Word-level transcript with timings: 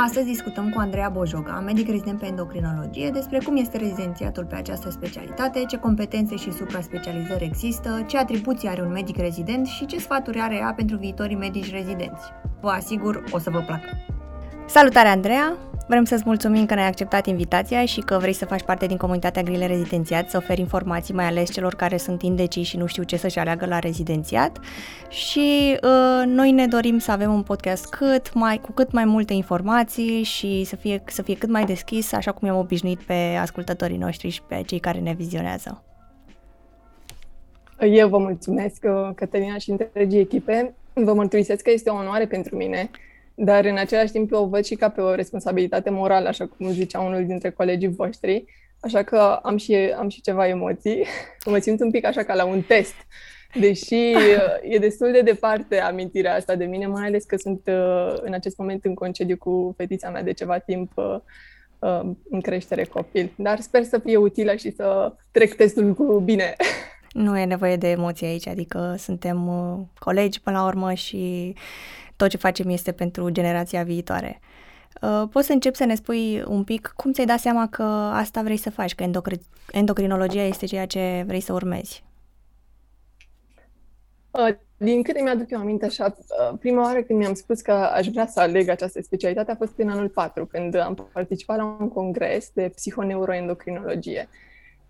Astăzi 0.00 0.26
discutăm 0.26 0.70
cu 0.70 0.78
Andreea 0.78 1.08
Bojoga, 1.08 1.60
medic 1.60 1.88
rezident 1.88 2.18
pe 2.18 2.26
endocrinologie, 2.26 3.10
despre 3.10 3.38
cum 3.44 3.56
este 3.56 3.76
rezidențiatul 3.76 4.44
pe 4.44 4.54
această 4.54 4.90
specialitate, 4.90 5.64
ce 5.64 5.76
competențe 5.76 6.36
și 6.36 6.52
supra-specializări 6.52 7.44
există, 7.44 8.04
ce 8.06 8.18
atribuții 8.18 8.68
are 8.68 8.82
un 8.82 8.92
medic 8.92 9.16
rezident 9.16 9.66
și 9.66 9.86
ce 9.86 9.98
sfaturi 9.98 10.40
are 10.40 10.56
ea 10.56 10.72
pentru 10.76 10.96
viitorii 10.96 11.36
medici 11.36 11.70
rezidenți. 11.70 12.32
Vă 12.60 12.68
asigur, 12.68 13.24
o 13.30 13.38
să 13.38 13.50
vă 13.50 13.58
placă! 13.58 14.17
Salutare, 14.68 15.08
Andreea! 15.08 15.56
Vrem 15.86 16.04
să-ți 16.04 16.22
mulțumim 16.26 16.66
că 16.66 16.74
ne-ai 16.74 16.86
acceptat 16.86 17.26
invitația 17.26 17.84
și 17.84 18.00
că 18.00 18.18
vrei 18.20 18.32
să 18.32 18.44
faci 18.44 18.62
parte 18.62 18.86
din 18.86 18.96
comunitatea 18.96 19.42
Grile 19.42 19.66
Rezidențiat, 19.66 20.30
să 20.30 20.36
oferi 20.36 20.60
informații 20.60 21.14
mai 21.14 21.24
ales 21.24 21.52
celor 21.52 21.74
care 21.74 21.96
sunt 21.96 22.22
indeciși 22.22 22.70
și 22.70 22.76
nu 22.76 22.86
știu 22.86 23.02
ce 23.02 23.16
să-și 23.16 23.38
aleagă 23.38 23.66
la 23.66 23.78
rezidențiat. 23.78 24.58
Și 25.08 25.78
uh, 25.82 26.26
noi 26.26 26.50
ne 26.50 26.66
dorim 26.66 26.98
să 26.98 27.10
avem 27.10 27.32
un 27.32 27.42
podcast 27.42 27.88
cât 27.88 28.34
mai, 28.34 28.58
cu 28.58 28.72
cât 28.72 28.92
mai 28.92 29.04
multe 29.04 29.32
informații 29.32 30.22
și 30.22 30.64
să 30.64 30.76
fie, 30.76 31.02
să 31.06 31.22
fie 31.22 31.36
cât 31.36 31.50
mai 31.50 31.64
deschis, 31.64 32.12
așa 32.12 32.32
cum 32.32 32.48
i-am 32.48 32.58
obișnuit 32.58 33.00
pe 33.00 33.38
ascultătorii 33.40 33.96
noștri 33.96 34.28
și 34.28 34.42
pe 34.42 34.62
cei 34.66 34.78
care 34.78 34.98
ne 34.98 35.12
vizionează. 35.12 35.82
Eu 37.80 38.08
vă 38.08 38.18
mulțumesc, 38.18 38.84
uh, 38.84 39.10
Cătălina 39.14 39.58
și 39.58 39.70
întregii 39.70 40.20
echipe. 40.20 40.74
Vă 40.92 41.14
mărturisesc 41.14 41.62
că 41.62 41.70
este 41.70 41.90
o 41.90 41.94
onoare 41.94 42.26
pentru 42.26 42.56
mine 42.56 42.90
dar 43.40 43.64
în 43.64 43.76
același 43.76 44.12
timp 44.12 44.32
o 44.32 44.46
văd 44.46 44.64
și 44.64 44.74
ca 44.74 44.88
pe 44.88 45.00
o 45.00 45.14
responsabilitate 45.14 45.90
morală, 45.90 46.28
așa 46.28 46.46
cum 46.46 46.70
zicea 46.70 47.00
unul 47.00 47.26
dintre 47.26 47.50
colegii 47.50 47.88
voștri, 47.88 48.44
așa 48.80 49.02
că 49.02 49.38
am 49.42 49.56
și, 49.56 49.74
am 49.74 50.08
și 50.08 50.20
ceva 50.20 50.48
emoții. 50.48 51.04
Mă 51.50 51.58
simt 51.58 51.80
un 51.80 51.90
pic 51.90 52.04
așa 52.04 52.22
ca 52.22 52.34
la 52.34 52.44
un 52.44 52.62
test, 52.62 52.94
deși 53.54 54.10
e 54.62 54.78
destul 54.78 55.12
de 55.12 55.20
departe 55.20 55.78
amintirea 55.78 56.34
asta 56.34 56.54
de 56.54 56.64
mine, 56.64 56.86
mai 56.86 57.06
ales 57.06 57.24
că 57.24 57.36
sunt 57.36 57.60
uh, 57.66 58.14
în 58.20 58.32
acest 58.32 58.58
moment 58.58 58.84
în 58.84 58.94
concediu 58.94 59.36
cu 59.36 59.74
fetița 59.76 60.10
mea 60.10 60.22
de 60.22 60.32
ceva 60.32 60.58
timp 60.58 60.92
uh, 60.94 61.16
uh, 61.78 62.10
în 62.30 62.40
creștere 62.40 62.84
copil. 62.84 63.32
Dar 63.36 63.60
sper 63.60 63.82
să 63.82 63.98
fie 63.98 64.16
utilă 64.16 64.54
și 64.54 64.70
să 64.70 65.12
trec 65.30 65.54
testul 65.54 65.94
cu 65.94 66.20
bine. 66.24 66.56
Nu 67.12 67.38
e 67.38 67.44
nevoie 67.44 67.76
de 67.76 67.90
emoții 67.90 68.26
aici, 68.26 68.48
adică 68.48 68.94
suntem 68.98 69.38
colegi 69.98 70.40
până 70.40 70.58
la 70.58 70.66
urmă 70.66 70.92
și 70.92 71.54
tot 72.18 72.28
ce 72.28 72.36
facem 72.36 72.68
este 72.68 72.92
pentru 72.92 73.28
generația 73.28 73.82
viitoare. 73.82 74.40
Uh, 75.02 75.22
poți 75.32 75.46
să 75.46 75.52
încep 75.52 75.74
să 75.74 75.84
ne 75.84 75.94
spui 75.94 76.42
un 76.48 76.64
pic 76.64 76.92
cum 76.96 77.12
ți-ai 77.12 77.26
dat 77.26 77.38
seama 77.38 77.68
că 77.68 77.82
asta 78.12 78.42
vrei 78.42 78.56
să 78.56 78.70
faci, 78.70 78.94
că 78.94 79.04
endocri- 79.04 79.70
endocrinologia 79.72 80.42
este 80.42 80.66
ceea 80.66 80.86
ce 80.86 81.24
vrei 81.26 81.40
să 81.40 81.52
urmezi? 81.52 82.04
Uh, 84.30 84.56
din 84.76 85.02
câte 85.02 85.22
mi-aduc 85.22 85.50
eu 85.50 85.60
aminte 85.60 85.84
așa, 85.84 86.16
uh, 86.18 86.58
prima 86.58 86.82
oară 86.82 87.02
când 87.02 87.18
mi-am 87.18 87.34
spus 87.34 87.60
că 87.60 87.72
aș 87.72 88.06
vrea 88.06 88.26
să 88.26 88.40
aleg 88.40 88.68
această 88.68 89.02
specialitate 89.02 89.50
a 89.50 89.56
fost 89.56 89.72
în 89.76 89.88
anul 89.88 90.08
4, 90.08 90.46
când 90.46 90.74
am 90.74 91.08
participat 91.12 91.56
la 91.56 91.76
un 91.80 91.88
congres 91.88 92.50
de 92.54 92.70
psihoneuroendocrinologie. 92.74 94.28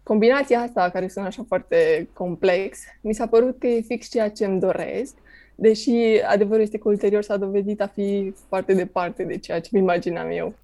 Combinația 0.02 0.60
asta, 0.60 0.90
care 0.90 1.08
sună 1.08 1.26
așa 1.26 1.44
foarte 1.46 2.08
complex, 2.12 2.78
mi 3.00 3.14
s-a 3.14 3.26
părut 3.26 3.58
că 3.58 3.66
e 3.66 3.80
fix 3.80 4.08
ceea 4.08 4.30
ce 4.30 4.44
îmi 4.44 4.60
doresc 4.60 5.14
deși 5.60 5.90
adevărul 6.26 6.62
este 6.62 6.78
că 6.78 6.88
ulterior 6.88 7.22
s-a 7.22 7.36
dovedit 7.36 7.80
a 7.80 7.86
fi 7.86 8.34
foarte 8.48 8.74
departe 8.74 9.22
de 9.22 9.38
ceea 9.38 9.60
ce 9.60 9.68
mi 9.72 9.78
imaginam 9.78 10.30
eu. 10.30 10.54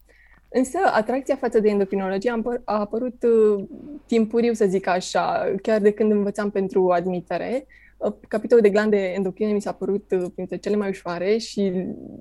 Însă, 0.48 0.78
atracția 0.92 1.36
față 1.36 1.60
de 1.60 1.68
endocrinologie 1.68 2.30
a, 2.30 2.60
a 2.64 2.78
apărut 2.78 3.22
uh, 3.22 3.64
timpuriu, 4.06 4.52
să 4.52 4.66
zic 4.66 4.86
așa, 4.86 5.54
chiar 5.62 5.80
de 5.80 5.90
când 5.90 6.10
învățam 6.10 6.50
pentru 6.50 6.90
admitere. 6.90 7.66
Uh, 7.96 8.12
capitolul 8.28 8.62
de 8.62 8.70
glande 8.70 8.96
endocrine 8.96 9.52
mi 9.52 9.60
s-a 9.60 9.72
părut 9.72 10.04
uh, 10.10 10.24
printre 10.34 10.56
cele 10.56 10.76
mai 10.76 10.88
ușoare 10.88 11.36
și 11.36 11.72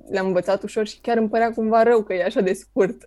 le-am 0.10 0.26
învățat 0.26 0.64
ușor 0.64 0.88
și 0.88 1.00
chiar 1.02 1.18
îmi 1.18 1.30
părea 1.30 1.52
cumva 1.52 1.84
rău 1.84 2.04
că 2.04 2.14
e 2.14 2.24
așa 2.24 2.42
de 2.42 2.54
scurt. 2.54 2.98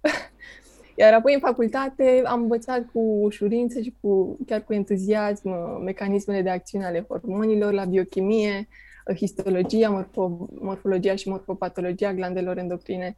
Iar 0.98 1.12
apoi 1.12 1.34
în 1.34 1.40
facultate 1.40 2.22
am 2.24 2.40
învățat 2.40 2.86
cu 2.92 3.00
ușurință 3.00 3.80
și 3.80 3.94
cu, 4.00 4.38
chiar 4.46 4.64
cu 4.64 4.72
entuziasm 4.72 5.48
uh, 5.48 5.80
mecanismele 5.84 6.42
de 6.42 6.50
acțiune 6.50 6.84
ale 6.84 7.06
hormonilor 7.08 7.72
la 7.72 7.84
biochimie, 7.84 8.68
histologia, 9.14 9.90
morfo, 9.90 10.48
morfologia 10.60 11.14
și 11.14 11.28
morfopatologia 11.28 12.14
glandelor 12.14 12.58
endocrine. 12.58 13.16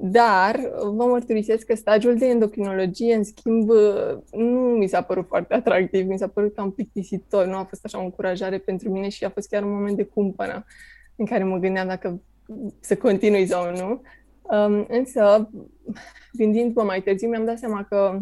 Dar 0.00 0.60
vă 0.82 1.04
mărturisesc 1.04 1.66
că 1.66 1.74
stagiul 1.74 2.18
de 2.18 2.26
endocrinologie, 2.26 3.14
în 3.14 3.24
schimb, 3.24 3.70
nu 4.30 4.58
mi 4.58 4.86
s-a 4.86 5.02
părut 5.02 5.26
foarte 5.26 5.54
atractiv, 5.54 6.06
mi 6.06 6.18
s-a 6.18 6.28
părut 6.28 6.54
cam 6.54 6.70
plictisitor, 6.70 7.46
nu 7.46 7.56
a 7.56 7.64
fost 7.64 7.84
așa 7.84 7.98
o 7.98 8.02
încurajare 8.02 8.58
pentru 8.58 8.90
mine 8.90 9.08
și 9.08 9.24
a 9.24 9.30
fost 9.30 9.48
chiar 9.48 9.62
un 9.62 9.72
moment 9.72 9.96
de 9.96 10.04
cumpănă 10.04 10.64
în 11.16 11.26
care 11.26 11.44
mă 11.44 11.58
gândeam 11.58 11.86
dacă 11.86 12.20
să 12.80 12.96
continui 12.96 13.46
sau 13.46 13.70
nu. 13.70 14.02
Um, 14.42 14.86
însă, 14.88 15.50
gândindu-mă 16.32 16.82
mai 16.82 17.02
târziu, 17.02 17.28
mi-am 17.28 17.44
dat 17.44 17.58
seama 17.58 17.84
că 17.84 18.20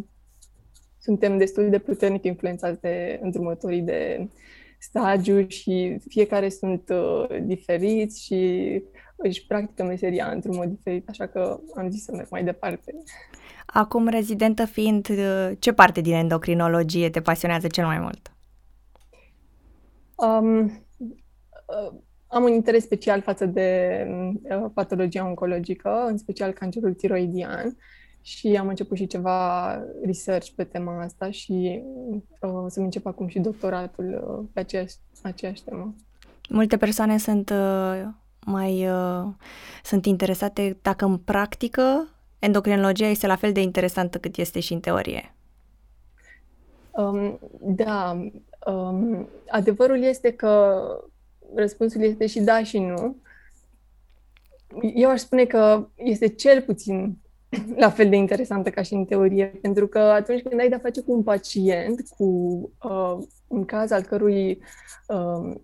suntem 0.98 1.38
destul 1.38 1.70
de 1.70 1.78
puternic 1.78 2.24
influențați 2.24 2.80
de 2.80 3.18
îndrumătorii 3.22 3.80
de 3.80 4.28
stagiu 4.82 5.48
și 5.48 5.96
fiecare 6.08 6.48
sunt 6.48 6.88
uh, 6.88 7.26
diferiți 7.42 8.24
și 8.24 8.62
își 9.16 9.46
practică 9.46 9.84
meseria 9.84 10.30
într-un 10.30 10.56
mod 10.56 10.68
diferit, 10.68 11.08
așa 11.08 11.26
că 11.26 11.60
am 11.76 11.90
zis 11.90 12.04
să 12.04 12.12
merg 12.14 12.26
mai 12.30 12.44
departe. 12.44 12.94
Acum, 13.66 14.08
rezidentă 14.08 14.64
fiind, 14.64 15.08
uh, 15.08 15.50
ce 15.58 15.72
parte 15.72 16.00
din 16.00 16.14
endocrinologie 16.14 17.10
te 17.10 17.20
pasionează 17.20 17.66
cel 17.66 17.84
mai 17.84 17.98
mult? 17.98 18.32
Um, 20.14 20.64
uh, 20.64 21.92
am 22.26 22.42
un 22.42 22.52
interes 22.52 22.82
special 22.82 23.20
față 23.20 23.46
de 23.46 24.06
uh, 24.42 24.70
patologia 24.74 25.26
oncologică, 25.26 26.04
în 26.06 26.16
special 26.16 26.52
cancerul 26.52 26.94
tiroidian 26.94 27.76
și 28.22 28.56
am 28.56 28.68
început 28.68 28.96
și 28.96 29.06
ceva 29.06 29.78
research 30.04 30.48
pe 30.56 30.64
tema 30.64 31.02
asta 31.02 31.30
și 31.30 31.82
uh, 32.40 32.52
o 32.64 32.68
să-mi 32.68 32.84
încep 32.84 33.06
acum 33.06 33.28
și 33.28 33.38
doctoratul 33.38 34.38
uh, 34.38 34.48
pe 34.52 34.60
aceeași, 34.60 34.94
aceeași 35.22 35.62
temă. 35.62 35.94
Multe 36.48 36.76
persoane 36.76 37.18
sunt 37.18 37.50
uh, 37.50 38.02
mai 38.46 38.88
uh, 38.88 39.24
sunt 39.84 40.06
interesate 40.06 40.78
dacă 40.82 41.04
în 41.04 41.18
practică 41.18 42.08
endocrinologia 42.38 43.06
este 43.06 43.26
la 43.26 43.36
fel 43.36 43.52
de 43.52 43.60
interesantă 43.60 44.18
cât 44.18 44.36
este 44.36 44.60
și 44.60 44.72
în 44.72 44.80
teorie. 44.80 45.34
Um, 46.90 47.38
da, 47.60 48.20
um, 48.66 49.28
adevărul 49.48 50.02
este 50.02 50.32
că 50.32 50.82
răspunsul 51.54 52.02
este 52.02 52.26
și 52.26 52.40
da 52.40 52.62
și 52.62 52.78
nu. 52.78 53.16
Eu 54.94 55.10
aș 55.10 55.20
spune 55.20 55.44
că 55.44 55.88
este 55.96 56.28
cel 56.28 56.62
puțin 56.62 57.21
la 57.76 57.90
fel 57.90 58.08
de 58.08 58.16
interesantă 58.16 58.70
ca 58.70 58.82
și 58.82 58.94
în 58.94 59.04
teorie, 59.04 59.58
pentru 59.62 59.86
că 59.86 59.98
atunci 59.98 60.42
când 60.42 60.60
ai 60.60 60.68
de-a 60.68 60.78
face 60.78 61.00
cu 61.00 61.12
un 61.12 61.22
pacient, 61.22 62.08
cu 62.16 62.24
uh, 62.84 63.18
un 63.46 63.64
caz 63.64 63.90
al 63.90 64.02
cărui, 64.02 64.62
uh, 65.08 65.54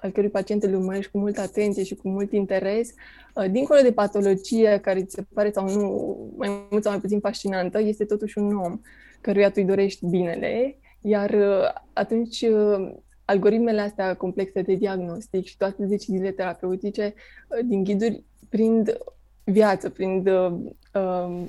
al 0.00 0.10
cărui 0.12 0.30
pacient 0.30 0.62
îl 0.62 0.74
urmărești 0.74 1.10
cu 1.10 1.18
multă 1.18 1.40
atenție 1.40 1.84
și 1.84 1.94
cu 1.94 2.08
mult 2.08 2.32
interes, 2.32 2.94
uh, 3.34 3.50
dincolo 3.50 3.80
de 3.80 3.92
patologie 3.92 4.78
care 4.82 5.02
ți 5.02 5.14
se 5.14 5.26
pare 5.34 5.50
sau 5.50 5.68
nu 5.68 6.16
mai 6.36 6.66
mult 6.70 6.82
sau 6.82 6.92
mai 6.92 7.00
puțin 7.00 7.20
fascinantă, 7.20 7.80
este 7.80 8.04
totuși 8.04 8.38
un 8.38 8.56
om 8.56 8.80
căruia 9.20 9.48
tu 9.48 9.54
îi 9.56 9.64
dorești 9.64 10.06
binele, 10.06 10.78
iar 11.00 11.30
uh, 11.30 11.82
atunci 11.92 12.40
uh, 12.40 12.92
algoritmele 13.24 13.80
astea 13.80 14.16
complexe 14.16 14.62
de 14.62 14.74
diagnostic 14.74 15.44
și 15.44 15.56
toate 15.56 15.86
deciziile 15.86 16.30
terapeutice 16.30 17.14
uh, 17.14 17.66
din 17.66 17.84
ghiduri 17.84 18.24
prind 18.48 18.98
viață, 19.44 19.90
prin 19.90 20.28
uh, 20.28 20.52
uh, 20.94 21.44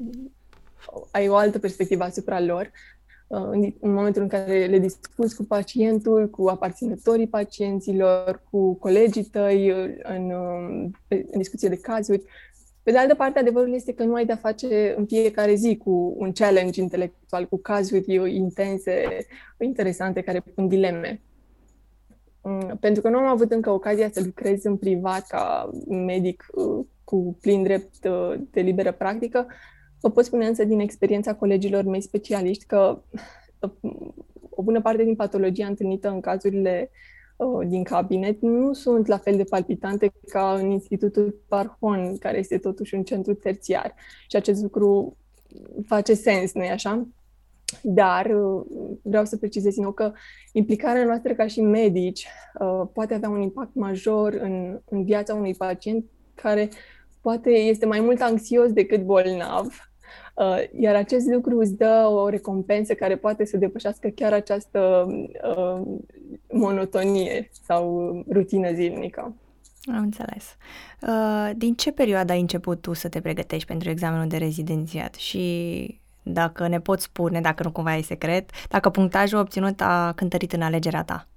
ai 1.12 1.28
o 1.28 1.36
altă 1.36 1.60
perspectivă 1.60 2.04
asupra 2.04 2.40
lor. 2.40 2.72
Uh, 3.28 3.48
în, 3.52 3.74
în 3.80 3.94
momentul 3.94 4.22
în 4.22 4.28
care 4.28 4.66
le 4.66 4.80
discuți 4.80 5.36
cu 5.36 5.44
pacientul, 5.44 6.30
cu 6.30 6.48
aparținătorii 6.48 7.28
pacienților, 7.28 8.42
cu 8.50 8.74
colegii 8.74 9.24
tăi 9.24 9.72
uh, 9.72 9.94
în, 10.04 10.32
uh, 10.32 10.92
în 11.08 11.38
discuție 11.38 11.70
de 11.70 11.78
cazuri. 11.78 12.24
Pe 12.84 12.92
de 12.92 12.98
altă 12.98 13.16
parte, 13.16 13.40
adevărul 13.40 13.74
este 13.74 13.94
că 13.94 14.04
nu 14.04 14.14
ai 14.14 14.26
de-a 14.26 14.36
face 14.36 14.94
în 14.98 15.06
fiecare 15.06 15.54
zi 15.54 15.78
cu 15.78 16.16
un 16.18 16.32
challenge 16.32 16.82
intelectual, 16.82 17.46
cu 17.46 17.58
cazuri 17.58 18.36
intense, 18.36 19.26
interesante, 19.60 20.22
care 20.22 20.44
pun 20.56 20.68
dileme. 20.68 21.22
Mm, 22.44 22.78
pentru 22.80 23.02
că 23.02 23.10
nu 23.10 23.18
am 23.18 23.26
avut 23.26 23.52
încă 23.52 23.70
ocazia 23.70 24.10
să 24.12 24.22
lucrez 24.26 24.64
în 24.64 24.78
privat 24.78 25.28
ca 25.28 25.70
medic 25.88 26.46
uh, 26.52 26.86
cu 27.12 27.38
plin 27.42 27.64
drept 27.64 28.06
uh, 28.06 28.42
de 28.52 28.62
liberă 28.62 28.92
practică, 28.92 29.48
vă 30.00 30.10
pot 30.10 30.26
spune 30.26 30.48
însă 30.48 30.64
din 30.64 30.80
experiența 30.80 31.36
colegilor 31.36 31.84
mei 31.84 32.02
specialiști 32.02 32.66
că 32.66 33.02
uh, 33.60 33.72
o 34.50 34.64
bună 34.64 34.82
parte 34.82 35.04
din 35.04 35.16
patologia 35.16 35.68
întâlnită 35.68 36.10
în 36.10 36.20
cazurile 36.20 36.92
din 37.68 37.84
cabinet 37.84 38.42
nu 38.42 38.74
sunt 38.74 39.08
la 39.08 39.18
fel 39.18 39.36
de 39.36 39.44
palpitante 39.44 40.12
ca 40.28 40.54
în 40.54 40.70
Institutul 40.70 41.42
Parhon, 41.48 42.18
care 42.18 42.38
este 42.38 42.58
totuși 42.58 42.96
un 42.96 43.04
centru 43.04 43.34
terțiar. 43.34 43.94
Și 44.28 44.36
acest 44.36 44.62
lucru 44.62 45.18
face 45.86 46.14
sens, 46.14 46.54
nu-i 46.54 46.70
așa? 46.70 47.08
Dar 47.82 48.26
uh, 48.26 48.66
vreau 49.02 49.26
să 49.26 49.38
precizez 49.38 49.74
din 49.74 49.84
nou 49.84 49.92
că 49.92 50.12
implicarea 50.52 51.06
noastră 51.06 51.34
ca 51.34 51.48
și 51.48 51.62
medici 51.62 52.28
uh, 52.60 52.88
poate 52.94 53.14
avea 53.14 53.30
un 53.30 53.42
impact 53.42 53.76
major 53.76 54.34
în, 54.34 54.80
în 54.90 55.04
viața 55.04 55.34
unui 55.34 55.56
pacient 55.56 56.06
care 56.36 56.70
poate 57.22 57.50
este 57.50 57.86
mai 57.86 58.00
mult 58.00 58.22
anxios 58.22 58.72
decât 58.74 59.04
bolnav. 59.04 59.92
Uh, 60.36 60.64
iar 60.80 60.96
acest 60.96 61.26
lucru 61.28 61.58
îți 61.60 61.78
dă 61.78 62.08
o 62.10 62.30
recompensă 62.30 62.94
care 62.94 63.16
poate 63.16 63.46
să 63.46 63.58
depășească 63.58 64.08
chiar 64.08 64.34
această 64.34 65.08
uh, 65.58 65.82
monotonie 66.52 67.50
sau 67.66 68.14
rutină 68.32 68.74
zilnică. 68.74 69.36
Am 69.86 69.98
înțeles. 69.98 70.56
Uh, 71.02 71.50
din 71.56 71.74
ce 71.74 71.92
perioadă 71.92 72.32
ai 72.32 72.40
început 72.40 72.82
tu 72.82 72.94
să 72.94 73.10
te 73.10 73.22
pregătești 73.22 73.68
pentru 73.68 73.90
examenul 73.90 74.28
de 74.28 74.38
rezidențiat 74.38 75.16
și 75.16 76.00
dacă 76.24 76.68
ne 76.68 76.80
poți 76.80 77.04
spune, 77.04 77.42
dacă 77.42 77.64
nu 77.64 77.72
cumva 77.72 77.96
e 77.96 78.02
secret, 78.02 78.50
dacă 78.70 78.90
punctajul 78.90 79.40
obținut 79.40 79.82
a 79.82 80.14
cântărit 80.16 80.54
în 80.54 80.62
alegerea 80.62 81.04
ta? 81.04 81.31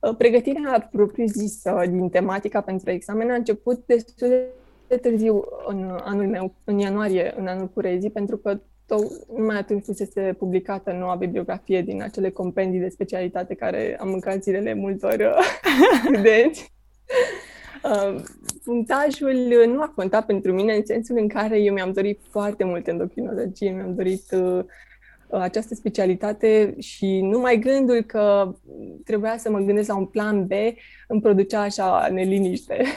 Uh, 0.00 0.16
pregătirea 0.16 0.88
propriu-zisă 0.92 1.82
din 1.88 2.08
tematica 2.08 2.60
pentru 2.60 2.90
examen 2.90 3.30
a 3.30 3.34
început 3.34 3.86
destul 3.86 4.28
de 4.88 4.96
târziu 4.96 5.44
în 5.66 5.98
anul 6.02 6.26
meu, 6.26 6.54
în 6.64 6.78
ianuarie, 6.78 7.34
în 7.36 7.46
anul 7.46 7.68
cu 7.68 7.80
rezi, 7.80 8.10
pentru 8.10 8.36
că 8.36 8.60
tot, 8.86 9.28
numai 9.36 9.56
atunci 9.56 9.84
fusese 9.84 10.34
publicată 10.38 10.92
noua 10.92 11.14
bibliografie 11.14 11.82
din 11.82 12.02
acele 12.02 12.30
compendii 12.30 12.80
de 12.80 12.88
specialitate 12.88 13.54
care 13.54 13.96
am 14.00 14.08
mâncat 14.08 14.42
zilele 14.42 14.74
multor 14.74 15.18
uh, 15.18 15.44
studenți. 16.04 16.74
Uh, 17.84 18.22
punctajul 18.64 19.64
nu 19.66 19.80
a 19.80 19.92
contat 19.94 20.26
pentru 20.26 20.52
mine 20.52 20.74
în 20.74 20.84
sensul 20.84 21.16
în 21.18 21.28
care 21.28 21.58
eu 21.60 21.72
mi-am 21.72 21.92
dorit 21.92 22.20
foarte 22.30 22.64
mult 22.64 22.86
endocrinologie, 22.86 23.70
mi-am 23.70 23.94
dorit 23.94 24.24
uh, 24.32 24.64
această 25.30 25.74
specialitate 25.74 26.74
și 26.78 27.20
numai 27.20 27.58
gândul 27.58 28.02
că 28.02 28.54
trebuia 29.04 29.36
să 29.38 29.50
mă 29.50 29.58
gândesc 29.58 29.88
la 29.88 29.96
un 29.96 30.06
plan 30.06 30.46
B 30.46 30.50
îmi 31.08 31.20
producea 31.20 31.60
așa 31.60 32.08
neliniște. 32.10 32.82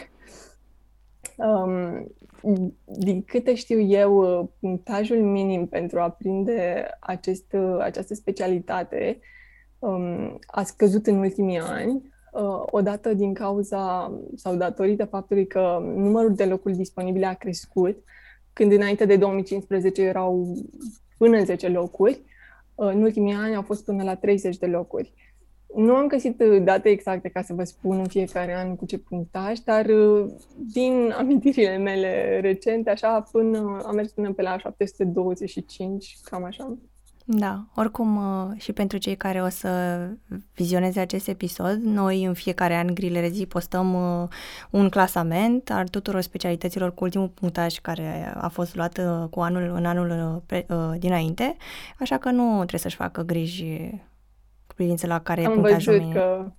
Um, 1.40 2.16
din 2.86 3.24
câte 3.24 3.56
știu 3.56 3.80
eu, 3.80 4.52
punctajul 4.60 5.22
minim 5.22 5.68
pentru 5.68 6.00
a 6.00 6.10
prinde 6.10 6.88
acest, 7.00 7.56
această 7.80 8.14
specialitate 8.14 9.20
um, 9.80 10.40
a 10.48 10.64
scăzut 10.64 11.08
în 11.08 11.18
ultimii 11.18 11.60
ani, 11.60 12.12
uh, 12.34 12.64
odată 12.66 13.14
din 13.14 13.34
cauza 13.34 14.14
sau 14.36 14.56
datorită 14.56 15.06
faptului 15.06 15.48
că 15.48 15.80
numărul 15.96 16.34
de 16.34 16.46
locuri 16.46 16.76
disponibile 16.76 17.26
a 17.26 17.34
crescut, 17.34 18.04
când 18.54 18.72
înainte 18.72 19.06
de 19.06 19.16
2015 19.16 20.02
erau 20.02 20.56
până 21.20 21.38
în 21.38 21.46
10 21.46 21.68
locuri, 21.68 22.22
uh, 22.76 22.88
în 22.88 23.02
ultimii 23.02 23.34
ani 23.34 23.56
au 23.56 23.62
fost 23.62 23.86
până 23.86 24.04
la 24.04 24.16
30 24.16 24.58
de 24.58 24.66
locuri. 24.66 25.14
Nu 25.76 25.96
am 25.96 26.08
găsit 26.08 26.42
uh, 26.42 26.64
date 26.64 26.90
exacte 26.90 27.30
ca 27.30 27.42
să 27.42 27.54
vă 27.54 27.64
spun 27.64 28.00
în 28.00 28.08
fiecare 28.08 28.56
an 28.56 28.76
cu 28.76 28.86
ce 28.86 28.98
punctaj, 28.98 29.60
dar 29.60 29.86
uh, 29.86 30.32
din 30.74 31.12
amintirile 31.20 31.78
mele 31.78 32.40
recente, 32.40 32.90
așa, 32.90 33.28
până 33.32 33.82
am 33.86 33.96
mers 33.96 34.12
până 34.12 34.34
pe 34.34 34.42
la 34.42 34.58
725, 34.58 36.18
cam 36.24 36.44
așa. 36.44 36.78
Da, 37.32 37.66
oricum 37.76 38.16
uh, 38.16 38.60
și 38.60 38.74
pentru 38.74 38.98
cei 38.98 39.16
care 39.16 39.42
o 39.42 39.50
să 39.50 40.00
vizioneze 40.56 41.00
acest 41.00 41.28
episod, 41.28 41.76
noi 41.82 42.24
în 42.24 42.34
fiecare 42.34 42.76
an 42.76 42.94
Grilele 42.94 43.30
Zi 43.30 43.46
postăm 43.46 43.94
un 44.70 44.90
clasament 44.90 45.70
al 45.72 45.88
tuturor 45.88 46.22
specialităților 46.22 46.94
cu 46.94 47.04
ultimul 47.04 47.28
punctaj 47.28 47.78
care 47.78 48.34
a 48.36 48.48
fost 48.48 48.76
luat 48.76 49.00
cu 49.30 49.40
anul, 49.40 49.72
în 49.76 49.86
anul 49.86 50.44
dinainte, 50.98 51.56
așa 52.00 52.18
că 52.18 52.30
nu 52.30 52.56
trebuie 52.56 52.80
să-și 52.80 52.96
facă 52.96 53.22
griji 53.22 54.02
privință 54.76 55.08
la 55.08 55.20
care 55.20 55.46
am 55.46 55.52
e 55.52 55.54
punctajul 55.54 55.98
văzut 55.98 56.14
că 56.14 56.52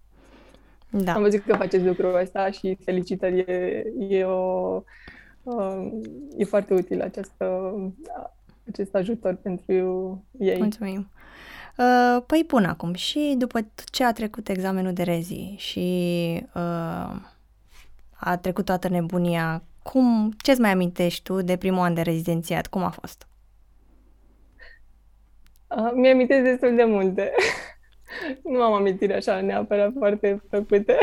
da. 0.91 1.13
Am 1.15 1.23
văzut 1.23 1.43
că 1.43 1.57
faceți 1.57 1.85
lucrul 1.85 2.15
ăsta 2.15 2.51
și 2.51 2.79
felicitări, 2.85 3.39
e, 3.39 3.85
e, 4.09 4.25
o, 4.25 4.83
uh, 5.43 5.89
e 6.37 6.45
foarte 6.45 6.75
util 6.75 7.03
această, 7.03 7.75
acest 8.69 8.95
ajutor 8.95 9.35
pentru 9.35 9.85
ei. 10.39 10.59
Mulțumim. 10.59 11.11
Uh, 11.77 12.23
păi 12.27 12.45
bun 12.47 12.65
acum, 12.65 12.95
și 12.95 13.35
după 13.39 13.59
ce 13.93 14.05
a 14.05 14.13
trecut 14.13 14.49
examenul 14.49 14.93
de 14.93 15.03
rezi 15.03 15.55
și 15.57 15.89
uh, 16.55 17.17
a 18.13 18.37
trecut 18.41 18.65
toată 18.65 18.89
nebunia, 18.89 19.63
cum, 19.83 20.33
ce-ți 20.43 20.61
mai 20.61 20.71
amintești 20.71 21.23
tu 21.23 21.43
de 21.43 21.57
primul 21.57 21.81
an 21.81 21.95
de 21.95 22.01
rezidențiat? 22.01 22.67
Cum 22.67 22.83
a 22.83 22.91
fost? 22.91 23.27
Uh, 25.77 25.91
mi-amintesc 25.95 26.43
destul 26.43 26.77
de 26.77 26.85
multe. 26.85 27.33
nu 28.53 28.63
am 28.63 28.73
amintiri 28.73 29.13
așa 29.13 29.41
neapărat 29.41 29.93
foarte 29.99 30.43
plăcute. 30.49 30.97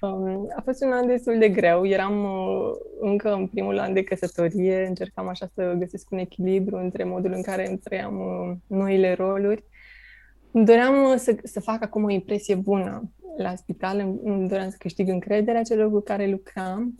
Um, 0.00 0.48
a 0.56 0.60
fost 0.64 0.82
un 0.82 0.92
an 0.92 1.06
destul 1.06 1.38
de 1.38 1.48
greu. 1.48 1.86
Eram 1.86 2.24
uh, 2.24 2.70
încă 3.00 3.32
în 3.32 3.46
primul 3.46 3.78
an 3.78 3.92
de 3.92 4.02
căsătorie, 4.02 4.86
încercam 4.86 5.28
așa 5.28 5.50
să 5.54 5.74
găsesc 5.78 6.10
un 6.10 6.18
echilibru 6.18 6.76
între 6.76 7.04
modul 7.04 7.32
în 7.32 7.42
care 7.42 7.68
îmi 7.68 7.78
trăiam 7.78 8.18
uh, 8.18 8.56
noile 8.66 9.14
roluri. 9.14 9.64
Îmi 10.50 10.64
doream 10.64 11.10
uh, 11.10 11.16
să, 11.16 11.36
să 11.42 11.60
fac 11.60 11.82
acum 11.82 12.04
o 12.04 12.10
impresie 12.10 12.54
bună 12.54 13.10
la 13.36 13.54
spital, 13.54 13.98
îmi, 13.98 14.20
îmi 14.22 14.48
doream 14.48 14.70
să 14.70 14.76
câștig 14.78 15.08
încrederea 15.08 15.62
celor 15.62 15.90
cu 15.90 16.00
care 16.00 16.26
lucram, 16.26 16.98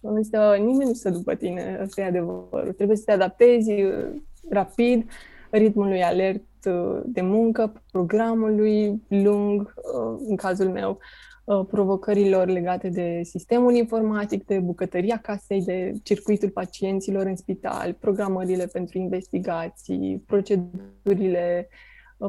însă 0.00 0.56
nimeni 0.58 0.88
nu 0.88 0.94
stă 0.94 1.10
după 1.10 1.34
tine, 1.34 1.78
ăsta 1.82 2.00
e 2.00 2.04
adevărul. 2.04 2.72
Trebuie 2.72 2.96
să 2.96 3.02
te 3.04 3.12
adaptezi 3.12 3.72
uh, 3.72 4.06
rapid 4.50 5.10
ritmului 5.50 6.02
alert 6.02 6.42
Uh, 6.66 7.00
de 7.04 7.20
muncă, 7.20 7.82
programului 7.90 9.02
lung, 9.08 9.74
uh, 9.76 10.20
în 10.28 10.36
cazul 10.36 10.68
meu, 10.68 10.90
uh, 10.90 10.96
provocărilor 11.44 12.46
legate 12.46 12.88
de 12.88 13.20
sistemul 13.22 13.74
informatic, 13.74 14.44
de 14.46 14.58
bucătăria 14.58 15.16
casei, 15.16 15.62
de 15.64 15.92
circuitul 16.02 16.50
pacienților 16.50 17.26
în 17.26 17.36
spital, 17.36 17.92
programările 17.92 18.66
pentru 18.66 18.98
investigații, 18.98 20.22
procedurile 20.26 21.68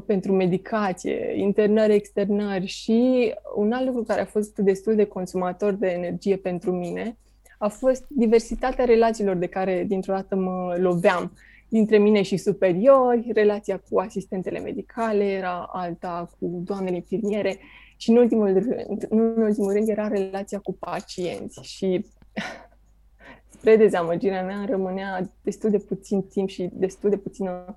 pentru 0.06 0.32
medicație, 0.32 1.34
internări, 1.36 1.94
externări 1.94 2.66
și 2.66 3.34
un 3.56 3.72
alt 3.72 3.86
lucru 3.86 4.04
care 4.04 4.22
a 4.22 4.26
fost 4.26 4.58
destul 4.58 4.96
de 4.96 5.06
consumator 5.06 5.74
de 5.74 5.88
energie 5.88 6.38
pentru 6.38 6.72
mine 6.72 7.18
a 7.58 7.68
fost 7.68 8.06
diversitatea 8.08 8.86
relațiilor 8.86 9.36
de 9.36 9.48
care 9.48 9.84
dintr-o 9.88 10.14
dată 10.14 10.36
mă 10.36 10.76
loveam 10.80 11.32
dintre 11.68 11.98
mine 11.98 12.22
și 12.22 12.38
superiori, 12.38 13.32
relația 13.34 13.78
cu 13.90 14.00
asistentele 14.00 14.60
medicale 14.60 15.24
era 15.24 15.70
alta, 15.72 16.30
cu 16.40 16.62
doamnele 16.66 16.96
infirmiere 16.96 17.60
și 17.98 18.10
în 18.10 18.18
ultimul 18.18 18.54
rând, 18.54 19.04
nu 19.10 19.34
în 19.36 19.42
ultimul 19.42 19.74
rând, 19.74 19.88
era 19.88 20.08
relația 20.08 20.60
cu 20.60 20.74
pacienți 20.74 21.60
și 21.62 22.06
spre 23.56 23.76
dezamăgirea 23.76 24.44
mea 24.44 24.66
rămânea 24.66 25.32
destul 25.42 25.70
de 25.70 25.78
puțin 25.78 26.22
timp 26.22 26.50
și 26.50 26.70
destul 26.74 27.10
de 27.10 27.18
puțină 27.18 27.76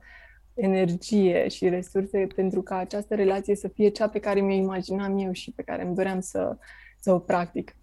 energie 0.55 1.49
și 1.49 1.69
resurse 1.69 2.27
pentru 2.35 2.63
ca 2.63 2.77
această 2.77 3.15
relație 3.15 3.55
să 3.55 3.69
fie 3.69 3.89
cea 3.89 4.09
pe 4.09 4.19
care 4.19 4.41
mi-o 4.41 4.57
imaginam 4.57 5.19
eu 5.19 5.33
și 5.33 5.51
pe 5.51 5.63
care 5.63 5.85
îmi 5.85 5.95
doream 5.95 6.21
să, 6.21 6.57
să 7.01 7.13
o 7.13 7.19
practic. 7.19 7.77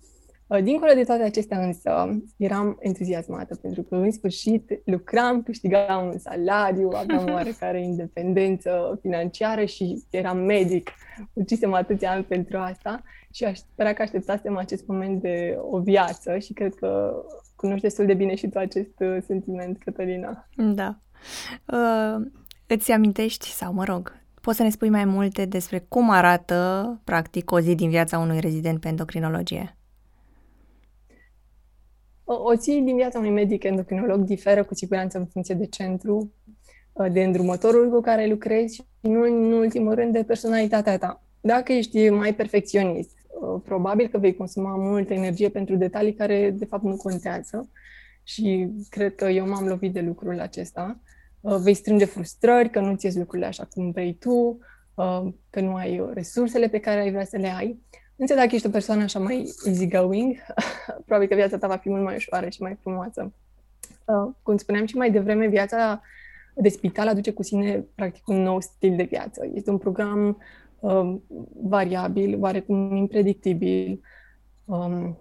Uh, 0.48 0.64
dincolo 0.64 0.94
de 0.94 1.04
toate 1.04 1.24
acestea 1.24 1.66
însă, 1.66 2.20
eram 2.38 2.78
entuziasmată 2.80 3.56
pentru 3.56 3.82
că 3.82 3.96
în 3.96 4.12
sfârșit 4.12 4.82
lucram, 4.86 5.44
câștigam 5.44 6.06
un 6.06 6.18
salariu, 6.18 6.90
aveam 6.94 7.26
oarecare 7.34 7.84
independență 7.84 9.00
financiară 9.02 9.66
și 9.66 10.04
eram 10.10 10.38
medic. 10.38 10.92
Ucisem 11.34 11.74
atâția 11.74 12.12
ani 12.12 12.24
pentru 12.24 12.58
asta 12.58 13.04
și 13.32 13.44
aș 13.44 13.58
spera 13.58 13.94
că 13.94 14.02
așteptasem 14.02 14.58
acest 14.58 14.88
moment 14.88 15.22
de 15.22 15.58
o 15.62 15.80
viață 15.80 16.38
și 16.38 16.54
cred 16.54 16.74
că 16.76 17.14
cunoști 17.56 17.82
destul 17.82 18.06
de 18.06 18.14
bine 18.14 18.36
și 18.36 18.48
tu 18.48 18.60
acest 18.60 19.00
uh, 19.00 19.18
sentiment, 19.26 19.78
Cătălina. 19.84 20.48
Da. 20.56 21.00
Uh, 21.66 22.26
îți 22.68 22.92
amintești, 22.92 23.48
sau 23.48 23.74
mă 23.74 23.84
rog, 23.84 24.14
poți 24.42 24.58
să 24.58 24.64
ne 24.64 24.70
spui 24.70 24.90
mai 24.90 25.06
multe 25.06 25.46
despre 25.46 25.86
cum 25.88 26.10
arată, 26.10 27.02
practic, 27.04 27.52
o 27.52 27.60
zi 27.60 27.76
din 27.76 27.90
viața 27.90 28.18
unui 28.20 28.40
rezident 28.40 28.80
pe 28.80 28.88
endocrinologie? 28.88 29.75
O 32.44 32.54
zi 32.54 32.82
din 32.86 32.96
viața 32.96 33.20
unui 33.20 33.32
medic 33.32 33.64
endocrinolog 33.64 34.20
diferă 34.20 34.64
cu 34.64 34.76
siguranță 34.76 35.18
în 35.18 35.26
funcție 35.26 35.56
de 35.56 35.66
centru, 35.66 36.32
uh, 36.94 37.12
de 37.12 37.24
îndrumătorul 37.24 37.90
cu 37.90 38.02
care 38.02 38.28
lucrezi 38.28 38.76
și 38.76 38.84
nu 39.02 39.22
în 39.22 39.52
ultimul 39.52 39.94
rând 39.94 40.14
de 40.14 40.24
personalitatea 40.24 40.98
ta. 40.98 41.24
Dacă 41.42 41.72
ești 41.74 42.10
mai 42.10 42.36
perfecționist, 42.36 43.18
uh, 43.42 43.62
probabil 43.64 44.08
că 44.08 44.18
vei 44.18 44.36
consuma 44.36 44.76
multă 44.76 45.14
energie 45.14 45.50
pentru 45.50 45.76
detalii 45.76 46.14
care 46.14 46.50
de 46.50 46.66
fapt 46.66 46.84
nu 46.84 46.96
contează 46.96 47.70
și 48.24 48.70
cred 48.90 49.16
că 49.16 49.26
eu 49.26 49.48
m-am 49.48 49.68
lovit 49.68 49.94
de 49.94 50.02
lucrul 50.02 50.40
acesta. 50.40 51.00
Uh, 51.42 51.56
vei 51.56 51.74
strânge 51.74 52.06
frustrări 52.06 52.70
că 52.70 52.80
nu 52.80 52.96
ți 52.96 53.18
lucrurile 53.18 53.48
așa 53.48 53.68
cum 53.74 53.92
vrei 53.92 54.14
tu, 54.14 54.60
că 55.50 55.60
nu 55.60 55.76
ai 55.76 56.10
resursele 56.14 56.68
pe 56.68 56.80
care 56.80 57.00
ai 57.00 57.12
vrea 57.12 57.26
să 57.26 57.38
le 57.38 57.48
ai. 57.48 57.82
Însă 58.16 58.36
dacă 58.36 58.50
ești 58.52 58.68
o 58.68 58.70
persoană 58.70 59.04
așa 59.04 59.20
mai 59.20 59.54
easygoing, 59.66 60.36
probabil 61.06 61.28
că 61.28 61.36
viața 61.36 61.58
ta 61.58 61.68
va 61.68 61.78
fi 61.78 61.90
mult 61.90 62.04
mai 62.04 62.16
ușoară 62.16 62.50
și 62.50 62.62
mai 62.62 62.78
frumoasă. 62.82 63.34
Uh, 64.06 64.34
cum 64.44 64.58
spuneam 64.58 64.86
și 64.86 64.96
mai 64.96 65.12
devreme, 65.12 65.48
viața 65.48 66.02
de 66.56 66.70
spital 66.70 67.08
aduce 67.08 67.32
cu 67.32 67.44
sine 67.44 67.86
practic 67.96 68.28
un 68.28 68.42
nou 68.42 68.62
stil 68.62 68.96
de 68.96 69.04
viață. 69.04 69.50
Este 69.54 69.70
un 69.70 69.78
program 69.78 70.42
uh, 70.80 71.16
variabil, 71.64 72.38
oarecum 72.40 72.96
impredictibil. 72.96 74.02
Um, 74.66 75.18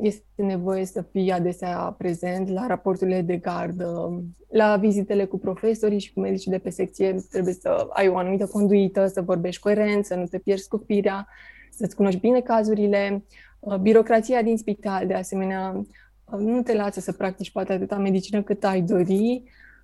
este 0.00 0.24
nevoie 0.36 0.84
să 0.84 1.02
fii 1.02 1.30
adesea 1.30 1.94
prezent 1.98 2.48
la 2.48 2.66
raporturile 2.66 3.20
de 3.20 3.36
gardă, 3.36 4.22
la 4.48 4.76
vizitele 4.76 5.24
cu 5.24 5.38
profesorii 5.38 5.98
și 5.98 6.12
cu 6.12 6.20
medicii 6.20 6.50
de 6.50 6.58
pe 6.58 6.70
secție. 6.70 7.16
Trebuie 7.30 7.54
să 7.54 7.88
ai 7.90 8.08
o 8.08 8.16
anumită 8.16 8.46
conduită, 8.46 9.06
să 9.06 9.20
vorbești 9.20 9.60
coerent, 9.60 10.04
să 10.04 10.14
nu 10.14 10.24
te 10.24 10.38
pierzi 10.38 10.68
cu 10.68 10.82
firea, 10.86 11.28
să-ți 11.76 11.96
cunoști 11.96 12.20
bine 12.20 12.40
cazurile. 12.40 13.24
Uh, 13.60 13.76
birocrația 13.76 14.42
din 14.42 14.56
spital, 14.56 15.06
de 15.06 15.14
asemenea, 15.14 15.84
uh, 16.24 16.38
nu 16.38 16.62
te 16.62 16.74
lasă 16.74 17.00
să 17.00 17.12
practici 17.12 17.50
poate 17.50 17.72
atâta 17.72 17.96
medicină 17.96 18.42
cât 18.42 18.64
ai 18.64 18.80
dori. 18.80 19.42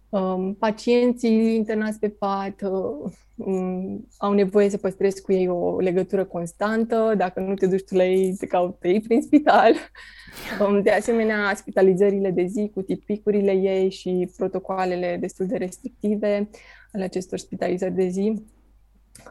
Um, 0.09 0.54
pacienții 0.54 1.54
internați 1.54 1.99
pe 1.99 2.09
pat 2.09 2.62
uh, 2.62 3.12
um, 3.37 4.09
au 4.16 4.33
nevoie 4.33 4.68
să 4.68 4.76
păstrezi 4.76 5.23
cu 5.23 5.33
ei 5.33 5.49
o 5.49 5.80
legătură 5.80 6.25
constantă. 6.25 7.14
Dacă 7.16 7.40
nu 7.40 7.54
te 7.54 7.66
duci 7.66 7.85
tu 7.85 7.95
la 7.95 8.04
ei, 8.04 8.35
te 8.35 8.47
caută 8.47 8.88
ei 8.88 9.00
prin 9.00 9.23
spital. 9.23 9.73
Um, 10.61 10.83
de 10.83 10.90
asemenea, 10.90 11.54
spitalizările 11.54 12.30
de 12.30 12.45
zi 12.45 12.71
cu 12.75 12.83
tipicurile 12.83 13.52
ei 13.52 13.90
și 13.90 14.30
protocoalele 14.37 15.16
destul 15.21 15.47
de 15.47 15.57
restrictive 15.57 16.49
ale 16.92 17.04
acestor 17.04 17.38
spitalizări 17.38 17.95
de 17.95 18.09
zi. 18.09 18.42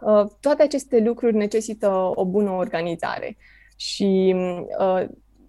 Uh, 0.01 0.25
toate 0.39 0.63
aceste 0.63 0.99
lucruri 0.99 1.35
necesită 1.35 2.11
o 2.13 2.25
bună 2.25 2.51
organizare 2.51 3.37
și 3.75 4.35
uh, 4.79 5.05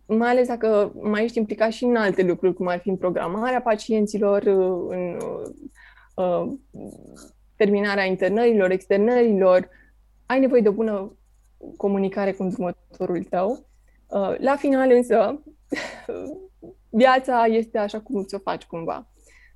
mai 0.07 0.31
ales 0.31 0.49
dacă 0.49 0.93
mai 1.01 1.25
ești 1.25 1.39
implicat 1.39 1.73
și 1.73 1.85
în 1.85 1.97
alte 1.97 2.23
lucruri, 2.23 2.55
cum 2.55 2.67
ar 2.67 2.79
fi 2.79 2.89
în 2.89 2.97
programarea 2.97 3.61
pacienților, 3.61 4.43
în 4.89 5.19
uh, 6.15 6.53
terminarea 7.57 8.05
internărilor, 8.05 8.71
externărilor, 8.71 9.69
ai 10.27 10.41
nevoie 10.41 10.61
de 10.61 10.69
o 10.69 10.73
bună 10.73 11.17
comunicare 11.77 12.33
cu 12.33 12.43
îndrumătorul 12.43 13.23
tău. 13.23 13.67
Uh, 14.07 14.35
la 14.39 14.57
final 14.57 14.91
însă, 14.91 15.43
viața 17.03 17.45
este 17.45 17.79
așa 17.79 18.01
cum 18.01 18.25
ți-o 18.25 18.39
faci 18.39 18.65
cumva. 18.65 19.07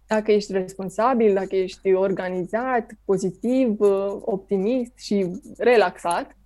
Dacă 0.07 0.33
ești 0.33 0.53
responsabil, 0.53 1.35
dacă 1.35 1.57
ești 1.57 1.93
organizat, 1.93 2.91
pozitiv, 3.05 3.81
uh, 3.81 4.17
optimist 4.21 4.99
și 4.99 5.41
relaxat, 5.59 6.37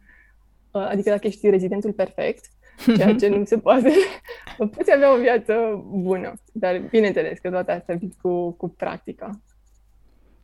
uh, 0.70 0.86
adică 0.88 1.10
dacă 1.10 1.26
ești 1.26 1.50
rezidentul 1.50 1.92
perfect, 1.92 2.50
ceea 2.96 3.14
ce 3.14 3.28
nu 3.28 3.44
se 3.44 3.58
poate. 3.58 3.90
Poți 4.76 4.92
avea 4.94 5.14
o 5.14 5.20
viață 5.20 5.84
bună, 5.88 6.32
dar 6.52 6.80
bineînțeles 6.90 7.38
că 7.38 7.50
toate 7.50 7.72
astea 7.72 7.94
vin 7.94 8.12
cu, 8.22 8.50
cu 8.50 8.68
practica. 8.68 9.30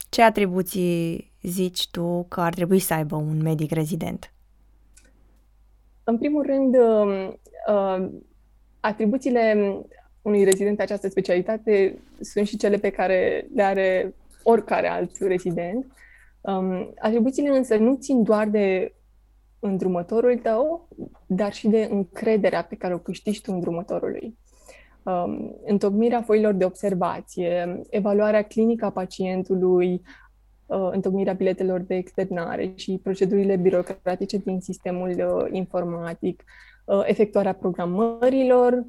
Ce 0.09 0.23
atribuții 0.23 1.33
zici 1.43 1.91
tu 1.91 2.27
că 2.29 2.41
ar 2.41 2.55
trebui 2.55 2.79
să 2.79 2.95
aibă 2.95 3.17
un 3.17 3.43
medic 3.43 3.71
rezident? 3.71 4.33
În 6.05 6.19
primul 6.19 6.43
rând, 6.43 6.77
um, 6.77 7.41
uh, 7.69 8.09
atribuțiile 8.81 9.77
unui 10.23 10.45
rezident 10.45 10.77
de 10.77 10.83
această 10.83 11.09
specialitate 11.09 11.99
sunt 12.21 12.47
și 12.47 12.57
cele 12.57 12.77
pe 12.77 12.91
care 12.91 13.47
le 13.55 13.63
are 13.63 14.15
oricare 14.43 14.89
alt 14.89 15.17
rezident. 15.21 15.87
Um, 16.41 16.93
atribuțiile 16.99 17.57
însă 17.57 17.77
nu 17.77 17.97
țin 18.01 18.23
doar 18.23 18.49
de 18.49 18.95
îndrumătorul 19.59 20.39
tău, 20.39 20.89
dar 21.27 21.53
și 21.53 21.69
de 21.69 21.89
încrederea 21.91 22.65
pe 22.65 22.77
care 22.77 22.95
o 22.95 22.99
câștigi 22.99 23.41
tu 23.41 23.53
îndrumătorului. 23.53 24.39
Um, 25.03 25.57
întocmirea 25.65 26.23
foilor 26.23 26.53
de 26.53 26.65
observație, 26.65 27.81
evaluarea 27.91 28.43
clinică 28.43 28.85
a 28.85 28.91
pacientului, 28.91 30.03
uh, 30.67 30.89
întocmirea 30.93 31.33
biletelor 31.33 31.81
de 31.81 31.95
externare 31.95 32.73
și 32.75 33.01
procedurile 33.03 33.57
birocratice 33.57 34.37
din 34.37 34.61
sistemul 34.61 35.09
uh, 35.09 35.49
informatic, 35.51 36.45
uh, 36.85 37.03
efectuarea 37.05 37.55
programărilor 37.55 38.85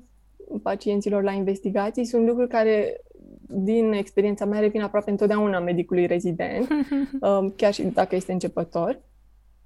pacienților 0.64 1.24
la 1.24 1.32
investigații 1.32 2.06
sunt 2.06 2.28
lucruri 2.28 2.48
care 2.48 3.02
din 3.48 3.92
experiența 3.92 4.46
mea 4.46 4.60
revin 4.60 4.82
aproape 4.82 5.10
întotdeauna 5.10 5.60
medicului 5.60 6.06
rezident, 6.06 6.68
um, 7.22 7.54
chiar 7.56 7.74
și 7.74 7.84
dacă 7.84 8.16
este 8.16 8.32
începător. 8.32 9.02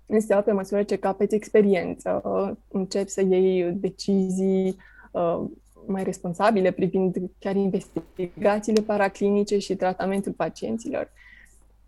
Însă, 0.05 0.41
pe 0.45 0.51
măsură 0.51 0.83
ce 0.83 0.95
capeți 0.95 1.35
experiență, 1.35 2.21
începi 2.67 3.09
să 3.09 3.21
iei 3.21 3.71
decizii 3.71 4.77
uh, 5.11 5.43
mai 5.87 6.03
responsabile 6.03 6.71
privind 6.71 7.15
chiar 7.39 7.55
investigațiile 7.55 8.81
paraclinice 8.81 9.57
și 9.57 9.75
tratamentul 9.75 10.31
pacienților. 10.31 11.11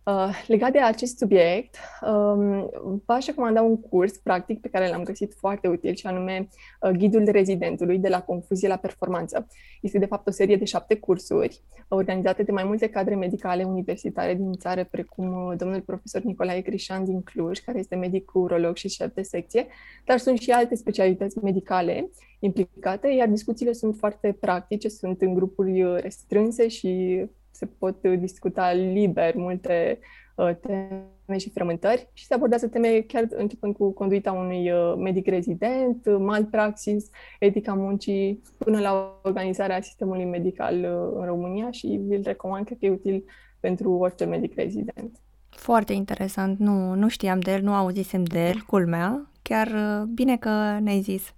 Uh, 0.09 0.43
legat 0.47 0.71
de 0.71 0.79
acest 0.79 1.17
subiect, 1.17 1.77
um, 2.01 2.69
v-aș 3.05 3.25
recomanda 3.25 3.61
un 3.61 3.79
curs 3.79 4.17
practic 4.17 4.61
pe 4.61 4.69
care 4.69 4.89
l-am 4.89 5.03
găsit 5.03 5.33
foarte 5.33 5.67
util 5.67 5.93
și 5.95 6.07
anume 6.07 6.47
uh, 6.81 6.89
Ghidul 6.89 7.25
rezidentului 7.31 7.97
de 7.97 8.07
la 8.07 8.21
confuzie 8.21 8.67
la 8.67 8.75
performanță. 8.75 9.47
Este 9.81 9.97
de 9.97 10.05
fapt 10.05 10.27
o 10.27 10.31
serie 10.31 10.55
de 10.55 10.65
șapte 10.65 10.95
cursuri 10.95 11.61
organizate 11.87 12.43
de 12.43 12.51
mai 12.51 12.63
multe 12.63 12.89
cadre 12.89 13.15
medicale 13.15 13.63
universitare 13.63 14.33
din 14.33 14.53
țară, 14.53 14.83
precum 14.83 15.45
uh, 15.45 15.57
domnul 15.57 15.81
profesor 15.81 16.21
Nicolae 16.21 16.61
Crișan 16.61 17.05
din 17.05 17.21
Cluj, 17.21 17.59
care 17.59 17.79
este 17.79 17.95
medic 17.95 18.31
urolog 18.33 18.75
și 18.75 18.89
șef 18.89 19.13
de 19.13 19.21
secție, 19.21 19.67
dar 20.05 20.17
sunt 20.17 20.39
și 20.39 20.51
alte 20.51 20.75
specialități 20.75 21.37
medicale 21.43 22.09
implicate, 22.39 23.07
iar 23.07 23.27
discuțiile 23.27 23.73
sunt 23.73 23.95
foarte 23.95 24.37
practice, 24.39 24.89
sunt 24.89 25.21
în 25.21 25.33
grupuri 25.33 26.01
restrânse 26.01 26.67
și 26.67 27.25
se 27.59 27.65
pot 27.65 28.07
discuta 28.07 28.71
liber 28.71 29.35
multe 29.35 29.99
uh, 30.35 30.55
teme 30.55 31.37
și 31.37 31.49
frământări 31.49 32.09
și 32.13 32.25
se 32.25 32.33
abordează 32.33 32.67
teme 32.67 32.99
chiar 33.07 33.27
începând 33.29 33.75
cu 33.75 33.91
conduita 33.93 34.31
unui 34.31 34.71
uh, 34.71 34.93
medic 34.97 35.27
rezident, 35.27 36.17
malpraxis, 36.19 37.09
etica 37.39 37.73
muncii, 37.73 38.41
până 38.57 38.79
la 38.79 39.19
organizarea 39.23 39.81
sistemului 39.81 40.25
medical 40.25 40.75
uh, 40.75 41.19
în 41.19 41.25
România 41.25 41.71
și 41.71 41.87
vi-l 41.87 42.21
recomand, 42.23 42.65
cred 42.65 42.77
că 42.77 42.85
e 42.85 42.91
util 42.91 43.23
pentru 43.59 43.91
orice 43.91 44.25
medic 44.25 44.55
rezident. 44.55 45.21
Foarte 45.49 45.93
interesant, 45.93 46.59
nu, 46.59 46.93
nu 46.93 47.07
știam 47.07 47.39
de 47.39 47.51
el, 47.51 47.61
nu 47.61 47.73
auzisem 47.73 48.23
de 48.23 48.47
el, 48.47 48.63
culmea, 48.67 49.31
chiar 49.41 49.69
bine 50.13 50.37
că 50.37 50.77
ne-ai 50.81 50.99
zis. 50.99 51.33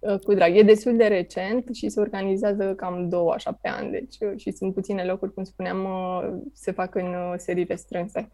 Uh, 0.00 0.18
cu 0.18 0.34
drag. 0.34 0.56
E 0.56 0.62
destul 0.62 0.96
de 0.96 1.04
recent 1.04 1.74
și 1.74 1.88
se 1.88 2.00
organizează 2.00 2.74
cam 2.74 3.08
două 3.08 3.32
așa 3.32 3.58
pe 3.60 3.68
an, 3.68 3.90
deci 3.90 4.16
uh, 4.20 4.32
și 4.36 4.50
sunt 4.50 4.74
puține 4.74 5.04
locuri, 5.04 5.34
cum 5.34 5.44
spuneam, 5.44 5.84
uh, 5.84 6.38
se 6.52 6.70
fac 6.70 6.94
în 6.94 7.14
serii 7.36 7.64
restrânse. 7.64 8.30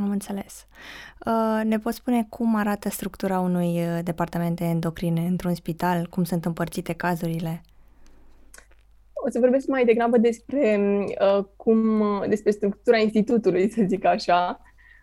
Am 0.00 0.10
înțeles. 0.10 0.66
Ne 1.64 1.78
poți 1.78 1.96
spune 1.96 2.26
cum 2.28 2.54
arată 2.54 2.88
structura 2.88 3.40
unui 3.40 3.80
departament 4.02 4.56
de 4.56 4.64
endocrine 4.64 5.20
într-un 5.20 5.54
spital? 5.54 6.06
Cum 6.06 6.24
sunt 6.24 6.44
împărțite 6.44 6.92
cazurile? 6.92 7.60
O 9.12 9.30
să 9.30 9.38
vorbesc 9.38 9.66
mai 9.66 9.84
degrabă 9.84 10.18
despre 10.18 10.78
cum, 11.56 12.02
despre 12.28 12.50
structura 12.50 12.98
institutului, 12.98 13.70
să 13.70 13.82
zic 13.86 14.04
așa. 14.04 14.60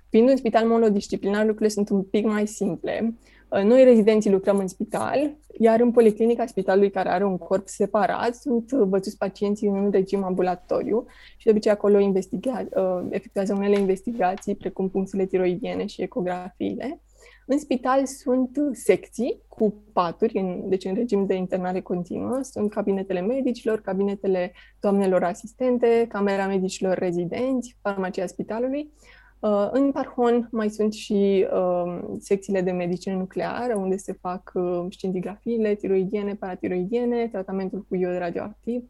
Fiind 0.09 0.29
un 0.29 0.35
spital 0.35 0.67
monodisciplinar, 0.67 1.41
lucrurile 1.41 1.69
sunt 1.69 1.89
un 1.89 2.03
pic 2.03 2.25
mai 2.25 2.47
simple. 2.47 3.13
Noi, 3.49 3.83
rezidenții, 3.83 4.31
lucrăm 4.31 4.57
în 4.57 4.67
spital, 4.67 5.35
iar 5.57 5.79
în 5.79 5.91
policlinica 5.91 6.45
spitalului, 6.45 6.89
care 6.89 7.09
are 7.09 7.25
un 7.25 7.37
corp 7.37 7.67
separat, 7.67 8.35
sunt 8.35 8.73
bătuți 8.73 9.17
pacienții 9.17 9.67
în 9.67 9.91
regim 9.91 10.23
ambulatoriu 10.23 11.05
și 11.37 11.45
de 11.45 11.51
obicei 11.51 11.71
acolo 11.71 11.99
investiga- 11.99 12.67
uh, 12.75 13.05
efectuează 13.09 13.53
unele 13.53 13.79
investigații, 13.79 14.55
precum 14.55 14.89
punctele 14.89 15.25
tiroidiene 15.25 15.85
și 15.85 16.01
ecografiile. 16.01 17.01
În 17.49 17.59
spital 17.59 18.05
sunt 18.05 18.59
secții 18.71 19.41
cu 19.47 19.83
paturi, 19.93 20.37
în, 20.37 20.69
deci 20.69 20.85
în 20.85 20.93
regim 20.93 21.25
de 21.25 21.33
internare 21.33 21.81
continuă. 21.81 22.39
Sunt 22.41 22.71
cabinetele 22.71 23.21
medicilor, 23.21 23.81
cabinetele 23.81 24.53
doamnelor 24.79 25.23
asistente, 25.23 26.05
camera 26.09 26.47
medicilor 26.47 26.97
rezidenți, 26.97 27.77
farmacia 27.81 28.25
spitalului. 28.25 28.91
Uh, 29.39 29.67
în 29.71 29.91
Parhon 29.91 30.47
mai 30.51 30.69
sunt 30.69 30.93
și 30.93 31.47
uh, 31.53 31.99
secțiile 32.19 32.61
de 32.61 32.71
medicină 32.71 33.15
nucleară, 33.15 33.75
unde 33.75 33.97
se 33.97 34.13
fac 34.21 34.51
uh, 34.53 34.85
scintigrafiile 34.89 35.75
tiroidiene, 35.75 36.35
paratiroidiene, 36.35 37.27
tratamentul 37.27 37.85
cu 37.89 37.95
iod 37.95 38.17
radioactiv, 38.17 38.83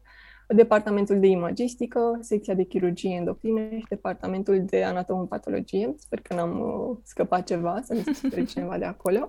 departamentul 0.54 1.20
de 1.20 1.26
imagistică, 1.26 2.18
secția 2.20 2.54
de 2.54 2.62
chirurgie 2.62 3.14
endocrine 3.14 3.78
și 3.78 3.86
departamentul 3.88 4.64
de 4.64 4.84
anatomopatologie. 4.84 5.94
Sper 5.98 6.20
că 6.20 6.34
n-am 6.34 6.60
uh, 6.60 6.96
scăpat 7.04 7.46
ceva, 7.46 7.80
să 7.82 7.94
nu 7.94 8.12
se 8.12 8.44
cineva 8.52 8.78
de 8.78 8.84
acolo. 8.84 9.26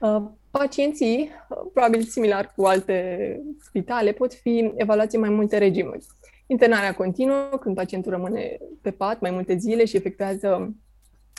Uh, 0.00 0.22
pacienții, 0.50 1.30
uh, 1.48 1.70
probabil 1.72 2.02
similar 2.02 2.52
cu 2.56 2.64
alte 2.64 3.40
spitale, 3.60 4.12
pot 4.12 4.34
fi 4.34 4.72
evaluați 4.74 5.14
în 5.14 5.20
mai 5.20 5.30
multe 5.30 5.58
regimuri. 5.58 6.06
Internarea 6.46 6.94
continuă, 6.94 7.58
când 7.60 7.74
pacientul 7.74 8.12
rămâne 8.12 8.58
pe 8.80 8.90
pat 8.90 9.20
mai 9.20 9.30
multe 9.30 9.56
zile 9.56 9.84
și 9.84 9.96
efectuează 9.96 10.74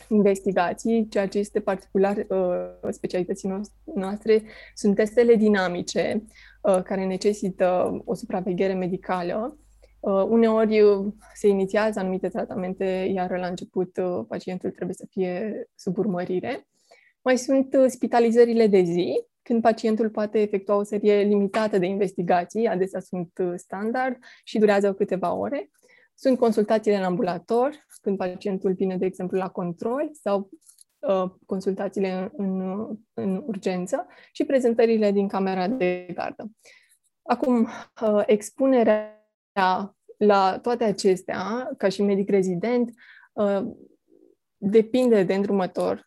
investigații, 0.10 1.08
ceea 1.10 1.28
ce 1.28 1.38
este 1.38 1.60
particular 1.60 2.26
uh, 2.30 2.90
specialității 2.90 3.66
noastre, 3.96 4.44
sunt 4.74 4.96
testele 4.96 5.36
dinamice 5.36 6.24
uh, 6.62 6.82
care 6.84 7.06
necesită 7.06 8.02
o 8.06 8.14
supraveghere 8.14 8.74
medicală. 8.74 9.58
Uh, 10.00 10.24
uneori 10.28 10.82
uh, 10.82 11.06
se 11.34 11.48
inițiază 11.48 12.00
anumite 12.00 12.28
tratamente, 12.28 13.12
iar 13.14 13.38
la 13.38 13.48
început 13.48 13.98
uh, 13.98 14.26
pacientul 14.28 14.70
trebuie 14.70 14.96
să 14.96 15.06
fie 15.10 15.68
sub 15.76 15.98
urmărire. 15.98 16.68
Mai 17.22 17.38
sunt 17.38 17.74
uh, 17.74 17.86
spitalizările 17.88 18.68
de 18.68 18.82
zi, 18.82 19.26
când 19.44 19.62
pacientul 19.62 20.10
poate 20.10 20.40
efectua 20.40 20.76
o 20.76 20.84
serie 20.84 21.22
limitată 21.22 21.78
de 21.78 21.86
investigații, 21.86 22.68
adesea 22.68 23.00
sunt 23.00 23.30
standard 23.56 24.18
și 24.44 24.60
durează 24.60 24.94
câteva 24.94 25.34
ore. 25.34 25.70
Sunt 26.16 26.38
consultațiile 26.38 26.98
în 26.98 27.04
ambulator, 27.04 27.86
când 28.02 28.18
pacientul 28.18 28.74
vine, 28.74 28.98
de 28.98 29.06
exemplu, 29.06 29.38
la 29.38 29.50
control 29.50 30.10
sau 30.12 30.50
uh, 31.00 31.32
consultațiile 31.46 32.32
în, 32.36 32.60
în, 32.62 32.98
în 33.14 33.44
urgență 33.46 34.08
și 34.32 34.44
prezentările 34.44 35.12
din 35.12 35.28
camera 35.28 35.68
de 35.68 36.08
gardă. 36.14 36.52
Acum, 37.24 37.68
uh, 38.02 38.24
expunerea 38.26 39.28
la 40.18 40.60
toate 40.62 40.84
acestea, 40.84 41.70
ca 41.78 41.90
și 41.90 42.02
medic 42.02 42.30
rezident, 42.30 42.94
uh, 43.34 43.62
depinde 44.58 45.24
de 45.24 45.34
îndrumător, 45.34 46.06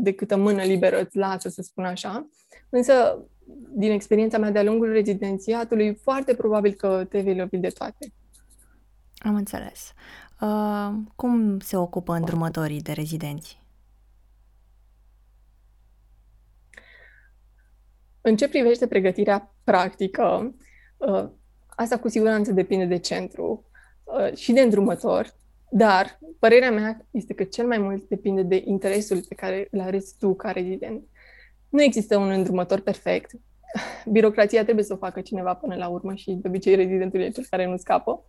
de 0.00 0.12
câtă 0.14 0.36
mână 0.36 0.62
liberă 0.62 1.00
îți 1.00 1.16
lasă, 1.16 1.48
să 1.48 1.62
spun 1.62 1.84
așa. 1.84 2.28
Însă, 2.68 3.24
din 3.74 3.90
experiența 3.90 4.38
mea 4.38 4.50
de-a 4.50 4.62
lungul 4.62 4.92
rezidențiatului, 4.92 5.94
foarte 5.94 6.34
probabil 6.34 6.72
că 6.72 7.04
te 7.08 7.20
vei 7.20 7.36
lovi 7.36 7.56
de 7.56 7.68
toate. 7.68 8.12
Am 9.18 9.34
înțeles. 9.34 9.92
Uh, 10.40 10.90
cum 11.16 11.58
se 11.58 11.76
ocupă 11.76 12.14
îndrumătorii 12.14 12.80
de 12.80 12.92
rezidenți? 12.92 13.60
În 18.20 18.36
ce 18.36 18.48
privește 18.48 18.86
pregătirea 18.86 19.54
practică, 19.64 20.54
uh, 20.96 21.28
asta 21.68 21.98
cu 21.98 22.08
siguranță 22.08 22.52
depinde 22.52 22.84
de 22.84 22.98
centru 22.98 23.64
uh, 24.04 24.36
și 24.36 24.52
de 24.52 24.60
îndrumător, 24.60 25.34
dar 25.70 26.18
părerea 26.38 26.70
mea 26.70 27.06
este 27.10 27.34
că 27.34 27.44
cel 27.44 27.66
mai 27.66 27.78
mult 27.78 28.08
depinde 28.08 28.42
de 28.42 28.62
interesul 28.64 29.22
pe 29.28 29.34
care 29.34 29.68
îl 29.70 29.80
arăți 29.80 30.18
tu 30.18 30.34
ca 30.34 30.50
rezident. 30.50 31.02
Nu 31.72 31.82
există 31.82 32.16
un 32.16 32.30
îndrumător 32.30 32.80
perfect. 32.80 33.30
Birocrația 34.10 34.62
trebuie 34.62 34.84
să 34.84 34.92
o 34.92 34.96
facă 34.96 35.20
cineva 35.20 35.54
până 35.54 35.74
la 35.74 35.88
urmă 35.88 36.14
și 36.14 36.32
de 36.32 36.48
obicei 36.48 36.74
rezidentul 36.74 37.20
e 37.20 37.30
cel 37.30 37.44
care 37.50 37.66
nu 37.66 37.76
scapă. 37.76 38.24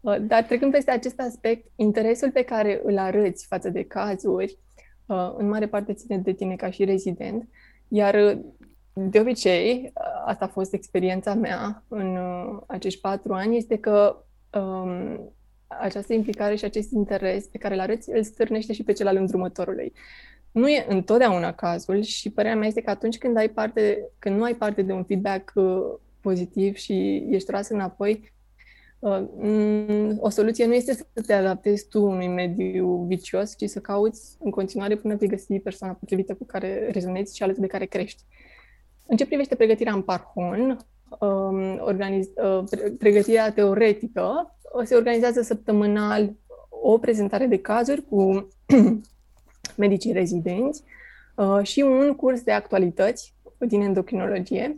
Uh, 0.00 0.16
dar 0.20 0.42
trecând 0.42 0.72
peste 0.72 0.90
acest 0.90 1.20
aspect, 1.20 1.66
interesul 1.76 2.30
pe 2.30 2.42
care 2.42 2.80
îl 2.84 2.98
arăți 2.98 3.46
față 3.46 3.68
de 3.68 3.82
cazuri, 3.82 4.58
uh, 5.06 5.34
în 5.36 5.48
mare 5.48 5.68
parte 5.68 5.92
ține 5.92 6.18
de 6.18 6.32
tine 6.32 6.56
ca 6.56 6.70
și 6.70 6.84
rezident, 6.84 7.48
iar 7.88 8.14
uh, 8.14 8.38
de 8.92 9.20
obicei, 9.20 9.92
asta 10.24 10.44
a 10.44 10.48
fost 10.48 10.72
experiența 10.72 11.34
mea 11.34 11.84
în 11.88 12.18
acești 12.66 13.00
patru 13.00 13.32
ani, 13.32 13.56
este 13.56 13.78
că 13.78 14.24
um, 14.52 15.34
această 15.66 16.12
implicare 16.12 16.54
și 16.54 16.64
acest 16.64 16.90
interes 16.90 17.46
pe 17.46 17.58
care 17.58 17.74
îl 17.74 17.80
arăți 17.80 18.10
îl 18.10 18.22
stârnește 18.22 18.72
și 18.72 18.82
pe 18.82 18.92
cel 18.92 19.06
al 19.06 19.16
îndrumătorului. 19.16 19.92
Nu 20.52 20.68
e 20.68 20.86
întotdeauna 20.88 21.52
cazul 21.52 22.02
și 22.02 22.30
părerea 22.30 22.56
mea 22.56 22.68
este 22.68 22.80
că 22.80 22.90
atunci 22.90 23.18
când 23.18 23.36
ai 23.36 23.48
parte, 23.48 24.08
când 24.18 24.36
nu 24.36 24.42
ai 24.42 24.54
parte 24.54 24.82
de 24.82 24.92
un 24.92 25.04
feedback 25.04 25.52
pozitiv 26.20 26.74
și 26.74 27.26
ești 27.30 27.46
tras 27.46 27.68
înapoi, 27.68 28.32
Uh, 29.00 29.24
mm, 29.36 30.16
o 30.20 30.28
soluție 30.28 30.66
nu 30.66 30.74
este 30.74 30.92
să 30.92 31.04
te 31.26 31.32
adaptezi 31.32 31.88
tu 31.88 32.02
unui 32.04 32.28
mediu 32.28 33.04
vicios, 33.06 33.56
ci 33.56 33.64
să 33.64 33.78
cauți 33.78 34.36
în 34.40 34.50
continuare 34.50 34.96
până 34.96 35.14
vei 35.14 35.28
găsi 35.28 35.58
persoana 35.58 35.94
potrivită 35.94 36.34
cu 36.34 36.44
care 36.44 36.88
rezonezi 36.92 37.36
și 37.36 37.42
alături 37.42 37.66
de 37.66 37.72
care 37.72 37.84
crești. 37.84 38.22
În 39.06 39.16
ce 39.16 39.26
privește 39.26 39.54
pregătirea 39.54 39.92
în 39.92 40.02
Parhon, 40.02 40.76
um, 41.20 41.80
organiz- 41.92 42.34
uh, 42.34 42.64
pregătirea 42.98 43.52
teoretică, 43.52 44.56
se 44.84 44.94
organizează 44.94 45.42
săptămânal 45.42 46.32
o 46.68 46.98
prezentare 46.98 47.46
de 47.46 47.58
cazuri 47.58 48.04
cu 48.08 48.48
medicii 49.80 50.12
rezidenți 50.12 50.82
uh, 51.34 51.62
și 51.62 51.80
un 51.80 52.14
curs 52.14 52.42
de 52.42 52.52
actualități 52.52 53.34
din 53.58 53.80
endocrinologie. 53.80 54.76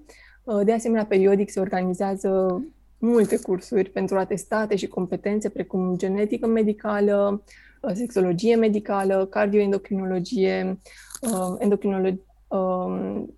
De 0.64 0.72
asemenea, 0.72 1.04
periodic 1.06 1.50
se 1.50 1.60
organizează 1.60 2.62
multe 3.02 3.36
cursuri 3.36 3.90
pentru 3.90 4.18
atestate 4.18 4.76
și 4.76 4.86
competențe 4.86 5.48
precum 5.48 5.96
genetică 5.96 6.46
medicală, 6.46 7.42
uh, 7.80 7.90
sexologie 7.94 8.54
medicală, 8.54 9.26
cardioendocrinologie, 9.26 10.78
uh, 11.20 11.56
endocrinolo- 11.58 12.18
um, 12.48 13.34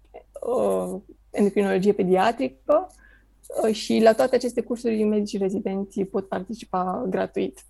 uh, 0.47 1.01
endocrinologie 1.31 1.93
pediatrică 1.93 2.87
și 3.73 4.01
la 4.03 4.13
toate 4.13 4.35
aceste 4.35 4.61
cursuri 4.61 5.03
medicii 5.03 5.39
rezidenții 5.39 6.05
pot 6.05 6.29
participa 6.29 7.07
gratuit. 7.09 7.61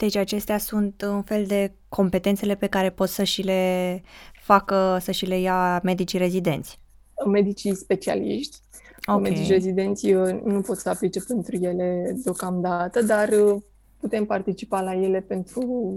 Deci 0.00 0.16
acestea 0.16 0.58
sunt 0.58 1.02
un 1.02 1.22
fel 1.22 1.46
de 1.46 1.72
competențele 1.88 2.54
pe 2.54 2.66
care 2.66 2.90
pot 2.90 3.08
să 3.08 3.24
și 3.24 3.42
le 3.42 4.02
facă, 4.32 4.98
să 5.00 5.10
și 5.10 5.26
le 5.26 5.40
ia 5.40 5.80
medicii 5.82 6.18
rezidenți. 6.18 6.78
Medicii 7.26 7.74
specialiști 7.74 8.58
Okay. 9.06 9.30
Medici 9.30 9.48
rezidenții 9.48 10.12
nu 10.44 10.60
pot 10.60 10.76
să 10.76 10.88
aplice 10.88 11.20
pentru 11.20 11.56
ele 11.56 12.16
deocamdată, 12.24 13.02
dar 13.02 13.28
uh, 13.28 13.62
putem 14.00 14.24
participa 14.24 14.80
la 14.80 14.94
ele 14.94 15.20
pentru 15.20 15.94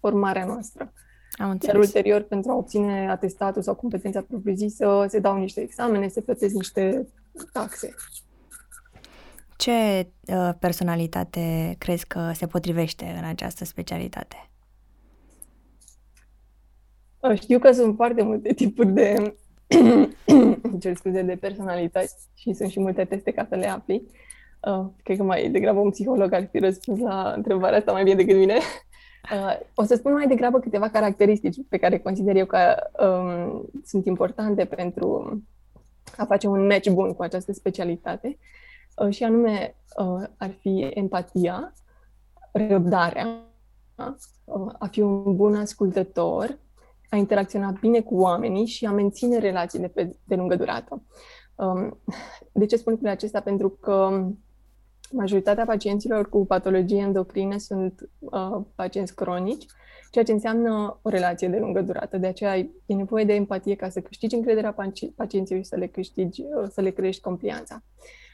formarea 0.00 0.44
noastră. 0.44 0.92
Am 1.32 1.50
înțeles. 1.50 1.74
Iar 1.74 1.84
ulterior, 1.84 2.22
pentru 2.22 2.50
a 2.50 2.56
obține 2.56 3.10
atestatul 3.10 3.62
sau 3.62 3.74
competența 3.74 4.22
propriu-zisă, 4.22 5.06
se 5.08 5.18
dau 5.18 5.36
niște 5.36 5.60
examene, 5.60 6.08
se 6.08 6.20
plătesc 6.20 6.54
niște 6.54 7.08
taxe. 7.52 7.94
Ce 9.58 10.06
uh, 10.26 10.50
personalitate 10.58 11.74
crezi 11.78 12.06
că 12.06 12.30
se 12.34 12.46
potrivește 12.46 13.14
în 13.18 13.24
această 13.24 13.64
specialitate? 13.64 14.50
Știu 17.34 17.58
că 17.58 17.72
sunt 17.72 17.94
foarte 17.94 18.22
multe 18.22 18.52
tipuri 18.52 18.88
de 18.88 19.34
cer 20.80 20.96
scuze, 20.96 21.22
de 21.22 21.36
personalități 21.36 22.28
și 22.34 22.52
sunt 22.52 22.70
și 22.70 22.80
multe 22.80 23.04
teste 23.04 23.30
ca 23.30 23.46
să 23.48 23.56
le 23.56 23.66
afli. 23.66 24.02
Uh, 24.60 24.86
cred 25.02 25.16
că 25.16 25.22
mai 25.22 25.48
degrabă 25.50 25.80
un 25.80 25.90
psiholog 25.90 26.32
ar 26.32 26.48
fi 26.50 26.58
răspuns 26.58 27.00
la 27.00 27.32
întrebarea 27.36 27.78
asta 27.78 27.92
mai 27.92 28.02
bine 28.02 28.16
decât 28.16 28.36
mine. 28.36 28.58
Uh, 29.32 29.58
o 29.74 29.82
să 29.82 29.94
spun 29.94 30.12
mai 30.12 30.26
degrabă 30.26 30.58
câteva 30.58 30.88
caracteristici 30.88 31.56
pe 31.68 31.76
care 31.76 31.98
consider 31.98 32.36
eu 32.36 32.46
că 32.46 32.76
um, 33.04 33.70
sunt 33.84 34.06
importante 34.06 34.64
pentru 34.64 35.42
a 36.16 36.24
face 36.24 36.46
un 36.46 36.66
match 36.66 36.90
bun 36.90 37.12
cu 37.12 37.22
această 37.22 37.52
specialitate. 37.52 38.28
Uh, 38.28 38.67
și 39.10 39.24
anume 39.24 39.76
uh, 39.96 40.22
ar 40.36 40.50
fi 40.60 40.90
empatia, 40.94 41.72
răbdarea, 42.52 43.26
uh, 44.44 44.72
a 44.78 44.86
fi 44.86 45.00
un 45.00 45.36
bun 45.36 45.54
ascultător, 45.54 46.58
a 47.10 47.16
interacționa 47.16 47.70
bine 47.80 48.00
cu 48.00 48.14
oamenii 48.14 48.66
și 48.66 48.86
a 48.86 48.90
menține 48.90 49.38
relațiile 49.38 49.88
pe, 49.88 50.16
de 50.24 50.34
lungă 50.34 50.56
durată. 50.56 51.02
Um, 51.54 51.98
de 52.52 52.66
ce 52.66 52.76
spun 52.76 52.92
lucrurile 52.92 53.16
acestea? 53.16 53.42
Pentru 53.42 53.68
că 53.68 54.26
majoritatea 55.10 55.64
pacienților 55.64 56.28
cu 56.28 56.46
patologie 56.46 57.00
endocrine 57.00 57.58
sunt 57.58 58.10
uh, 58.18 58.60
pacienți 58.74 59.14
cronici, 59.14 59.66
ceea 60.10 60.24
ce 60.24 60.32
înseamnă 60.32 60.98
o 61.02 61.08
relație 61.08 61.48
de 61.48 61.58
lungă 61.58 61.82
durată. 61.82 62.18
De 62.18 62.26
aceea 62.26 62.56
e 62.56 62.94
nevoie 62.94 63.24
de 63.24 63.34
empatie 63.34 63.74
ca 63.74 63.88
să 63.88 64.00
câștigi 64.00 64.34
încrederea 64.34 64.74
pacienților 65.16 65.62
și 65.62 65.68
să 65.68 65.76
le 65.76 65.86
câștigi, 65.86 66.42
uh, 66.42 66.68
să 66.70 66.80
le 66.80 66.90
crești 66.90 67.22
complianța. 67.22 67.82
Uh, 67.82 68.27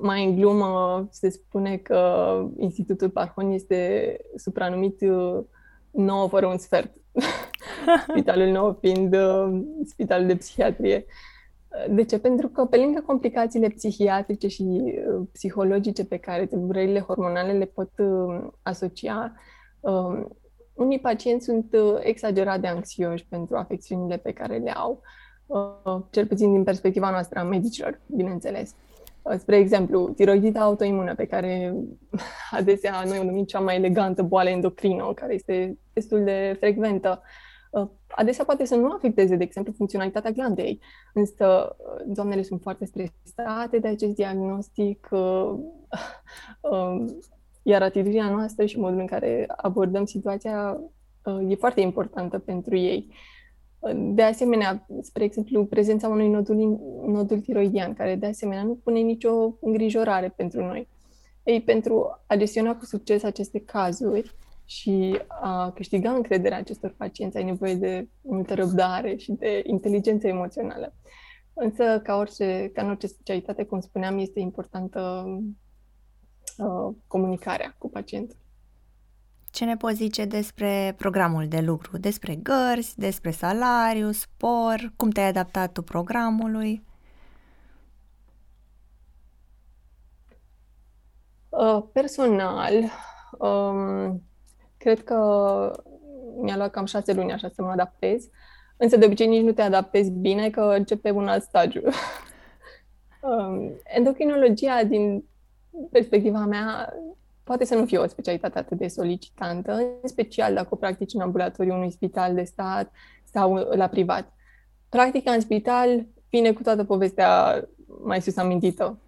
mai 0.00 0.24
în 0.24 0.34
glumă 0.34 1.06
se 1.10 1.28
spune 1.28 1.76
că 1.76 2.42
Institutul 2.56 3.10
Parhon 3.10 3.50
este 3.50 4.16
supranumit 4.36 5.00
uh, 5.00 5.38
nouă 5.90 6.28
fără 6.28 6.46
un 6.46 6.58
sfert. 6.58 6.92
Spitalul 8.08 8.46
nou 8.46 8.78
fiind 8.80 9.14
uh, 9.14 9.60
spital 9.84 10.26
de 10.26 10.36
psihiatrie. 10.36 11.04
De 11.90 12.04
ce? 12.04 12.18
Pentru 12.18 12.48
că 12.48 12.64
pe 12.64 12.76
lângă 12.76 13.02
complicațiile 13.06 13.68
psihiatrice 13.68 14.48
și 14.48 14.62
uh, 14.62 15.26
psihologice 15.32 16.04
pe 16.04 16.16
care 16.16 16.46
tulburările 16.46 17.00
hormonale 17.00 17.52
le 17.52 17.64
pot 17.64 17.90
uh, 17.98 18.46
asocia, 18.62 19.32
uh, 19.80 20.24
unii 20.74 21.00
pacienți 21.00 21.44
sunt 21.44 21.72
uh, 21.72 21.98
exagerat 22.00 22.60
de 22.60 22.66
anxioși 22.66 23.26
pentru 23.26 23.56
afecțiunile 23.56 24.16
pe 24.16 24.32
care 24.32 24.56
le 24.56 24.70
au, 24.70 25.00
uh, 25.46 26.02
cel 26.10 26.26
puțin 26.26 26.52
din 26.52 26.64
perspectiva 26.64 27.10
noastră 27.10 27.38
a 27.38 27.42
medicilor, 27.42 28.00
bineînțeles. 28.06 28.70
Uh, 28.70 28.87
spre 29.38 29.56
exemplu, 29.56 30.08
tiroidita 30.08 30.60
autoimună, 30.60 31.14
pe 31.14 31.26
care 31.26 31.74
adesea 32.50 33.02
noi 33.06 33.18
o 33.18 33.24
numim 33.24 33.44
cea 33.44 33.60
mai 33.60 33.76
elegantă 33.76 34.22
boală 34.22 34.48
endocrină, 34.48 35.12
care 35.14 35.34
este 35.34 35.78
destul 35.92 36.24
de 36.24 36.56
frecventă, 36.58 37.22
uh, 37.70 37.88
adesea 38.08 38.44
poate 38.44 38.64
să 38.64 38.74
nu 38.74 38.90
afecteze, 38.90 39.36
de 39.36 39.44
exemplu, 39.44 39.72
funcționalitatea 39.76 40.30
glandei. 40.30 40.80
Însă, 41.14 41.76
uh, 41.78 42.02
doamnele 42.06 42.42
sunt 42.42 42.60
foarte 42.60 42.84
stresate 42.84 43.78
de 43.78 43.88
acest 43.88 44.14
diagnostic, 44.14 45.08
iar 47.62 47.82
atitudinea 47.82 48.30
noastră 48.30 48.66
și 48.66 48.78
modul 48.78 49.00
în 49.00 49.06
care 49.06 49.44
abordăm 49.56 50.04
situația 50.04 50.80
e 51.48 51.54
foarte 51.54 51.80
importantă 51.80 52.38
pentru 52.38 52.76
ei. 52.76 53.14
De 53.94 54.22
asemenea, 54.22 54.86
spre 55.00 55.24
exemplu, 55.24 55.64
prezența 55.64 56.08
unui 56.08 56.28
nodul, 56.28 56.80
nodul 57.06 57.40
tiroidian, 57.40 57.94
care 57.94 58.14
de 58.14 58.26
asemenea 58.26 58.62
nu 58.62 58.74
pune 58.74 59.00
nicio 59.00 59.56
îngrijorare 59.60 60.28
pentru 60.36 60.64
noi. 60.64 60.88
Ei, 61.42 61.60
pentru 61.60 62.20
a 62.26 62.36
gestiona 62.36 62.76
cu 62.76 62.84
succes 62.84 63.22
aceste 63.22 63.60
cazuri, 63.60 64.34
și 64.68 65.20
a 65.28 65.70
câștiga 65.70 66.10
încrederea 66.10 66.58
acestor 66.58 66.94
pacienți 66.96 67.36
ai 67.36 67.44
nevoie 67.44 67.74
de 67.74 68.08
multă 68.20 68.54
răbdare 68.54 69.16
și 69.16 69.32
de 69.32 69.62
inteligență 69.66 70.26
emoțională. 70.26 70.94
Însă, 71.54 72.00
ca, 72.04 72.16
orice, 72.16 72.70
ca 72.74 72.82
în 72.82 72.88
orice 72.88 73.06
specialitate, 73.06 73.64
cum 73.64 73.80
spuneam, 73.80 74.18
este 74.18 74.40
importantă 74.40 75.24
uh, 76.58 76.94
comunicarea 77.06 77.74
cu 77.78 77.90
pacientul. 77.90 78.36
Ce 79.50 79.64
ne 79.64 79.76
poți 79.76 79.94
zice 79.94 80.24
despre 80.24 80.94
programul 80.96 81.48
de 81.48 81.60
lucru, 81.60 81.98
despre 81.98 82.34
gărzi, 82.34 82.98
despre 82.98 83.30
salariu, 83.30 84.10
spor, 84.10 84.92
cum 84.96 85.10
te-ai 85.10 85.28
adaptat 85.28 85.72
tu 85.72 85.82
programului? 85.82 86.86
Uh, 91.48 91.82
personal, 91.92 92.72
um, 93.38 94.22
cred 94.76 95.04
că 95.04 95.16
mi-a 96.40 96.56
luat 96.56 96.70
cam 96.70 96.84
șase 96.84 97.12
luni 97.12 97.32
așa 97.32 97.48
să 97.48 97.62
mă 97.62 97.70
adaptez, 97.70 98.28
însă 98.76 98.96
de 98.96 99.04
obicei 99.04 99.26
nici 99.26 99.44
nu 99.44 99.52
te 99.52 99.62
adaptezi 99.62 100.10
bine 100.10 100.50
că 100.50 100.60
începe 100.60 101.10
un 101.10 101.28
alt 101.28 101.42
stagiu. 101.42 101.82
um, 103.20 103.72
endocrinologia, 103.84 104.84
din 104.84 105.24
perspectiva 105.90 106.38
mea, 106.38 106.92
poate 107.48 107.64
să 107.64 107.74
nu 107.74 107.84
fie 107.84 107.98
o 107.98 108.06
specialitate 108.06 108.58
atât 108.58 108.78
de 108.78 108.88
solicitantă, 108.88 109.72
în 109.72 110.08
special 110.08 110.54
dacă 110.54 110.68
o 110.70 110.76
practici 110.76 111.14
în 111.14 111.20
ambulatoriu 111.20 111.74
unui 111.74 111.90
spital 111.90 112.34
de 112.34 112.42
stat 112.42 112.92
sau 113.24 113.54
la 113.54 113.86
privat. 113.86 114.32
Practica 114.88 115.32
în 115.32 115.40
spital 115.40 116.06
vine 116.30 116.52
cu 116.52 116.62
toată 116.62 116.84
povestea 116.84 117.62
mai 118.04 118.22
sus 118.22 118.36
amintită, 118.36 118.98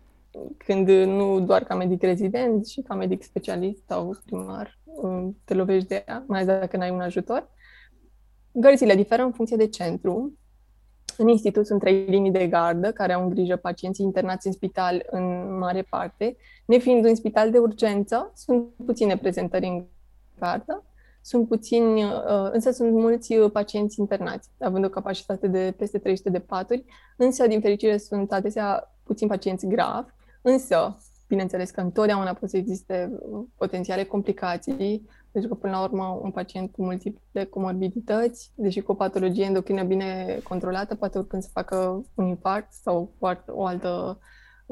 când 0.56 0.88
nu 0.88 1.40
doar 1.40 1.64
ca 1.64 1.74
medic 1.74 2.02
rezident 2.02 2.66
și 2.66 2.80
ca 2.80 2.94
medic 2.94 3.22
specialist 3.22 3.82
sau 3.86 4.16
primar 4.24 4.78
um, 4.84 5.36
te 5.44 5.54
lovești 5.54 5.88
de 5.88 6.04
ea, 6.08 6.24
mai 6.26 6.40
ales 6.40 6.58
dacă 6.58 6.76
n-ai 6.76 6.90
un 6.90 7.00
ajutor. 7.00 7.50
Gărzile 8.52 8.94
diferă 8.94 9.22
în 9.22 9.32
funcție 9.32 9.56
de 9.56 9.68
centru. 9.68 10.38
În 11.20 11.28
institut 11.28 11.66
sunt 11.66 11.80
trei 11.80 12.04
linii 12.04 12.30
de 12.30 12.46
gardă 12.46 12.92
care 12.92 13.12
au 13.12 13.22
în 13.22 13.28
grijă 13.28 13.56
pacienții 13.56 14.04
internați 14.04 14.46
în 14.46 14.52
spital 14.52 15.06
în 15.10 15.58
mare 15.58 15.82
parte. 15.82 16.36
Nefiind 16.64 17.04
un 17.04 17.14
spital 17.14 17.50
de 17.50 17.58
urgență, 17.58 18.32
sunt 18.34 18.68
puține 18.84 19.16
prezentări 19.16 19.66
în 19.66 19.84
gardă, 20.38 20.84
sunt 21.22 21.48
puțini, 21.48 22.04
uh, 22.04 22.48
însă 22.52 22.70
sunt 22.70 22.92
mulți 22.92 23.36
uh, 23.36 23.50
pacienți 23.50 24.00
internați, 24.00 24.48
având 24.58 24.84
o 24.84 24.88
capacitate 24.88 25.46
de 25.48 25.74
peste 25.76 25.98
300 25.98 26.30
de 26.30 26.38
paturi, 26.38 26.84
însă, 27.16 27.46
din 27.46 27.60
fericire, 27.60 27.96
sunt 27.96 28.32
adesea 28.32 28.96
puțini 29.04 29.30
pacienți 29.30 29.66
gravi, 29.66 30.10
însă, 30.42 30.98
bineînțeles 31.28 31.70
că 31.70 31.80
întotdeauna 31.80 32.32
pot 32.32 32.48
să 32.48 32.56
existe 32.56 33.10
uh, 33.12 33.44
potențiale 33.56 34.04
complicații, 34.04 35.08
pentru 35.32 35.50
că, 35.50 35.56
până 35.56 35.72
la 35.72 35.82
urmă, 35.82 36.20
un 36.22 36.30
pacient 36.30 36.72
cu 36.72 36.82
multiple 36.82 37.44
comorbidități, 37.44 38.52
deși 38.54 38.80
cu 38.80 38.92
o 38.92 38.94
patologie 38.94 39.44
endocrină 39.44 39.82
bine 39.82 40.40
controlată, 40.42 40.94
poate 40.94 41.18
oricând 41.18 41.42
să 41.42 41.48
facă 41.52 42.04
un 42.14 42.26
infarct 42.26 42.72
sau 42.72 43.12
o 43.46 43.64
altă 43.64 44.18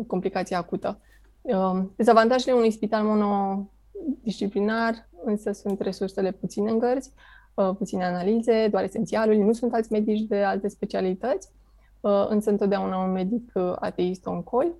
complicație 0.06 0.56
acută. 0.56 1.00
Um, 1.42 1.92
dezavantajele 1.96 2.56
unui 2.56 2.70
spital 2.70 3.04
monodisciplinar 3.04 5.08
însă 5.24 5.52
sunt 5.52 5.80
resursele 5.80 6.32
puține 6.32 6.70
în 6.70 6.78
gărzi, 6.78 7.12
uh, 7.54 7.70
puține 7.78 8.04
analize, 8.04 8.68
doar 8.70 8.82
esențialul, 8.82 9.36
nu 9.36 9.52
sunt 9.52 9.72
alți 9.72 9.92
medici 9.92 10.26
de 10.26 10.42
alte 10.42 10.68
specialități, 10.68 11.48
uh, 12.00 12.26
însă 12.28 12.50
întotdeauna 12.50 13.04
un 13.04 13.12
medic 13.12 13.50
uh, 13.54 13.72
ateist 13.78 14.26
oncol. 14.26 14.74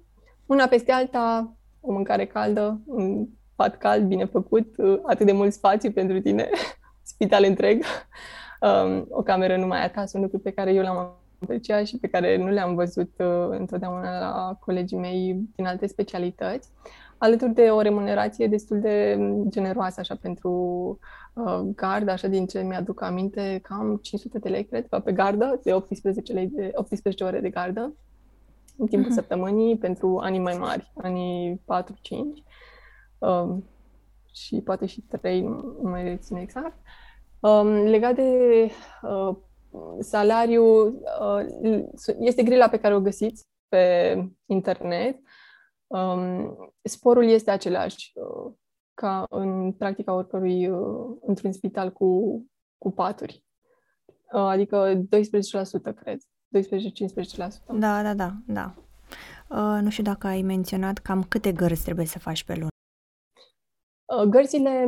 Una 0.46 0.66
peste 0.66 0.92
alta, 0.92 1.52
o 1.80 1.92
mâncare 1.92 2.26
caldă, 2.26 2.80
un 2.84 3.26
pat 3.58 3.78
cald, 3.78 4.06
bine 4.06 4.24
făcut, 4.24 4.74
atât 5.06 5.26
de 5.26 5.32
mult 5.32 5.52
spațiu 5.52 5.90
pentru 5.90 6.20
tine, 6.20 6.48
spital 7.12 7.44
întreg, 7.44 7.84
um, 8.60 9.06
o 9.10 9.22
cameră 9.22 9.56
numai 9.56 9.84
acasă, 9.84 10.16
un 10.16 10.22
lucru 10.22 10.38
pe 10.38 10.50
care 10.50 10.72
eu 10.72 10.82
l-am 10.82 11.16
apreciat 11.42 11.86
și 11.86 11.98
pe 11.98 12.06
care 12.06 12.36
nu 12.36 12.48
le-am 12.48 12.74
văzut 12.74 13.10
întotdeauna 13.50 14.18
la 14.18 14.56
colegii 14.60 14.98
mei 14.98 15.40
din 15.56 15.66
alte 15.66 15.86
specialități. 15.86 16.68
Alături 17.18 17.54
de 17.54 17.62
o 17.62 17.80
remunerație 17.80 18.46
destul 18.46 18.80
de 18.80 19.18
generoasă 19.48 20.00
așa 20.00 20.16
pentru 20.20 20.52
uh, 21.34 21.60
gardă, 21.74 22.10
așa 22.10 22.28
din 22.28 22.46
ce 22.46 22.60
mi-aduc 22.60 23.02
aminte, 23.02 23.60
cam 23.62 23.98
500 24.02 24.38
de 24.38 24.48
lei, 24.48 24.64
cred, 24.64 24.86
pe 25.04 25.12
gardă, 25.12 25.60
de 25.62 25.72
18, 25.72 26.32
lei 26.32 26.46
de, 26.46 26.70
18 26.74 27.24
ore 27.24 27.40
de 27.40 27.48
gardă 27.48 27.94
în 28.76 28.86
timpul 28.86 29.10
uh-huh. 29.10 29.14
săptămânii 29.14 29.76
pentru 29.76 30.18
anii 30.22 30.40
mai 30.40 30.56
mari, 30.58 30.92
anii 30.94 31.60
4-5 31.74 32.47
uh, 33.18 33.56
și 34.32 34.60
poate 34.60 34.86
și 34.86 35.00
3, 35.00 35.40
nu 35.42 35.78
mai 35.82 36.02
rețin 36.02 36.36
exact. 36.36 36.76
Um, 37.40 37.68
legat 37.68 38.14
de 38.14 38.70
uh, 39.02 39.36
salariu, 40.00 40.86
uh, 40.86 41.84
este 42.18 42.42
grila 42.42 42.68
pe 42.68 42.78
care 42.78 42.94
o 42.94 43.00
găsiți 43.00 43.46
pe 43.68 44.14
internet. 44.46 45.18
Um, 45.86 46.56
sporul 46.82 47.28
este 47.28 47.50
același 47.50 48.12
uh, 48.14 48.52
ca 48.94 49.26
în 49.30 49.72
practica 49.72 50.12
oricărui 50.12 50.68
uh, 50.68 51.16
într-un 51.26 51.52
spital 51.52 51.92
cu, 51.92 52.42
cu 52.78 52.90
paturi. 52.90 53.44
Uh, 54.32 54.40
adică 54.40 54.94
12%, 54.94 55.94
cred. 55.94 56.20
12-15%. 56.20 56.20
Da, 57.78 58.02
da, 58.02 58.14
da, 58.14 58.32
da. 58.46 58.74
Uh, 59.48 59.82
nu 59.82 59.90
știu 59.90 60.02
dacă 60.02 60.26
ai 60.26 60.42
menționat 60.42 60.98
cam 60.98 61.22
câte 61.22 61.52
gărzi 61.52 61.84
trebuie 61.84 62.06
să 62.06 62.18
faci 62.18 62.44
pe 62.44 62.54
lună. 62.54 62.68
Uh, 64.16 64.22
gărzile 64.22 64.86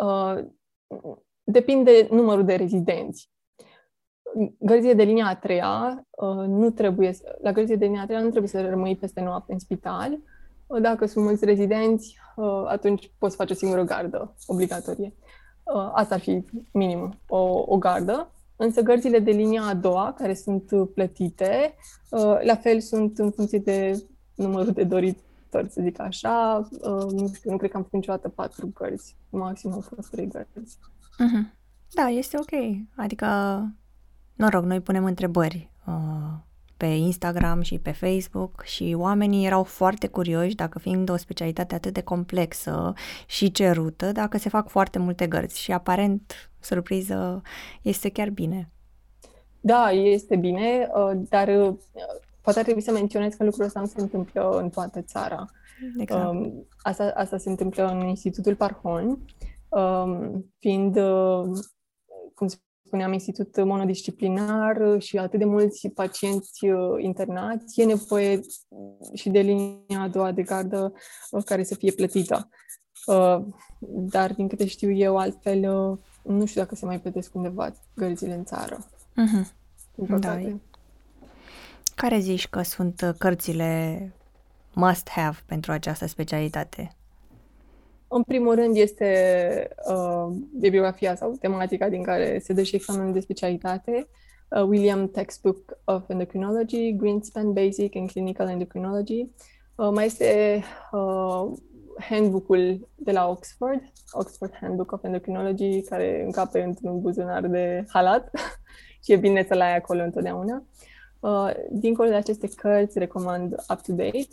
uh, 0.00 0.44
depind 1.44 1.84
de 1.84 2.08
numărul 2.10 2.44
de 2.44 2.54
rezidenți. 2.54 3.30
Gărzile 4.58 4.94
de 4.94 5.02
linia 5.02 5.26
a 5.26 5.36
treia 5.36 6.06
uh, 6.10 6.46
nu 6.46 6.70
trebuie, 6.70 7.16
la 7.42 7.52
gărzile 7.52 7.76
de 7.76 7.84
linia 7.84 8.00
a 8.00 8.04
treia 8.04 8.20
nu 8.20 8.28
trebuie 8.28 8.50
să 8.50 8.68
rămâi 8.68 8.96
peste 8.96 9.20
noapte 9.20 9.52
în 9.52 9.58
spital, 9.58 10.18
dacă 10.80 11.06
sunt 11.06 11.24
mulți 11.24 11.44
rezidenți, 11.44 12.16
uh, 12.36 12.64
atunci 12.66 13.12
poți 13.18 13.36
face 13.36 13.52
o 13.52 13.56
singură 13.56 13.82
gardă 13.82 14.34
obligatorie. 14.46 15.14
Uh, 15.62 15.90
asta 15.92 16.14
ar 16.14 16.20
fi 16.20 16.44
minim, 16.72 17.20
o, 17.28 17.64
o 17.66 17.78
gardă. 17.78 18.32
Însă 18.56 18.80
gărzile 18.80 19.18
de 19.18 19.30
linia 19.30 19.62
a 19.62 19.74
doua, 19.74 20.14
care 20.18 20.34
sunt 20.34 20.70
plătite, 20.94 21.74
uh, 22.10 22.38
la 22.42 22.54
fel 22.54 22.80
sunt 22.80 23.18
în 23.18 23.30
funcție 23.30 23.58
de 23.58 24.04
numărul 24.34 24.72
de 24.72 24.84
doritori, 25.52 25.72
să 25.72 25.80
zic 25.82 26.00
așa. 26.00 26.68
Nu 27.10 27.30
știu, 27.34 27.50
nu 27.50 27.56
cred 27.56 27.70
că 27.70 27.76
am 27.76 27.82
făcut 27.82 27.98
niciodată 27.98 28.28
patru 28.28 28.70
gărzi. 28.74 29.16
Maxim 29.30 29.72
au 29.72 29.80
fost 29.80 30.10
trei 30.10 30.28
gărzi. 30.28 30.78
Uh-huh. 30.78 31.60
Da, 31.94 32.08
este 32.08 32.36
ok. 32.36 32.76
Adică, 32.96 33.26
noroc, 34.34 34.64
noi 34.64 34.80
punem 34.80 35.04
întrebări 35.04 35.70
uh, 35.86 36.38
pe 36.76 36.86
Instagram 36.86 37.60
și 37.60 37.78
pe 37.78 37.90
Facebook 37.90 38.62
și 38.62 38.94
oamenii 38.98 39.46
erau 39.46 39.62
foarte 39.62 40.06
curioși 40.06 40.54
dacă 40.54 40.78
fiind 40.78 41.10
o 41.10 41.16
specialitate 41.16 41.74
atât 41.74 41.92
de 41.92 42.02
complexă 42.02 42.92
și 43.26 43.50
cerută, 43.50 44.12
dacă 44.12 44.38
se 44.38 44.48
fac 44.48 44.68
foarte 44.68 44.98
multe 44.98 45.26
gărzi 45.26 45.60
și 45.60 45.72
aparent, 45.72 46.50
surpriză, 46.60 47.42
este 47.82 48.08
chiar 48.08 48.30
bine. 48.30 48.70
Da, 49.60 49.90
este 49.90 50.36
bine, 50.36 50.88
uh, 50.94 51.20
dar 51.28 51.48
uh, 51.48 51.74
poate 52.42 52.58
ar 52.58 52.64
trebui 52.64 52.82
să 52.82 52.92
menționez 52.92 53.34
că 53.34 53.44
lucrul 53.44 53.64
ăsta 53.64 53.80
nu 53.80 53.86
se 53.86 54.00
întâmplă 54.00 54.50
în 54.50 54.70
toată 54.70 55.02
țara. 55.02 55.44
Exact. 55.98 56.30
Um, 56.30 56.66
asta, 56.82 57.12
asta 57.14 57.38
se 57.38 57.50
întâmplă 57.50 57.86
în 57.86 58.00
Institutul 58.00 58.56
Parhon, 58.56 59.18
um, 59.68 60.44
fiind, 60.58 60.96
uh, 60.96 61.44
cum 62.34 62.48
spuneam, 62.86 63.12
institut 63.12 63.64
monodisciplinar 63.64 65.00
și 65.00 65.18
atât 65.18 65.38
de 65.38 65.44
mulți 65.44 65.88
pacienți 65.88 66.68
uh, 66.68 67.02
internați, 67.02 67.80
e 67.80 67.84
nevoie 67.84 68.40
și 69.14 69.30
de 69.30 69.40
linia 69.40 70.00
a 70.00 70.08
doua 70.08 70.32
de 70.32 70.42
gardă 70.42 70.92
uh, 71.30 71.42
care 71.44 71.62
să 71.62 71.74
fie 71.74 71.92
plătită. 71.92 72.48
Uh, 73.06 73.38
dar, 73.88 74.32
din 74.32 74.48
câte 74.48 74.66
știu 74.66 74.90
eu, 74.90 75.16
altfel, 75.16 75.60
nu 76.22 76.44
știu 76.44 76.60
dacă 76.60 76.74
se 76.74 76.84
mai 76.84 77.00
plătesc 77.00 77.34
undeva 77.34 77.72
gărzile 77.94 78.34
în 78.34 78.44
țară. 78.44 78.78
Mm-hmm. 79.10 79.60
Da. 80.20 80.38
Care 81.94 82.18
zici 82.18 82.48
că 82.48 82.62
sunt 82.62 83.14
cărțile 83.18 84.12
must-have 84.74 85.38
pentru 85.46 85.72
această 85.72 86.06
specialitate? 86.06 86.96
În 88.08 88.22
primul 88.22 88.54
rând 88.54 88.76
este 88.76 89.68
uh, 89.88 90.36
bibliografia 90.58 91.14
sau 91.14 91.36
tematica 91.40 91.88
din 91.88 92.02
care 92.02 92.38
se 92.38 92.52
dă 92.52 92.62
și 92.62 92.74
examenul 92.74 93.12
de 93.12 93.20
specialitate. 93.20 94.08
Uh, 94.48 94.62
William 94.62 95.08
Textbook 95.08 95.78
of 95.84 96.08
Endocrinology, 96.08 96.96
Greenspan 96.96 97.52
Basic 97.52 97.96
and 97.96 98.10
Clinical 98.10 98.48
Endocrinology. 98.48 99.28
Uh, 99.74 99.88
mai 99.94 100.06
este 100.06 100.62
uh, 100.92 101.52
handbook-ul 101.98 102.88
de 102.94 103.12
la 103.12 103.28
Oxford, 103.28 103.82
Oxford 104.10 104.54
Handbook 104.60 104.92
of 104.92 105.04
Endocrinology, 105.04 105.82
care 105.82 106.22
încape 106.24 106.62
într-un 106.62 107.00
buzunar 107.00 107.46
de 107.46 107.84
halat 107.88 108.30
și 109.04 109.12
e 109.12 109.16
bine 109.16 109.44
să-l 109.48 109.60
ai 109.60 109.76
acolo 109.76 110.02
întotdeauna. 110.02 110.56
Uh, 110.56 110.91
dincolo 111.70 112.08
de 112.08 112.14
aceste 112.14 112.48
cărți, 112.48 112.98
recomand 112.98 113.52
Up 113.52 113.80
to 113.80 113.92
Date, 113.92 114.28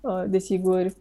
uh, 0.00 0.24
desigur, 0.26 0.92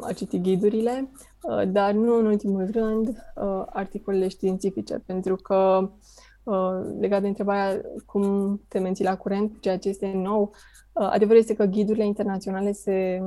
a 0.00 0.12
citi 0.12 0.40
ghidurile, 0.40 1.10
uh, 1.42 1.68
dar 1.68 1.92
nu 1.92 2.18
în 2.18 2.26
ultimul 2.26 2.68
rând 2.70 3.08
uh, 3.08 3.62
articolele 3.66 4.28
științifice, 4.28 5.02
pentru 5.06 5.36
că 5.36 5.90
uh, 6.42 6.80
legat 7.00 7.20
de 7.20 7.28
întrebarea 7.28 7.80
cum 8.06 8.60
te 8.68 8.78
menții 8.78 9.04
la 9.04 9.16
curent 9.16 9.52
cu 9.52 9.58
ceea 9.60 9.78
ce 9.78 9.88
este 9.88 10.12
nou, 10.14 10.54
adevărul 10.92 11.40
este 11.40 11.54
că 11.54 11.64
ghidurile 11.64 12.04
internaționale 12.04 12.72
se 12.72 13.22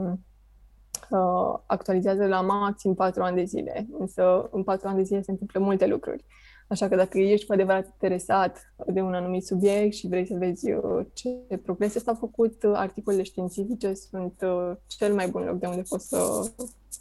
actualizează 1.65 2.25
la 2.25 2.41
maxim 2.41 2.93
patru 2.93 3.23
ani 3.23 3.35
de 3.35 3.43
zile, 3.43 3.88
însă 3.99 4.49
în 4.51 4.63
patru 4.63 4.88
ani 4.88 4.97
de 4.97 5.03
zile 5.03 5.21
se 5.21 5.31
întâmplă 5.31 5.59
multe 5.59 5.88
lucruri. 5.88 6.25
Așa 6.67 6.88
că 6.88 6.95
dacă 6.95 7.19
ești 7.19 7.45
cu 7.45 7.54
adevărat 7.54 7.86
interesat 7.86 8.73
de 8.86 9.01
un 9.01 9.13
anumit 9.13 9.45
subiect 9.45 9.93
și 9.93 10.08
vrei 10.08 10.28
să 10.28 10.36
vezi 10.38 10.71
uh, 10.71 11.06
ce 11.13 11.58
progrese 11.63 11.99
s-au 11.99 12.15
făcut, 12.15 12.63
uh, 12.63 12.71
articolele 12.75 13.23
științifice 13.23 13.93
sunt 13.93 14.34
uh, 14.41 14.71
cel 14.88 15.13
mai 15.13 15.28
bun 15.28 15.43
loc 15.43 15.60
de 15.60 15.67
unde 15.67 15.82
poți 15.89 16.08
să, 16.08 16.51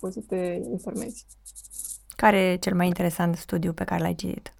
poți 0.00 0.14
să 0.14 0.20
te 0.28 0.60
informezi. 0.70 1.26
Care 2.16 2.38
e 2.38 2.56
cel 2.56 2.74
mai 2.74 2.86
interesant 2.86 3.36
studiu 3.36 3.72
pe 3.72 3.84
care 3.84 4.02
l-ai 4.02 4.14
citit? 4.14 4.54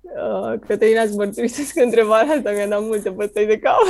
Uh, 0.00 0.58
Cătălina, 0.66 1.02
îți 1.02 1.16
mărturisesc 1.16 1.76
întrebarea 1.86 2.34
asta, 2.34 2.50
mi-a 2.50 2.68
dat 2.68 2.82
multe 2.82 3.10
bătăi 3.10 3.46
de 3.46 3.58
cap. 3.58 3.80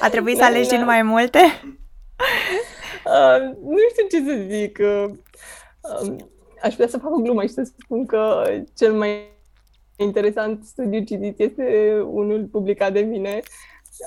A 0.00 0.08
trebuit 0.08 0.36
să 0.36 0.44
alegi 0.44 0.68
din 0.68 0.84
mai 0.84 1.02
multe? 1.02 1.38
Uh, 3.04 3.56
nu 3.62 3.78
știu 3.90 4.06
ce 4.10 4.24
să 4.24 4.46
zic. 4.48 4.78
Uh, 4.80 5.10
um, 6.00 6.28
aș 6.64 6.72
putea 6.72 6.88
să 6.88 6.98
fac 6.98 7.16
o 7.16 7.20
glumă 7.20 7.42
și 7.42 7.48
să 7.48 7.72
spun 7.78 8.06
că 8.06 8.44
cel 8.74 8.92
mai 8.92 9.32
interesant 9.96 10.64
studiu 10.64 11.04
citit 11.04 11.38
este 11.38 12.00
unul 12.06 12.48
publicat 12.50 12.92
de 12.92 13.00
mine. 13.00 13.40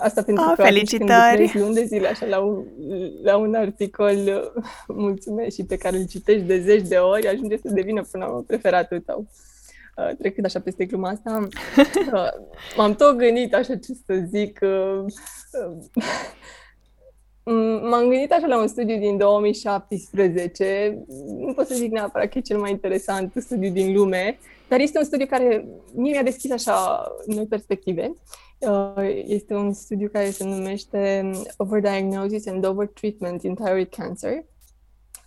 Asta 0.02 0.24
pentru 0.24 0.44
oh, 0.44 0.54
că 0.56 0.62
felicitări. 0.62 1.48
când 1.48 1.64
luni 1.64 1.76
de 1.76 1.84
zile 1.84 2.08
așa 2.08 2.26
la 2.26 2.40
un, 2.40 2.66
la 3.24 3.38
un 3.38 3.54
articol, 3.54 4.18
mulțumesc, 4.88 5.56
și 5.56 5.66
pe 5.66 5.78
care 5.78 5.98
îl 5.98 6.08
citești 6.08 6.42
de 6.42 6.62
zeci 6.62 6.88
de 6.88 6.96
ori, 6.96 7.28
ajunge 7.28 7.58
să 7.58 7.70
devină 7.74 8.02
până 8.12 8.26
la 8.26 8.44
preferatul 8.48 9.00
tău. 9.00 9.28
Uh, 9.98 10.16
trecând 10.18 10.46
așa 10.46 10.60
peste 10.60 10.86
gluma 10.86 11.10
asta, 11.10 11.48
uh, 12.14 12.32
m-am 12.78 12.96
tot 12.96 13.18
gândit 13.18 13.54
așa 13.54 13.76
ce 13.76 13.94
să 14.06 14.24
zic. 14.32 14.60
Uh, 14.62 15.04
uh, 15.52 15.86
Mm, 15.94 16.67
m-am 17.82 18.10
gândit 18.10 18.32
așa 18.32 18.48
la 18.48 18.60
un 18.60 18.68
studiu 18.68 18.98
din 18.98 19.18
2017. 19.18 21.06
Nu 21.28 21.54
pot 21.54 21.68
să 21.68 21.76
zic 21.76 21.92
neapărat 21.92 22.30
că 22.30 22.38
e 22.38 22.42
cel 22.42 22.58
mai 22.58 22.72
interesant 22.72 23.34
studiu 23.36 23.70
din 23.72 23.94
lume, 23.94 24.38
dar 24.68 24.80
este 24.80 24.98
un 24.98 25.04
studiu 25.04 25.26
care 25.26 25.68
mie 25.94 26.12
mi-a 26.12 26.24
deschis 26.24 26.52
așa 26.52 27.08
noi 27.26 27.46
perspective. 27.46 28.16
Uh, 28.60 29.24
este 29.28 29.54
un 29.54 29.74
studiu 29.74 30.10
care 30.10 30.30
se 30.30 30.44
numește 30.44 31.32
Overdiagnosis 31.58 32.48
and 32.48 32.66
Overtreatment 32.66 33.44
in 33.44 33.56
Thyroid 33.56 33.90
Cancer. 33.90 34.46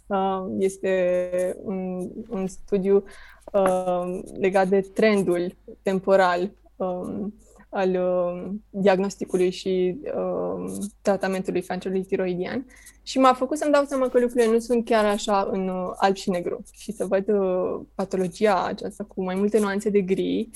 Uh, 0.06 0.46
este 0.58 1.56
un, 1.62 2.08
un 2.28 2.46
studiu 2.46 3.04
uh, 3.52 4.20
legat 4.38 4.68
de 4.68 4.80
trendul 4.80 5.54
temporal 5.82 6.50
um, 6.76 7.34
al 7.70 7.94
uh, 7.94 8.52
diagnosticului 8.70 9.50
și 9.50 9.96
uh, 10.04 10.72
tratamentului 11.02 11.62
cancerului 11.62 12.04
tiroidian 12.04 12.66
și 13.02 13.18
m-a 13.18 13.32
făcut 13.32 13.58
să-mi 13.58 13.72
dau 13.72 13.84
seama 13.84 14.08
că 14.08 14.20
lucrurile 14.20 14.52
nu 14.52 14.58
sunt 14.58 14.84
chiar 14.84 15.04
așa 15.04 15.48
în 15.50 15.68
uh, 15.68 15.90
alb 15.96 16.16
și 16.16 16.30
negru 16.30 16.62
și 16.72 16.92
să 16.92 17.04
văd 17.04 17.28
uh, 17.28 17.80
patologia 17.94 18.64
aceasta 18.64 19.04
cu 19.04 19.22
mai 19.22 19.34
multe 19.34 19.58
nuanțe 19.58 19.90
de 19.90 20.00
gri, 20.00 20.48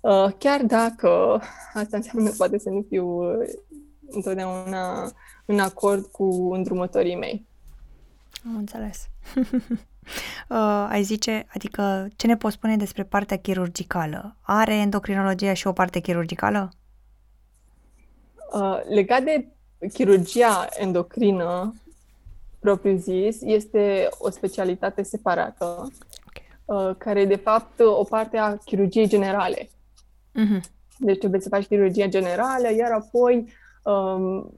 uh, 0.00 0.32
chiar 0.38 0.62
dacă 0.62 1.40
asta 1.82 1.96
înseamnă 1.96 2.30
poate 2.36 2.58
să 2.58 2.68
nu 2.68 2.86
fiu 2.88 3.06
uh, 3.06 3.48
întotdeauna 4.10 5.12
în 5.46 5.58
acord 5.58 6.06
cu 6.06 6.52
îndrumătorii 6.52 7.16
mei. 7.16 7.46
Am 8.46 8.56
înțeles. 8.56 9.08
uh, 10.48 10.86
ai 10.88 11.02
zice, 11.02 11.46
adică 11.54 12.08
ce 12.16 12.26
ne 12.26 12.36
poți 12.36 12.54
spune 12.54 12.76
despre 12.76 13.02
partea 13.02 13.38
chirurgicală? 13.38 14.36
Are 14.40 14.74
endocrinologia 14.74 15.52
și 15.52 15.66
o 15.66 15.72
parte 15.72 16.00
chirurgicală? 16.00 16.72
Uh, 18.52 18.80
legat 18.88 19.22
de 19.22 19.46
chirurgia 19.92 20.68
endocrină, 20.76 21.74
propriu 22.58 22.96
zis, 22.96 23.40
este 23.40 24.08
o 24.18 24.30
specialitate 24.30 25.02
separată, 25.02 25.90
okay. 26.26 26.46
uh, 26.64 26.94
care 26.98 27.20
e 27.20 27.26
de 27.26 27.36
fapt 27.36 27.80
o 27.80 28.04
parte 28.04 28.36
a 28.36 28.56
chirurgiei 28.56 29.08
generale. 29.08 29.68
Uh-huh. 29.68 30.60
Deci 30.98 31.18
trebuie 31.18 31.40
să 31.40 31.48
faci 31.48 31.66
chirurgia 31.66 32.06
generală, 32.06 32.72
iar 32.76 32.90
apoi, 32.90 33.52
um, 33.82 34.52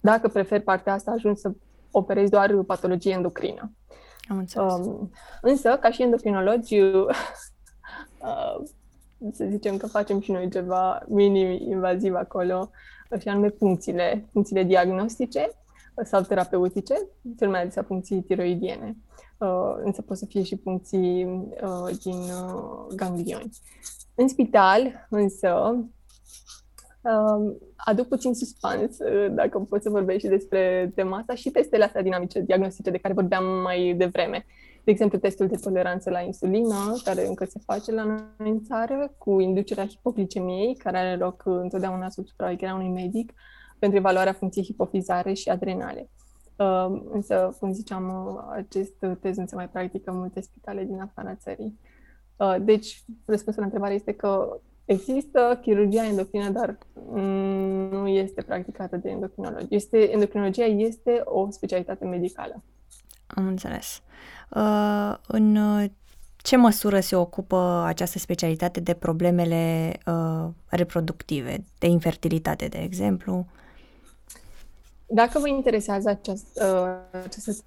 dacă 0.00 0.28
preferi 0.28 0.62
partea 0.62 0.92
asta, 0.92 1.10
ajungi 1.10 1.40
să 1.40 1.52
operezi 1.90 2.30
doar 2.30 2.54
patologie 2.66 3.12
endocrină. 3.12 3.72
Am 4.28 4.38
înțeles. 4.38 4.72
Um, 4.72 5.10
însă, 5.40 5.78
ca 5.80 5.90
și 5.90 6.02
endocrinologi, 6.02 6.80
uh, 6.80 7.06
să 9.32 9.46
zicem 9.50 9.76
că 9.76 9.86
facem 9.86 10.20
și 10.20 10.30
noi 10.30 10.50
ceva 10.50 11.02
minim-invaziv 11.08 12.14
acolo, 12.14 12.70
și 13.20 13.28
anume 13.28 13.48
puncțiile, 13.48 14.28
puncțiile 14.32 14.62
diagnostice 14.62 15.50
sau 16.04 16.22
terapeutice, 16.22 16.94
cel 17.38 17.48
mai 17.48 17.60
adesea 17.60 17.82
puncții 17.82 18.22
tiroidiene. 18.22 18.96
Uh, 19.38 19.74
însă 19.84 20.02
pot 20.02 20.16
să 20.16 20.26
fie 20.26 20.42
și 20.42 20.56
puncții 20.56 21.24
uh, 21.24 21.96
din 22.02 22.18
uh, 22.18 22.86
ganglioni. 22.94 23.50
În 24.14 24.28
spital, 24.28 25.06
însă, 25.10 25.76
uh, 27.02 27.54
aduc 27.76 28.08
puțin 28.08 28.34
suspans, 28.34 28.98
uh, 28.98 29.26
dacă 29.30 29.58
pot 29.58 29.82
să 29.82 29.90
vorbesc 29.90 30.18
și 30.18 30.26
despre 30.26 30.92
tema 30.94 31.16
asta, 31.16 31.34
și 31.34 31.50
testele 31.50 31.84
astea 31.84 32.02
dinamice 32.02 32.40
diagnostice 32.40 32.90
de 32.90 32.98
care 32.98 33.14
vorbeam 33.14 33.44
mai 33.44 33.94
devreme. 33.96 34.44
De 34.84 34.90
exemplu, 34.90 35.18
testul 35.18 35.46
de 35.46 35.56
toleranță 35.62 36.10
la 36.10 36.20
insulină, 36.20 36.94
care 37.04 37.26
încă 37.26 37.44
se 37.44 37.60
face 37.64 37.92
la 37.92 38.04
noi 38.04 38.50
în 38.50 38.62
țară, 38.62 39.14
cu 39.18 39.40
inducerea 39.40 39.86
hipoglicemiei, 39.86 40.76
care 40.76 40.98
are 40.98 41.16
loc 41.16 41.42
întotdeauna 41.44 42.08
sub 42.08 42.26
supravegherea 42.26 42.74
unui 42.74 42.88
medic, 42.88 43.32
pentru 43.78 43.98
evaluarea 43.98 44.32
funcției 44.32 44.64
hipofizare 44.64 45.32
și 45.32 45.48
adrenale. 45.48 46.10
Uh, 46.56 47.02
însă, 47.12 47.56
cum 47.60 47.72
ziceam, 47.72 48.36
acest 48.52 49.06
test 49.20 49.38
nu 49.38 49.46
se 49.46 49.54
mai 49.54 49.68
practică 49.68 50.10
în 50.10 50.16
multe 50.16 50.40
spitale 50.40 50.84
din 50.84 51.00
afara 51.00 51.34
țării. 51.34 51.78
Uh, 52.36 52.56
deci, 52.60 53.04
răspunsul 53.24 53.60
la 53.60 53.66
întrebare 53.66 53.94
este 53.94 54.12
că 54.12 54.60
Există 54.84 55.58
chirurgia 55.62 56.04
endocrină, 56.06 56.50
dar 56.50 56.78
nu 57.90 58.08
este 58.08 58.42
practicată 58.42 58.96
de 58.96 59.08
endocrinologi. 59.10 59.66
Este, 59.74 60.10
endocrinologia 60.12 60.64
este 60.64 61.20
o 61.24 61.50
specialitate 61.50 62.04
medicală. 62.04 62.62
Am 63.26 63.46
înțeles. 63.46 64.02
Uh, 64.50 65.16
în 65.26 65.58
ce 66.36 66.56
măsură 66.56 67.00
se 67.00 67.16
ocupă 67.16 67.82
această 67.86 68.18
specialitate 68.18 68.80
de 68.80 68.94
problemele 68.94 69.92
uh, 70.06 70.48
reproductive, 70.66 71.64
de 71.78 71.86
infertilitate, 71.86 72.66
de 72.66 72.78
exemplu? 72.78 73.46
Dacă 75.06 75.38
vă 75.38 75.48
interesează 75.48 76.08
această, 76.08 76.66
uh, 77.12 77.20
această 77.24 77.64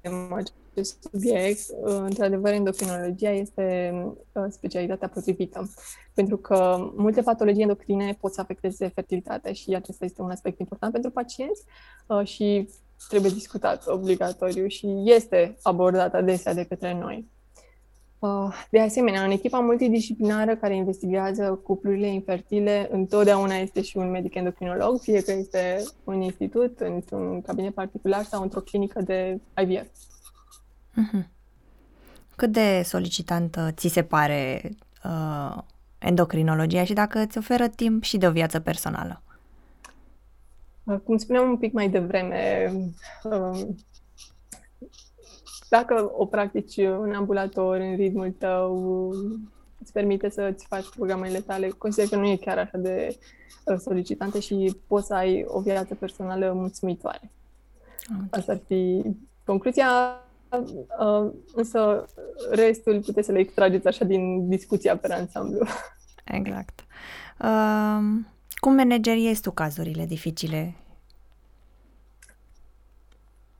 temă, 0.00 0.38
acest 0.78 1.08
subiect, 1.10 1.60
uh, 1.80 1.96
într-adevăr, 2.04 2.52
endocrinologia 2.52 3.30
este 3.30 3.92
uh, 4.32 4.44
specialitatea 4.48 5.08
potrivită, 5.08 5.70
pentru 6.14 6.36
că 6.36 6.90
multe 6.96 7.22
patologii 7.22 7.62
endocrine 7.62 8.16
pot 8.20 8.32
să 8.32 8.40
afecteze 8.40 8.88
fertilitatea 8.88 9.52
și 9.52 9.74
acesta 9.74 10.04
este 10.04 10.22
un 10.22 10.30
aspect 10.30 10.58
important 10.58 10.92
pentru 10.92 11.10
pacienți 11.10 11.62
uh, 12.06 12.26
și 12.26 12.68
trebuie 13.08 13.30
discutat 13.30 13.86
obligatoriu 13.86 14.66
și 14.66 15.02
este 15.04 15.56
abordat 15.62 16.14
adesea 16.14 16.54
de 16.54 16.64
către 16.64 16.94
noi. 16.94 17.26
De 18.70 18.80
asemenea, 18.80 19.24
în 19.24 19.30
echipa 19.30 19.58
multidisciplinară 19.58 20.56
care 20.56 20.76
investigează 20.76 21.60
cuplurile 21.62 22.06
infertile, 22.06 22.88
întotdeauna 22.90 23.54
este 23.54 23.82
și 23.82 23.96
un 23.96 24.10
medic 24.10 24.34
endocrinolog, 24.34 25.00
fie 25.00 25.22
că 25.22 25.32
este 25.32 25.84
un 26.04 26.20
institut, 26.20 26.80
într-un 26.80 27.40
cabinet 27.40 27.74
particular 27.74 28.24
sau 28.24 28.42
într-o 28.42 28.60
clinică 28.60 29.02
de 29.02 29.40
IVF. 29.62 29.86
Uh-huh. 30.98 31.26
Cât 32.36 32.52
de 32.52 32.82
solicitantă 32.84 33.70
ți 33.76 33.88
se 33.88 34.02
pare 34.02 34.70
uh, 35.04 35.58
endocrinologia 35.98 36.84
și 36.84 36.92
dacă 36.92 37.18
îți 37.18 37.38
oferă 37.38 37.68
timp 37.68 38.02
și 38.02 38.16
de 38.18 38.26
o 38.26 38.30
viață 38.30 38.60
personală? 38.60 39.22
Uh, 40.84 40.98
cum 41.04 41.16
spuneam 41.16 41.48
un 41.48 41.56
pic 41.56 41.72
mai 41.72 41.88
devreme, 41.88 42.72
um, 43.22 43.76
dacă 45.68 46.10
o 46.16 46.26
practici 46.26 46.76
în 46.76 47.12
ambulator, 47.14 47.76
în 47.76 47.96
ritmul 47.96 48.30
tău, 48.38 49.10
îți 49.82 49.92
permite 49.92 50.28
să 50.28 50.42
îți 50.42 50.66
faci 50.66 50.88
programele 50.96 51.40
tale, 51.40 51.68
consider 51.68 52.08
că 52.08 52.16
nu 52.16 52.26
e 52.26 52.36
chiar 52.36 52.58
așa 52.58 52.78
de 52.78 53.18
uh, 53.64 53.78
solicitantă 53.78 54.38
și 54.38 54.76
poți 54.86 55.06
să 55.06 55.14
ai 55.14 55.44
o 55.46 55.60
viață 55.60 55.94
personală 55.94 56.52
mulțumitoare. 56.52 57.30
Okay. 58.10 58.26
Asta 58.30 58.52
ar 58.52 58.60
fi 58.66 59.02
concluzia. 59.44 60.22
Uh, 60.50 61.30
însă 61.54 62.04
restul 62.50 63.02
puteți 63.02 63.26
să 63.26 63.32
le 63.32 63.38
extrageți 63.38 63.86
așa 63.86 64.04
din 64.04 64.48
discuția 64.48 64.96
pe 64.96 65.12
ansamblu. 65.12 65.66
Exact. 66.24 66.84
Uh, 67.40 67.98
cum 68.56 68.74
manageriezi 68.74 69.42
tu 69.42 69.50
cazurile 69.50 70.04
dificile? 70.04 70.74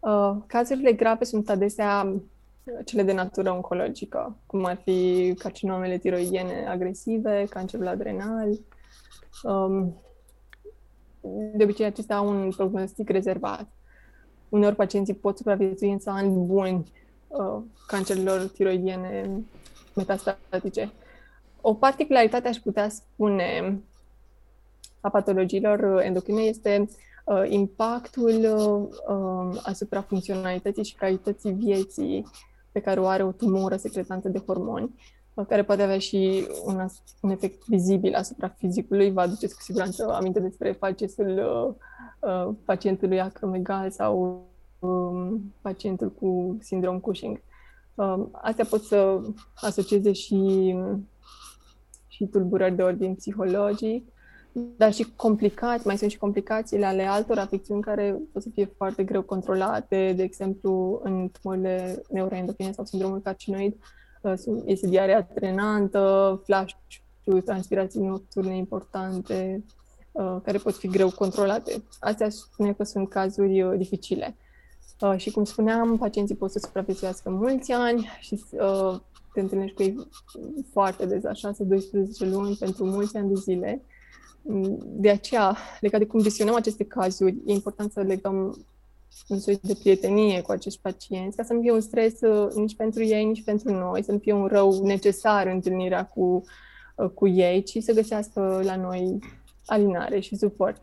Uh, 0.00 0.36
cazurile 0.46 0.92
grave 0.92 1.24
sunt 1.24 1.48
adesea 1.48 2.20
cele 2.84 3.02
de 3.02 3.12
natură 3.12 3.50
oncologică, 3.50 4.36
cum 4.46 4.64
ar 4.64 4.76
fi 4.84 5.34
carcinomele 5.38 5.98
tiroidiene 5.98 6.66
agresive, 6.68 7.46
cancerul 7.50 7.86
adrenal. 7.86 8.48
Um, 9.42 9.94
de 11.54 11.64
obicei, 11.64 11.86
acestea 11.86 12.16
au 12.16 12.28
un 12.28 12.50
prognostic 12.56 13.08
rezervat. 13.08 13.66
Uneori 14.48 14.74
pacienții 14.74 15.14
pot 15.14 15.36
supraviețui 15.36 15.90
însă 15.90 16.10
ani 16.10 16.46
buni 16.46 16.92
uh, 17.28 17.62
cancerilor 17.86 18.48
tiroidiene 18.48 19.30
metastatice. 19.94 20.92
O 21.60 21.74
particularitate, 21.74 22.48
aș 22.48 22.56
putea 22.56 22.88
spune, 22.88 23.80
a 25.00 25.08
patologiilor 25.08 26.00
endocrine 26.02 26.40
este 26.40 26.88
uh, 27.24 27.42
impactul 27.48 28.28
uh, 28.28 29.14
um, 29.16 29.60
asupra 29.62 30.00
funcționalității 30.00 30.84
și 30.84 30.94
calității 30.94 31.52
vieții 31.52 32.26
pe 32.72 32.80
care 32.80 33.00
o 33.00 33.06
are 33.06 33.22
o 33.22 33.32
tumoră 33.32 33.76
secretantă 33.76 34.28
de 34.28 34.42
hormoni, 34.46 34.84
uh, 34.84 35.17
care 35.44 35.62
poate 35.62 35.82
avea 35.82 35.98
și 35.98 36.46
un, 36.64 36.86
un 37.20 37.30
efect 37.30 37.66
vizibil 37.66 38.14
asupra 38.14 38.48
fizicului. 38.48 39.10
Vă 39.10 39.20
aduceți 39.20 39.54
cu 39.54 39.60
siguranță 39.62 40.12
aminte 40.12 40.40
despre 40.40 40.72
facesul 40.72 41.28
uh, 41.28 41.74
uh, 42.30 42.54
pacientului 42.64 43.20
acromegal 43.20 43.90
sau 43.90 44.44
um, 44.78 45.54
pacientul 45.60 46.10
cu 46.10 46.56
sindrom 46.60 47.00
Cushing. 47.00 47.40
Uh, 47.94 48.26
astea 48.32 48.64
pot 48.64 48.82
să 48.82 49.20
asocieze 49.54 50.12
și, 50.12 50.74
și 52.06 52.24
tulburări 52.26 52.76
de 52.76 52.82
ordin 52.82 53.14
psihologic, 53.14 54.12
dar 54.76 54.92
și 54.92 55.06
complicați, 55.16 55.86
mai 55.86 55.98
sunt 55.98 56.10
și 56.10 56.18
complicațiile 56.18 56.86
ale 56.86 57.02
altor 57.02 57.38
afecțiuni 57.38 57.82
care 57.82 58.16
pot 58.32 58.42
să 58.42 58.48
fie 58.54 58.64
foarte 58.76 59.04
greu 59.04 59.22
controlate, 59.22 60.12
de 60.16 60.22
exemplu, 60.22 61.00
în 61.04 61.30
tumorile 61.40 62.02
neuroendocrine 62.08 62.72
sau 62.72 62.84
sindromul 62.84 63.20
carcinoid, 63.20 63.72
uh, 63.72 63.97
este 64.64 64.86
diarea 64.86 65.22
trenantă, 65.22 66.40
flash 66.44 66.74
transpirații 67.44 68.00
nocturne 68.00 68.56
importante, 68.56 69.64
uh, 70.12 70.36
care 70.42 70.58
pot 70.58 70.74
fi 70.74 70.88
greu 70.88 71.10
controlate. 71.10 71.82
Astea 72.00 72.28
spune 72.30 72.72
că 72.72 72.84
sunt 72.84 73.08
cazuri 73.08 73.62
uh, 73.62 73.78
dificile. 73.78 74.36
Și 75.16 75.30
cum 75.30 75.44
spuneam, 75.44 75.96
pacienții 75.96 76.36
pot 76.36 76.50
să 76.50 76.58
supraviețuiască 76.58 77.30
mulți 77.30 77.72
ani 77.72 78.08
și 78.20 78.44
te 79.32 79.40
întâlnești 79.40 79.76
cu 79.76 79.82
ei 79.82 80.08
foarte 80.72 81.06
des, 81.06 81.24
așa, 81.24 81.50
6-12 81.52 81.54
luni 82.18 82.56
pentru 82.56 82.84
mulți 82.84 83.16
ani 83.16 83.28
de 83.28 83.34
zile 83.34 83.82
de 84.82 85.10
aceea, 85.10 85.56
legat 85.80 86.00
de 86.00 86.06
cum 86.06 86.22
gestionăm 86.22 86.54
aceste 86.54 86.84
cazuri, 86.84 87.36
e 87.46 87.52
important 87.52 87.92
să 87.92 88.00
legăm 88.00 88.36
un 88.36 88.52
soi 89.38 89.58
de 89.62 89.74
prietenie 89.78 90.40
cu 90.40 90.50
acești 90.50 90.80
pacienți, 90.82 91.36
ca 91.36 91.42
să 91.42 91.52
nu 91.52 91.60
fie 91.60 91.72
un 91.72 91.80
stres 91.80 92.20
uh, 92.20 92.52
nici 92.54 92.76
pentru 92.76 93.04
ei, 93.04 93.24
nici 93.24 93.44
pentru 93.44 93.72
noi, 93.72 94.02
să 94.04 94.12
nu 94.12 94.18
fie 94.18 94.32
un 94.32 94.46
rău 94.46 94.84
necesar 94.84 95.46
întâlnirea 95.46 96.06
cu, 96.06 96.44
uh, 96.96 97.10
cu 97.14 97.28
ei, 97.28 97.62
ci 97.62 97.82
să 97.82 97.92
găsească 97.92 98.60
la 98.64 98.76
noi 98.76 99.18
alinare 99.66 100.20
și 100.20 100.36
suport. 100.36 100.80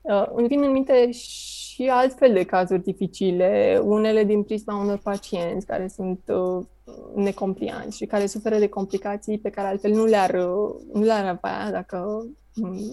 Uh, 0.00 0.26
îmi 0.34 0.48
vin 0.48 0.62
în 0.62 0.72
minte 0.72 1.10
și 1.10 1.88
altfel 1.90 2.32
de 2.32 2.44
cazuri 2.44 2.82
dificile, 2.82 3.80
unele 3.84 4.24
din 4.24 4.42
prisma 4.42 4.82
unor 4.82 4.98
pacienți 4.98 5.66
care 5.66 5.88
sunt 5.88 6.20
uh, 6.26 6.64
necomplianți 7.14 7.96
și 7.96 8.06
care 8.06 8.26
suferă 8.26 8.58
de 8.58 8.68
complicații 8.68 9.38
pe 9.38 9.50
care 9.50 9.68
altfel 9.68 9.92
nu 9.92 10.04
le-ar, 10.04 10.34
nu 10.92 11.02
le-ar 11.02 11.26
avea 11.26 11.70
dacă 11.70 12.26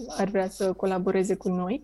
ar 0.08 0.28
vrea 0.28 0.48
să 0.48 0.72
colaboreze 0.72 1.34
cu 1.34 1.48
noi. 1.48 1.82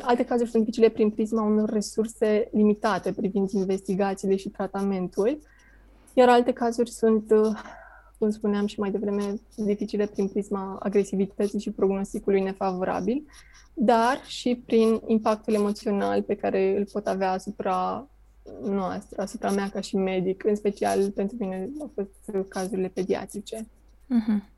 Alte 0.00 0.24
cazuri 0.24 0.50
sunt 0.50 0.64
dificile 0.64 0.88
prin 0.88 1.10
prisma 1.10 1.42
unor 1.42 1.70
resurse 1.70 2.48
limitate 2.52 3.12
privind 3.12 3.50
investigațiile 3.50 4.36
și 4.36 4.48
tratamentul, 4.48 5.38
iar 6.14 6.28
alte 6.28 6.52
cazuri 6.52 6.90
sunt, 6.90 7.32
cum 8.18 8.30
spuneam 8.30 8.66
și 8.66 8.80
mai 8.80 8.90
devreme, 8.90 9.40
dificile 9.56 10.06
prin 10.06 10.28
prisma 10.28 10.78
agresivității 10.82 11.60
și 11.60 11.70
prognosticului 11.70 12.40
nefavorabil, 12.40 13.26
dar 13.74 14.20
și 14.26 14.62
prin 14.66 15.00
impactul 15.06 15.54
emoțional 15.54 16.22
pe 16.22 16.34
care 16.34 16.76
îl 16.76 16.86
pot 16.92 17.06
avea 17.06 17.30
asupra 17.30 18.08
noastră, 18.62 19.22
asupra 19.22 19.50
mea 19.50 19.68
ca 19.68 19.80
și 19.80 19.96
medic, 19.96 20.44
în 20.44 20.56
special 20.56 21.10
pentru 21.10 21.36
mine 21.38 21.70
au 21.80 21.92
fost 21.94 22.48
cazurile 22.48 22.88
pediatrice. 22.88 23.66
Mm-hmm. 24.04 24.52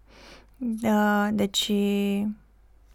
Da, 0.58 1.30
deci 1.32 1.72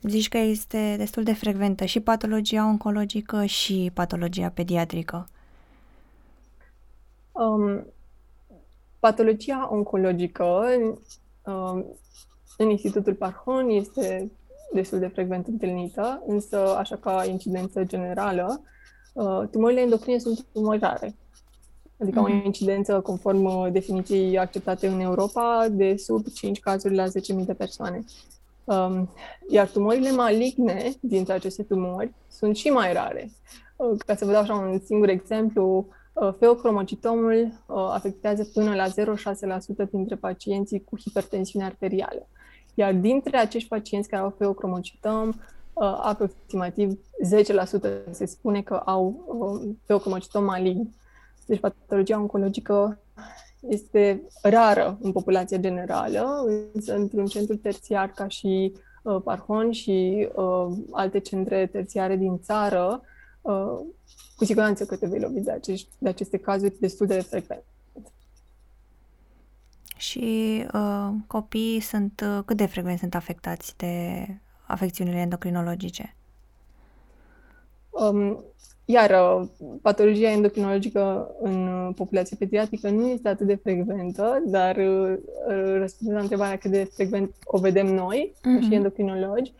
Zici 0.02 0.30
că 0.30 0.38
este 0.38 0.96
destul 0.98 1.24
de 1.24 1.34
frecventă 1.34 1.86
și 1.86 2.00
patologia 2.00 2.66
oncologică 2.66 3.46
și 3.46 3.92
patologia 3.94 4.50
pediatrică. 4.50 5.28
Um, 7.32 7.86
patologia 9.00 9.68
oncologică 9.72 10.64
um, 11.46 11.86
în 12.58 12.70
Institutul 12.70 13.14
Parhon 13.14 13.70
este 13.70 14.32
destul 14.74 15.00
de 15.00 15.08
frecvent 15.08 15.48
întâlnită, 15.48 16.24
însă, 16.28 16.76
așa 16.78 16.96
ca 16.96 17.26
incidență 17.26 17.84
generală, 17.84 18.62
uh, 19.14 19.42
tumorile 19.52 19.82
endocrine 19.82 20.18
sunt 20.18 20.46
tumori 20.54 20.80
rare. 20.80 21.16
Adică 21.98 22.20
mm-hmm. 22.20 22.32
o 22.32 22.36
mhm. 22.36 22.46
incidență 22.46 23.00
conform 23.00 23.72
definiției 23.72 24.40
acceptate 24.40 24.88
în 24.88 25.00
Europa 25.00 25.68
de 25.72 25.96
sub 25.98 26.28
5 26.34 26.60
cazuri 26.60 26.96
la 26.96 27.06
10.000 27.06 27.46
de 27.46 27.54
persoane. 27.54 28.06
Um, 28.63 29.10
iar 29.50 29.67
tumorile 29.67 30.12
maligne 30.12 30.91
dintre 31.00 31.34
aceste 31.34 31.63
tumori 31.63 32.13
sunt 32.28 32.56
și 32.56 32.69
mai 32.69 32.93
rare. 32.93 33.32
Uh, 33.76 33.97
ca 34.06 34.15
să 34.15 34.26
vă 34.26 34.32
dau 34.32 34.41
așa 34.41 34.54
un 34.54 34.80
singur 34.80 35.10
exemplu, 35.10 35.88
uh, 36.13 36.34
feocromocitomul 36.39 37.63
uh, 37.65 37.76
afectează 37.91 38.50
până 38.54 38.76
la 38.76 38.88
0,6% 38.88 39.89
dintre 39.91 40.15
pacienții 40.15 40.84
cu 40.84 41.00
hipertensiune 41.00 41.65
arterială. 41.65 42.28
Iar 42.74 42.93
dintre 42.93 43.38
acești 43.38 43.69
pacienți 43.69 44.10
care 44.10 44.21
au 44.21 44.36
feocromocitom, 44.38 45.28
uh, 45.28 46.00
aproximativ 46.02 47.00
10% 47.24 48.12
se 48.12 48.26
spune 48.26 48.62
că 48.62 48.74
au 48.74 49.24
uh, 49.28 49.76
feocromocitom 49.86 50.43
malign. 50.43 50.89
Deci 51.45 51.60
patologia 51.60 52.19
oncologică 52.19 53.00
este 53.69 54.21
rară 54.41 54.97
în 55.02 55.12
populația 55.12 55.58
generală, 55.58 56.43
însă 56.74 56.95
într-un 56.95 57.26
centru 57.26 57.56
terțiar 57.56 58.12
ca 58.12 58.28
și 58.28 58.74
uh, 59.04 59.21
Parhon 59.24 59.71
și 59.71 60.28
uh, 60.36 60.67
alte 60.91 61.19
centre 61.19 61.65
terțiare 61.65 62.15
din 62.15 62.39
țară, 62.39 63.02
uh, 63.41 63.80
cu 64.36 64.45
siguranță 64.45 64.86
că 64.86 64.95
te 64.95 65.08
vei 65.08 65.19
lovi 65.19 65.39
de, 65.39 65.52
acești, 65.52 65.89
de 65.97 66.10
aceste 66.10 66.38
cazuri 66.38 66.80
destul 66.80 67.08
de 67.08 67.21
frecvent. 67.21 67.63
Și 69.97 70.65
uh, 70.74 71.10
copiii 71.28 71.80
sunt, 71.80 72.24
uh, 72.26 72.43
cât 72.45 72.58
de 72.58 72.65
frecvent 72.65 73.00
sunt 73.00 73.15
afectați 73.15 73.78
de 73.78 74.28
afecțiunile 74.67 75.17
endocrinologice? 75.17 76.15
Um, 77.92 78.44
iar 78.86 79.10
uh, 79.10 79.48
patologia 79.82 80.32
endocrinologică 80.32 81.36
în 81.42 81.68
uh, 81.68 81.94
populația 81.96 82.38
pediatrică 82.40 82.90
nu 82.90 83.08
este 83.08 83.28
atât 83.28 83.48
de 83.48 83.56
frecventă, 83.56 84.44
dar 84.46 84.78
uh, 84.78 85.18
răspundând 85.78 86.18
la 86.18 86.22
întrebarea 86.22 86.58
cât 86.58 86.72
de 86.72 86.90
frecvent 86.94 87.36
o 87.44 87.58
vedem 87.58 87.94
noi, 87.94 88.34
uh-huh. 88.36 88.60
și 88.60 88.66
mhm. 88.66 88.72
endocrinologi, 88.72 89.54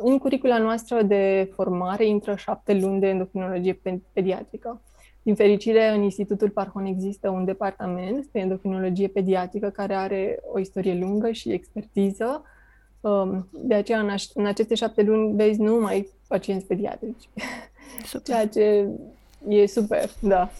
în 0.00 0.18
curicula 0.18 0.58
noastră 0.58 1.02
de 1.02 1.50
formare 1.54 2.06
intră 2.06 2.34
șapte 2.36 2.74
luni 2.74 3.00
de 3.00 3.06
endocrinologie 3.06 3.80
pediatrică. 4.12 4.80
Din 5.22 5.34
fericire, 5.34 5.88
în 5.88 6.02
Institutul 6.02 6.50
Parhon 6.50 6.84
există 6.84 7.28
un 7.28 7.44
departament 7.44 8.26
de 8.32 8.38
endocrinologie 8.38 9.08
pediatrică 9.08 9.68
care 9.68 9.94
are 9.94 10.40
o 10.52 10.58
istorie 10.58 10.98
lungă 10.98 11.30
și 11.30 11.52
expertiză. 11.52 12.42
Um, 13.02 13.48
de 13.52 13.74
aceea, 13.74 14.16
în 14.34 14.46
aceste 14.46 14.74
șapte 14.74 15.02
luni 15.02 15.36
vezi 15.36 15.60
numai 15.60 16.08
pacienți 16.28 16.66
pediatrici. 16.66 17.28
Super. 18.06 18.22
Ceea 18.22 18.48
ce 18.48 18.88
e 19.48 19.66
super, 19.66 20.10
da. 20.20 20.50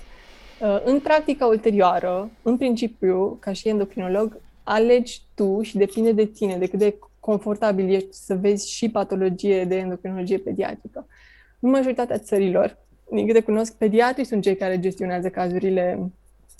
Uh, 0.61 0.81
în 0.85 1.01
practica 1.01 1.47
ulterioară, 1.47 2.31
în 2.43 2.57
principiu, 2.57 3.37
ca 3.41 3.53
și 3.53 3.69
endocrinolog, 3.69 4.41
alegi 4.63 5.23
tu 5.35 5.63
și 5.63 5.77
depinde 5.77 6.13
de 6.13 6.25
tine, 6.25 6.57
de 6.57 6.67
cât 6.67 6.79
de 6.79 6.99
confortabil 7.21 7.95
ești 7.95 8.13
să 8.13 8.35
vezi 8.35 8.71
și 8.71 8.90
patologie 8.90 9.65
de 9.65 9.77
endocrinologie 9.77 10.38
pediatrică. 10.38 11.07
În 11.61 11.71
majoritatea 11.71 12.19
țărilor, 12.19 12.79
din 13.11 13.27
câte 13.27 13.40
cunosc, 13.40 13.77
pediatrii 13.77 14.25
sunt 14.25 14.43
cei 14.43 14.57
care 14.57 14.81
gestionează 14.81 15.29
cazurile 15.29 16.11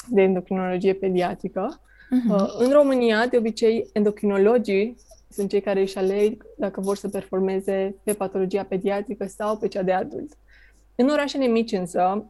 de 0.09 0.23
endocrinologie 0.23 0.93
pediatrică. 0.93 1.81
Uh-huh. 1.81 2.59
În 2.59 2.71
România, 2.71 3.27
de 3.27 3.37
obicei, 3.37 3.89
endocrinologii 3.93 4.97
sunt 5.33 5.51
cei 5.51 5.61
care 5.61 5.81
își 5.81 5.99
aleg 5.99 6.47
dacă 6.57 6.81
vor 6.81 6.97
să 6.97 7.09
performeze 7.09 7.95
pe 8.03 8.13
patologia 8.13 8.63
pediatrică 8.65 9.27
sau 9.27 9.57
pe 9.57 9.69
cea 9.69 9.83
de 9.83 9.93
adult. 9.93 10.37
În 10.95 11.09
orașele 11.09 11.47
mici 11.47 11.73
însă, 11.73 12.25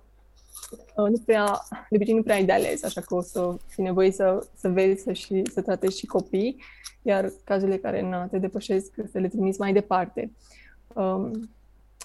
uh, 0.97 1.09
nu 1.09 1.23
prea, 1.25 1.61
de 1.91 1.97
obicei 1.97 2.15
nu 2.15 2.23
prea 2.23 2.35
ai 2.35 2.45
de 2.45 2.53
ales, 2.53 2.85
așa 2.85 3.01
că 3.01 3.15
o 3.15 3.21
să 3.21 3.57
fii 3.67 3.83
nevoie 3.83 4.11
să, 4.11 4.47
să 4.57 4.69
vezi 4.69 5.03
să, 5.03 5.13
și, 5.13 5.43
să 5.53 5.63
tratezi 5.63 5.99
și 5.99 6.07
copii, 6.07 6.63
iar 7.03 7.33
cazurile 7.45 7.77
care 7.77 8.03
nu 8.03 8.27
te 8.31 8.39
depășesc, 8.39 8.95
să 9.11 9.19
le 9.19 9.29
trimiți 9.29 9.61
mai 9.61 9.73
departe. 9.73 10.33
Um, 10.95 11.51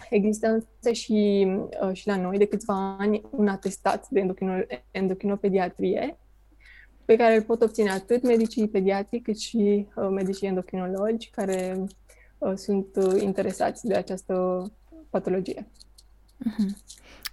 există 0.10 0.48
însă 0.48 0.91
și, 0.91 1.48
uh, 1.84 1.93
și 1.93 2.08
la 2.08 2.16
noi 2.16 2.38
de 2.38 2.45
câțiva 2.45 2.95
ani 3.00 3.22
un 3.30 3.48
atestat 3.48 4.08
de 4.10 4.20
endocrino, 4.20 4.54
endocrinopediatrie 4.91 6.18
pe 7.08 7.16
care 7.16 7.36
îl 7.36 7.41
pot 7.41 7.62
obține 7.62 7.89
atât 7.89 8.24
medicii 8.24 8.68
pediatri 8.68 9.20
cât 9.20 9.39
și 9.39 9.88
uh, 9.95 10.08
medicii 10.10 10.47
endocrinologi 10.47 11.30
care 11.30 11.86
uh, 12.38 12.53
sunt 12.55 12.88
uh, 12.95 13.22
interesați 13.22 13.86
de 13.86 13.95
această 13.95 14.64
patologie. 15.10 15.68
Uh-huh. 16.45 16.76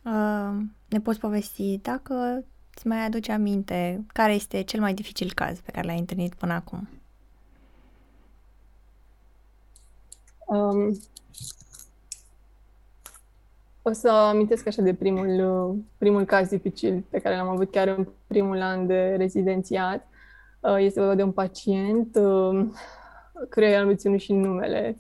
Uh, 0.05 0.63
ne 0.89 1.01
poți 1.01 1.19
povesti 1.19 1.79
dacă 1.83 2.45
îți 2.75 2.87
mai 2.87 3.05
aduce 3.05 3.33
aminte 3.33 4.05
care 4.13 4.35
este 4.35 4.63
cel 4.63 4.81
mai 4.81 4.95
dificil 4.95 5.33
caz 5.35 5.61
pe 5.61 5.71
care 5.71 5.87
l-ai 5.87 5.99
întâlnit 5.99 6.35
până 6.35 6.53
acum? 6.53 6.89
Um, 10.47 11.01
o 13.87 13.93
să 13.93 14.09
amintesc 14.09 14.67
așa 14.67 14.83
de 14.83 14.95
primul, 14.95 15.77
primul 15.99 16.25
caz 16.25 16.49
dificil 16.49 17.05
pe 17.11 17.19
care 17.19 17.37
l-am 17.37 17.49
avut 17.49 17.71
chiar 17.71 17.89
în 17.89 18.09
primul 18.27 18.61
an 18.61 18.87
de 18.87 19.15
rezidențiat. 19.17 20.07
Uh, 20.61 20.77
este 20.79 21.01
vorba 21.01 21.15
de 21.15 21.23
un 21.23 21.33
pacient 21.33 22.17
um, 22.17 22.75
căruia 23.49 23.81
am 23.81 23.89
reținut 23.89 24.21
și 24.21 24.33
numele. 24.33 24.97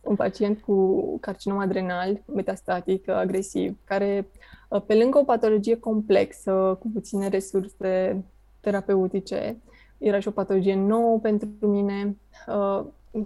Un 0.00 0.16
pacient 0.16 0.60
cu 0.60 1.18
carcinom 1.20 1.58
adrenal 1.58 2.22
metastatic 2.34 3.08
agresiv, 3.08 3.76
care 3.84 4.28
uh, 4.68 4.82
pe 4.86 4.94
lângă 4.94 5.18
o 5.18 5.24
patologie 5.24 5.78
complexă, 5.78 6.76
cu 6.80 6.90
puține 6.92 7.28
resurse 7.28 8.24
terapeutice, 8.60 9.56
era 9.98 10.18
și 10.18 10.28
o 10.28 10.30
patologie 10.30 10.74
nouă 10.74 11.18
pentru 11.18 11.48
mine. 11.60 12.16
Uh, 12.46 12.84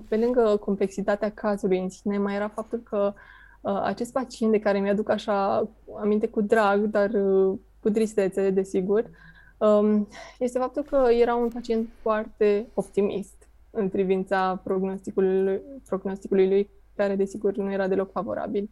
pe 0.08 0.16
lângă 0.16 0.56
complexitatea 0.60 1.30
cazului 1.30 1.78
în 1.78 1.88
sine, 1.88 2.18
mai 2.18 2.34
era 2.34 2.48
faptul 2.48 2.78
că 2.78 3.12
uh, 3.14 3.20
acest 3.62 4.12
pacient 4.12 4.52
de 4.52 4.58
care 4.58 4.78
mi-aduc 4.78 5.08
așa 5.08 5.68
aminte 6.00 6.28
cu 6.28 6.40
drag, 6.40 6.84
dar 6.84 7.10
uh, 7.10 7.58
cu 7.80 7.90
tristețe, 7.90 8.50
desigur, 8.50 9.10
um, 9.58 10.08
este 10.38 10.58
faptul 10.58 10.82
că 10.82 11.06
era 11.20 11.34
un 11.34 11.48
pacient 11.48 11.88
foarte 12.00 12.66
optimist 12.74 13.48
în 13.70 13.88
privința 13.88 14.60
prognosticului, 14.64 15.60
prognosticului 15.88 16.48
lui, 16.48 16.70
care 16.96 17.16
desigur 17.16 17.56
nu 17.56 17.72
era 17.72 17.88
deloc 17.88 18.10
favorabil. 18.10 18.70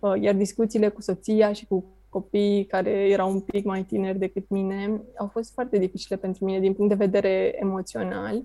Uh, 0.00 0.12
iar 0.20 0.34
discuțiile 0.34 0.88
cu 0.88 1.00
soția 1.00 1.52
și 1.52 1.66
cu 1.66 1.84
copiii 2.08 2.64
care 2.64 2.90
erau 2.90 3.30
un 3.30 3.40
pic 3.40 3.64
mai 3.64 3.82
tineri 3.82 4.18
decât 4.18 4.48
mine 4.48 5.00
au 5.16 5.26
fost 5.26 5.52
foarte 5.52 5.78
dificile 5.78 6.16
pentru 6.16 6.44
mine 6.44 6.60
din 6.60 6.74
punct 6.74 6.90
de 6.90 7.04
vedere 7.04 7.60
emoțional. 7.60 8.42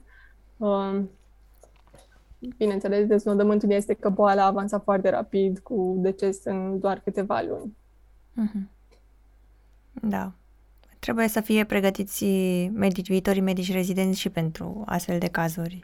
Uh, 2.39 2.49
bineînțeles, 2.57 3.07
deznodământul 3.07 3.71
este 3.71 3.93
că 3.93 4.09
boala 4.09 4.45
avansa 4.45 4.79
foarte 4.79 5.09
rapid 5.09 5.59
cu 5.59 5.95
deces 5.97 6.43
în 6.43 6.79
doar 6.79 6.99
câteva 6.99 7.41
luni. 7.41 7.77
Mm-hmm. 8.41 8.69
Da. 10.01 10.31
Trebuie 10.99 11.27
să 11.27 11.41
fie 11.41 11.63
pregătiți 11.63 12.25
medici, 12.73 13.07
viitorii 13.07 13.41
medici 13.41 13.71
rezidenți 13.71 14.19
și 14.19 14.29
pentru 14.29 14.83
astfel 14.85 15.19
de 15.19 15.27
cazuri. 15.27 15.83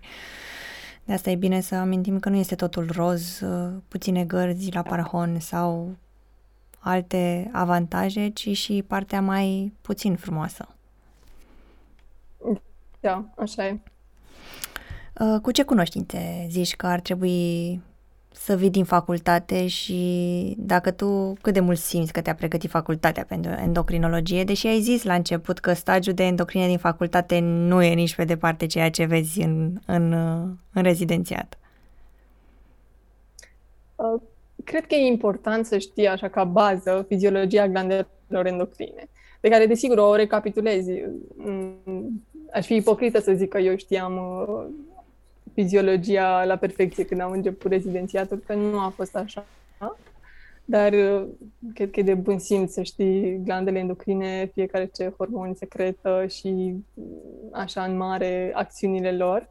De 1.06 1.14
asta 1.14 1.30
e 1.30 1.36
bine 1.36 1.60
să 1.60 1.76
amintim 1.76 2.20
că 2.20 2.30
nu 2.30 2.36
este 2.36 2.56
totul 2.56 2.90
roz, 2.92 3.40
uh, 3.40 3.74
puține 3.88 4.26
gărzi 4.26 4.72
la 4.72 4.82
parhon 4.82 5.40
sau 5.40 5.96
alte 6.80 7.50
avantaje, 7.54 8.30
ci 8.30 8.58
și 8.58 8.84
partea 8.88 9.22
mai 9.22 9.74
puțin 9.82 10.16
frumoasă. 10.16 10.68
Da, 13.00 13.26
așa 13.38 13.68
e. 13.68 13.80
Uh, 15.20 15.40
cu 15.42 15.52
ce 15.52 15.64
cunoștințe 15.64 16.48
zici 16.50 16.76
că 16.76 16.88
ar 16.88 17.00
trebui 17.00 17.82
să 18.32 18.56
vii 18.56 18.70
din 18.70 18.84
facultate 18.84 19.68
și 19.68 20.56
dacă 20.58 20.92
tu 20.92 21.34
cât 21.42 21.54
de 21.54 21.60
mult 21.60 21.78
simți 21.78 22.14
că 22.14 22.22
te-a 22.22 22.36
pregătit 22.36 22.70
facultatea 22.70 23.26
pentru 23.28 23.52
endocrinologie, 23.52 24.44
deși 24.44 24.68
ai 24.68 24.80
zis 24.80 25.04
la 25.04 25.14
început 25.14 25.60
că 25.60 25.74
stagiul 25.74 26.14
de 26.14 26.24
endocrine 26.24 26.68
din 26.68 26.78
facultate 26.78 27.40
nu 27.40 27.84
e 27.84 27.94
nici 27.94 28.16
pe 28.16 28.24
departe 28.24 28.66
ceea 28.66 28.90
ce 28.90 29.06
vezi 29.06 29.42
în, 29.42 29.78
în, 29.86 30.14
în 30.74 30.84
rezidențiat. 30.84 31.58
Uh, 33.96 34.22
cred 34.64 34.86
că 34.86 34.96
e 34.96 35.08
important 35.08 35.66
să 35.66 35.78
știi 35.78 36.08
așa 36.08 36.28
ca 36.28 36.44
bază 36.44 37.06
fiziologia 37.08 37.68
glandelor 37.68 38.46
endocrine, 38.46 39.10
pe 39.40 39.50
care 39.50 39.66
desigur 39.66 39.98
o 39.98 40.16
recapitulezi. 40.16 40.92
Mm, 41.36 42.24
aș 42.54 42.66
fi 42.66 42.76
ipocrită 42.76 43.20
să 43.20 43.34
zic 43.34 43.50
că 43.50 43.58
eu 43.58 43.76
știam 43.76 44.18
uh, 44.18 44.66
fiziologia 45.56 46.44
la 46.46 46.56
perfecție 46.56 47.06
când 47.06 47.22
am 47.22 47.32
început 47.32 47.72
rezidențiatul, 47.72 48.44
că 48.46 48.54
nu 48.54 48.80
a 48.80 48.90
fost 48.90 49.16
așa. 49.16 49.46
Dar 50.66 50.94
uh, 50.94 51.26
cred 51.74 51.92
că 51.92 52.00
e 52.00 52.04
de 52.04 52.14
bun 52.14 52.40
simț 52.40 52.74
să 52.74 52.82
știi 52.82 53.42
glandele 53.44 53.80
endocrine, 53.80 54.52
fiecare 54.54 54.90
ce 54.94 55.14
hormoni 55.18 55.56
secretă 55.56 56.26
și 56.28 56.76
uh, 56.94 57.06
așa 57.52 57.84
în 57.84 57.98
mare 57.98 58.52
acțiunile 58.54 59.12
lor. 59.12 59.50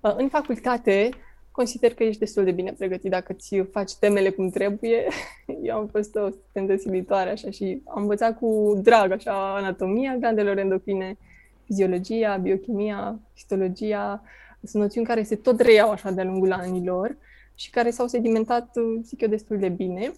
Uh, 0.00 0.14
în 0.16 0.28
facultate, 0.28 1.08
consider 1.50 1.94
că 1.94 2.02
ești 2.02 2.18
destul 2.18 2.44
de 2.44 2.50
bine 2.50 2.72
pregătit 2.72 3.10
dacă 3.10 3.32
ți 3.32 3.56
faci 3.72 3.94
temele 3.94 4.30
cum 4.30 4.50
trebuie. 4.50 5.06
Eu 5.62 5.76
am 5.76 5.86
fost 5.86 6.16
o 6.16 6.28
studentă 6.28 6.82
silitoare 6.82 7.30
așa 7.30 7.50
și 7.50 7.82
am 7.86 8.02
învățat 8.02 8.38
cu 8.38 8.80
drag 8.82 9.12
așa 9.12 9.56
anatomia 9.56 10.16
glandelor 10.18 10.58
endocrine, 10.58 11.16
fiziologia, 11.64 12.36
biochimia, 12.36 13.18
histologia, 13.34 14.22
sunt 14.64 14.82
noțiuni 14.82 15.06
care 15.06 15.22
se 15.22 15.36
tot 15.36 15.60
reiau 15.60 15.90
așa 15.90 16.10
de-a 16.10 16.24
lungul 16.24 16.52
anilor 16.52 17.16
și 17.54 17.70
care 17.70 17.90
s-au 17.90 18.06
sedimentat, 18.06 18.74
zic 19.02 19.20
eu, 19.20 19.28
destul 19.28 19.58
de 19.58 19.68
bine. 19.68 20.12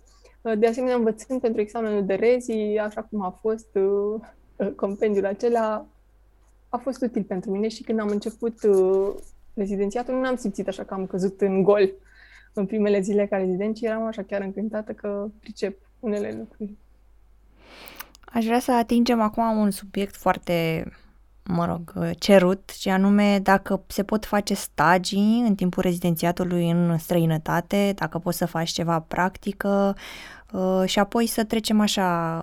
De 0.59 0.66
asemenea, 0.66 0.97
învățând 0.97 1.40
pentru 1.40 1.61
examenul 1.61 2.05
de 2.05 2.14
rezi, 2.14 2.53
așa 2.78 3.03
cum 3.03 3.22
a 3.22 3.38
fost 3.40 3.68
uh, 3.74 4.72
compendiul 4.76 5.26
acela, 5.26 5.86
a 6.68 6.76
fost 6.76 7.03
util 7.03 7.22
pentru 7.22 7.51
mine 7.51 7.68
și 7.68 7.82
când 7.82 8.01
am 8.01 8.09
început 8.09 8.62
uh, 8.62 9.14
rezidențiatul, 9.55 10.14
nu 10.14 10.26
am 10.26 10.36
simțit 10.36 10.68
așa 10.68 10.84
că 10.84 10.95
am 10.95 11.07
căzut 11.07 11.40
în 11.40 11.62
gol 11.62 11.93
în 12.53 12.66
primele 12.66 13.01
zile 13.01 13.26
ca 13.26 13.36
rezident, 13.36 13.76
ci 13.76 13.80
eram 13.80 14.07
așa 14.07 14.22
chiar 14.22 14.40
încântată 14.40 14.93
că 14.93 15.26
pricep 15.40 15.78
unele 16.01 16.34
lucruri. 16.38 16.74
Aș 18.24 18.45
vrea 18.45 18.61
să 18.61 18.72
atingem 18.72 19.20
acum 19.20 19.57
un 19.57 19.70
subiect 19.70 20.16
foarte 20.16 20.86
mă 21.45 21.66
rog, 21.66 22.14
cerut, 22.18 22.70
și 22.78 22.88
anume 22.88 23.38
dacă 23.38 23.82
se 23.86 24.03
pot 24.03 24.26
face 24.26 24.55
stagii 24.55 25.45
în 25.47 25.55
timpul 25.55 25.82
rezidențiatului 25.82 26.70
în 26.70 26.99
străinătate, 26.99 27.93
dacă 27.97 28.18
poți 28.18 28.38
să 28.38 28.47
faci 28.47 28.70
ceva 28.70 29.01
practică 29.01 29.97
uh, 30.53 30.82
și 30.84 30.99
apoi 30.99 31.26
să 31.26 31.45
trecem 31.45 31.80
așa 31.80 32.36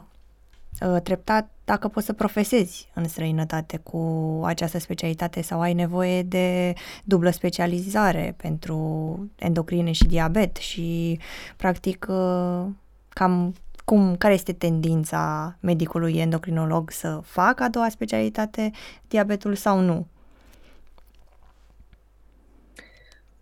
uh, 0.81 1.01
treptat 1.01 1.49
dacă 1.65 1.87
poți 1.87 2.05
să 2.05 2.13
profesezi 2.13 2.89
în 2.93 3.07
străinătate 3.07 3.77
cu 3.77 4.41
această 4.45 4.79
specialitate 4.79 5.41
sau 5.41 5.61
ai 5.61 5.73
nevoie 5.73 6.23
de 6.23 6.73
dublă 7.03 7.29
specializare 7.29 8.35
pentru 8.37 9.19
endocrine 9.35 9.91
și 9.91 10.05
diabet 10.05 10.55
și 10.55 11.19
practic 11.57 12.05
uh, 12.09 12.65
cam 13.09 13.53
cum, 13.89 14.15
care 14.15 14.33
este 14.33 14.53
tendința 14.53 15.55
medicului 15.59 16.17
endocrinolog 16.17 16.91
să 16.91 17.19
facă 17.23 17.63
a 17.63 17.69
doua 17.69 17.89
specialitate, 17.89 18.71
diabetul 19.07 19.55
sau 19.55 19.79
nu? 19.79 20.07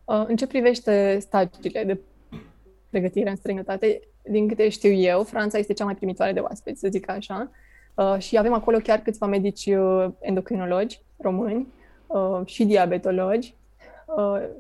Uh, 0.06 0.24
în 0.28 0.36
ce 0.36 0.48
privește 0.48 1.18
stagiile 1.20 1.84
de 1.84 2.00
pregătire 2.90 3.30
în 3.30 3.36
străinătate, 3.36 4.00
din 4.22 4.48
câte 4.48 4.70
știu 4.70 4.92
eu, 4.92 5.24
Franța 5.24 5.58
este 5.58 5.74
cea 5.74 5.86
mai 5.86 5.96
primitoare 5.96 6.34
de 6.34 6.40
oaspeți, 6.40 6.80
să 6.80 6.88
zic 6.92 7.10
așa, 7.10 7.52
uh, 7.96 8.18
și 8.18 8.38
avem 8.38 8.54
acolo 8.54 8.78
chiar 8.78 9.00
câțiva 9.00 9.26
medici 9.26 9.66
uh, 9.66 10.08
endocrinologi 10.20 11.00
români 11.18 11.68
și 12.46 12.66
diabetologi, 12.66 13.56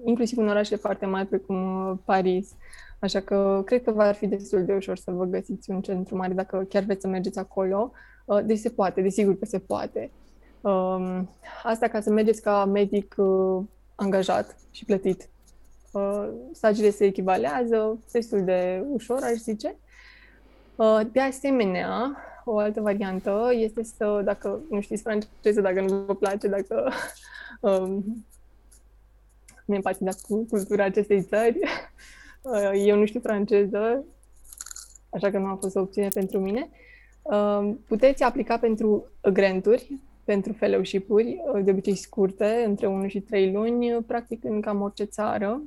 inclusiv 0.06 0.38
în 0.38 0.50
orașe 0.50 0.76
foarte 0.76 1.06
mari 1.06 1.28
precum 1.28 2.02
Paris, 2.06 2.56
Așa 3.00 3.20
că 3.20 3.62
cred 3.66 3.84
că 3.84 3.92
va 3.92 4.12
fi 4.12 4.28
destul 4.28 4.66
de 4.66 4.74
ușor 4.74 4.98
să 4.98 5.12
vă 5.12 5.26
găsiți 5.26 5.70
un 5.70 5.82
centru 5.82 6.16
mare 6.16 6.34
dacă 6.34 6.66
chiar 6.70 6.84
vreți 6.84 7.02
să 7.02 7.08
mergeți 7.08 7.40
acolo. 7.40 7.92
Uh, 8.26 8.40
deci 8.46 8.58
se 8.58 8.70
poate, 8.70 9.02
desigur 9.02 9.38
că 9.40 9.46
se 9.46 9.60
poate. 9.60 10.12
Um, 10.62 11.30
asta 11.64 11.88
ca 11.88 12.02
să 12.02 12.10
mergeți 12.10 12.42
ca 12.42 12.66
medic 12.66 13.16
uh, 13.18 13.64
angajat 13.96 14.56
și 14.72 14.86
plătit. 14.86 15.30
Uh, 15.92 16.30
stagiile 16.52 16.90
se 16.90 17.06
echivalează 17.06 18.00
destul 18.12 18.44
de 18.44 18.84
ușor, 18.92 19.20
aș 19.24 19.36
zice. 19.36 19.76
De 21.12 21.20
asemenea, 21.20 22.18
o 22.46 22.58
altă 22.58 22.82
variantă 22.82 23.50
este 23.54 23.84
să, 23.84 24.22
dacă 24.24 24.60
nu 24.70 24.82
știți 24.82 25.02
franceză, 25.02 25.62
dacă 25.62 25.82
nu 25.82 25.96
vă 25.96 26.16
place, 26.16 26.48
dacă 26.48 26.92
um, 27.62 28.26
nu 29.66 29.76
empatizați 29.76 30.26
cu 30.28 30.46
cultura 30.50 30.84
acestei 30.84 31.24
țări, 31.24 31.60
Eu 32.86 32.98
nu 32.98 33.06
știu 33.06 33.20
franceză, 33.20 34.06
așa 35.10 35.32
că 35.32 35.38
nu 35.38 35.46
a 35.46 35.58
fost 35.62 35.76
o 35.76 35.80
opțiune 35.80 36.08
pentru 36.08 36.40
mine. 36.40 36.70
Puteți 37.88 38.24
aplica 38.24 38.58
pentru 38.58 39.12
granturi, 39.32 40.00
pentru 40.24 40.54
fellowship-uri, 40.54 41.42
de 41.64 41.72
obicei 41.72 41.96
scurte, 41.96 42.64
între 42.66 42.88
1 42.88 43.08
și 43.08 43.20
3 43.20 43.52
luni, 43.52 44.04
practic 44.04 44.44
în 44.44 44.62
cam 44.62 44.82
orice 44.82 45.04
țară. 45.04 45.62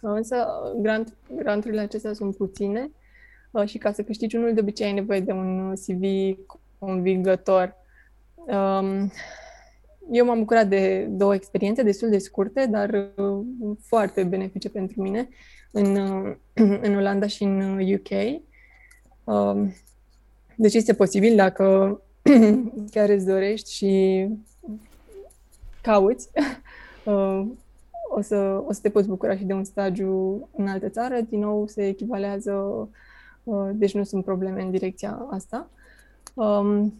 Însă 0.00 0.46
grant, 0.76 1.16
granturile 1.36 1.80
acestea 1.80 2.12
sunt 2.12 2.36
puține 2.36 2.90
uh, 3.50 3.66
și 3.66 3.78
ca 3.78 3.92
să 3.92 4.02
câștigi 4.02 4.36
unul 4.36 4.54
de 4.54 4.60
obicei 4.60 4.86
ai 4.86 4.92
nevoie 4.92 5.20
de 5.20 5.32
un 5.32 5.72
CV 5.74 6.02
convingător. 6.78 7.76
Um, 8.34 9.10
eu 10.10 10.24
m-am 10.24 10.38
bucurat 10.38 10.68
de 10.68 11.06
două 11.10 11.34
experiențe 11.34 11.82
destul 11.82 12.10
de 12.10 12.18
scurte, 12.18 12.66
dar 12.66 13.12
uh, 13.16 13.76
foarte 13.80 14.24
benefice 14.24 14.68
pentru 14.70 15.02
mine 15.02 15.28
în, 15.70 15.96
uh, 15.96 16.34
în 16.86 16.96
Olanda 16.96 17.26
și 17.26 17.42
în 17.42 17.80
UK. 17.92 18.40
Um, 19.24 19.74
deci 20.56 20.74
este 20.74 20.94
posibil 20.94 21.36
dacă 21.36 22.00
chiar 22.92 23.08
îți 23.08 23.26
dorești 23.26 23.72
și 23.72 24.26
cauți, 25.80 26.28
uh, 27.04 27.46
o 28.10 28.20
să, 28.20 28.62
o 28.66 28.72
să 28.72 28.78
te 28.82 28.90
poți 28.90 29.08
bucura 29.08 29.36
și 29.36 29.44
de 29.44 29.52
un 29.52 29.64
stagiu 29.64 30.48
în 30.56 30.68
altă 30.68 30.88
țară. 30.88 31.20
Din 31.28 31.38
nou, 31.38 31.66
se 31.66 31.86
echivalează, 31.86 32.52
uh, 33.44 33.70
deci 33.72 33.94
nu 33.94 34.04
sunt 34.04 34.24
probleme 34.24 34.62
în 34.62 34.70
direcția 34.70 35.26
asta. 35.30 35.70
Um, 36.34 36.94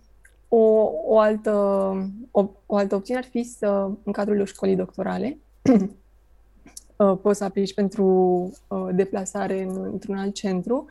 o, 0.48 0.90
o, 1.06 1.18
altă, 1.18 1.52
o, 2.30 2.50
o 2.66 2.76
altă 2.76 2.94
opțiune 2.94 3.20
ar 3.20 3.26
fi 3.26 3.42
să, 3.42 3.90
în 4.02 4.12
cadrul 4.12 4.44
școlii 4.44 4.76
doctorale, 4.76 5.38
uh, 5.72 5.88
poți 7.22 7.38
să 7.38 7.44
aplici 7.44 7.74
pentru 7.74 8.52
deplasare 8.92 9.62
în, 9.62 9.88
într-un 9.92 10.16
alt 10.16 10.34
centru 10.34 10.86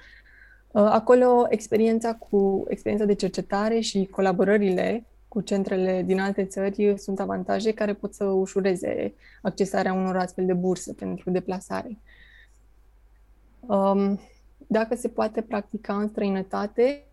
Uh, 0.77 0.83
acolo 0.83 1.45
experiența 1.49 2.13
cu 2.15 2.65
experiența 2.67 3.05
de 3.05 3.13
cercetare 3.13 3.79
și 3.79 4.05
colaborările 4.11 5.05
cu 5.27 5.41
centrele 5.41 6.03
din 6.05 6.19
alte 6.19 6.45
țări 6.45 6.93
sunt 6.97 7.19
avantaje 7.19 7.71
care 7.73 7.93
pot 7.93 8.13
să 8.13 8.25
ușureze 8.25 9.13
accesarea 9.41 9.93
unor 9.93 10.17
astfel 10.17 10.45
de 10.45 10.53
burse 10.53 10.93
pentru 10.93 11.29
deplasare. 11.29 11.97
Um, 13.59 14.19
dacă 14.67 14.95
se 14.95 15.07
poate 15.07 15.41
practica 15.41 15.95
în 15.95 16.07
străinătate, 16.07 17.03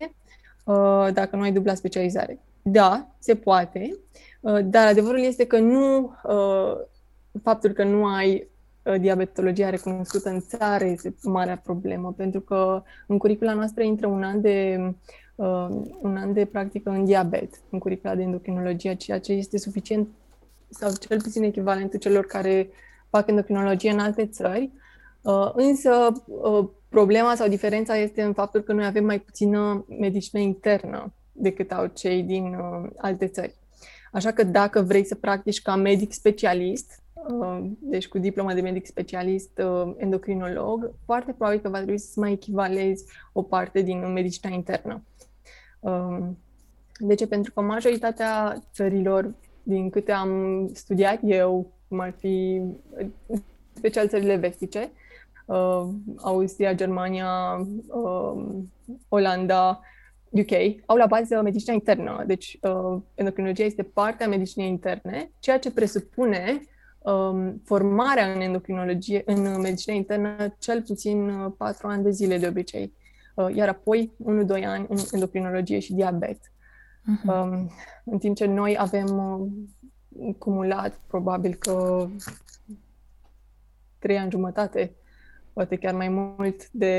uh, 0.65 1.07
dacă 1.13 1.35
nu 1.35 1.41
ai 1.41 1.51
dubla 1.51 1.73
specializare. 1.73 2.39
Da, 2.61 3.07
se 3.19 3.35
poate, 3.35 3.99
uh, 4.39 4.59
dar 4.63 4.87
adevărul 4.87 5.19
este 5.19 5.45
că 5.45 5.59
nu 5.59 6.15
faptul 7.43 7.71
că 7.71 7.83
nu 7.83 8.05
ai 8.05 8.47
Uh, 8.54 8.54
diabetologia 8.99 9.69
recunoscută 9.69 10.29
în 10.29 10.39
țară 10.39 10.85
este 10.85 11.15
marea 11.23 11.57
problemă, 11.57 12.13
pentru 12.17 12.39
că 12.39 12.83
în 13.07 13.17
curicula 13.17 13.53
noastră 13.53 13.83
intră 13.83 14.07
un 14.07 14.23
an 14.23 14.41
de, 14.41 14.77
uh, 15.35 15.67
un 16.01 16.17
an 16.17 16.33
de 16.33 16.45
practică 16.45 16.89
în 16.89 17.05
diabet, 17.05 17.49
în 17.69 17.79
curicula 17.79 18.15
de 18.15 18.21
endocrinologie, 18.21 18.93
ceea 18.93 19.19
ce 19.19 19.31
este 19.31 19.57
suficient 19.57 20.07
sau 20.69 20.91
cel 21.07 21.21
puțin 21.21 21.43
echivalentul 21.43 21.99
celor 21.99 22.25
care 22.25 22.69
fac 23.09 23.27
endocrinologie 23.27 23.91
în 23.91 23.99
alte 23.99 24.25
țări. 24.25 24.69
Uh, 25.21 25.51
însă 25.53 26.11
uh, 26.25 26.67
problema 26.89 27.35
sau 27.35 27.47
diferența 27.47 27.97
este 27.97 28.21
în 28.21 28.33
faptul 28.33 28.61
că 28.61 28.73
noi 28.73 28.85
avem 28.85 29.05
mai 29.05 29.19
puțină 29.19 29.85
medicină 29.99 30.41
internă 30.41 31.13
decât 31.31 31.71
au 31.71 31.85
cei 31.85 32.23
din 32.23 32.43
uh, 32.43 32.89
alte 32.97 33.27
țări. 33.27 33.55
Așa 34.11 34.31
că 34.31 34.43
dacă 34.43 34.81
vrei 34.81 35.05
să 35.05 35.15
practici 35.15 35.61
ca 35.61 35.75
medic 35.75 36.13
specialist, 36.13 36.99
Uh, 36.99 37.04
deci 37.79 38.07
cu 38.07 38.17
diploma 38.17 38.53
de 38.53 38.61
medic 38.61 38.85
specialist 38.85 39.57
uh, 39.57 39.93
endocrinolog, 39.97 40.93
foarte 41.05 41.31
probabil 41.31 41.59
că 41.59 41.69
va 41.69 41.77
trebui 41.77 41.97
să 41.97 42.19
mai 42.19 42.31
echivalezi 42.31 43.05
o 43.33 43.41
parte 43.41 43.81
din 43.81 44.11
medicina 44.11 44.53
internă. 44.53 45.03
Um, 45.79 46.37
de 46.99 47.13
ce? 47.15 47.27
Pentru 47.27 47.51
că 47.53 47.61
majoritatea 47.61 48.61
țărilor, 48.73 49.33
din 49.63 49.89
câte 49.89 50.11
am 50.11 50.69
studiat 50.73 51.19
eu, 51.23 51.73
cum 51.87 51.99
ar 51.99 52.13
fi 52.17 52.61
special 53.73 54.07
țările 54.07 54.35
vestice, 54.35 54.91
uh, 55.45 55.87
Austria, 56.17 56.73
Germania, 56.73 57.65
Olanda, 59.09 59.79
UK, 60.29 60.51
au 60.85 60.95
la 60.95 61.05
bază 61.05 61.41
medicina 61.41 61.73
internă. 61.73 62.23
Deci, 62.27 62.59
endocrinologia 63.13 63.63
este 63.63 63.83
partea 63.83 64.27
medicinei 64.27 64.67
interne, 64.67 65.31
ceea 65.39 65.59
ce 65.59 65.71
presupune 65.71 66.61
um, 67.05 67.61
formarea 67.63 68.31
în 68.31 68.41
endocrinologie, 68.41 69.21
în 69.25 69.61
medicina 69.61 69.95
internă, 69.95 70.55
cel 70.59 70.81
puțin 70.81 71.29
uh, 71.29 71.51
patru 71.57 71.87
ani 71.87 72.03
de 72.03 72.09
zile 72.09 72.37
de 72.37 72.47
obicei, 72.47 72.93
uh, 73.35 73.55
iar 73.55 73.67
apoi 73.67 74.11
1-2 74.23 74.63
ani 74.63 74.85
în 74.89 74.97
endocrinologie 75.11 75.79
și 75.79 75.93
diabet. 75.93 76.39
Uh-huh. 76.39 77.27
Um, 77.27 77.71
în 78.05 78.17
timp 78.17 78.35
ce 78.35 78.45
noi 78.45 78.75
avem 78.79 79.07
uh, 79.17 80.35
cumulat 80.37 80.99
probabil 81.07 81.53
că 81.53 82.07
trei 83.99 84.17
ani 84.17 84.31
jumătate, 84.31 84.95
poate 85.53 85.75
chiar 85.75 85.93
mai 85.93 86.09
mult, 86.09 86.69
de 86.71 86.93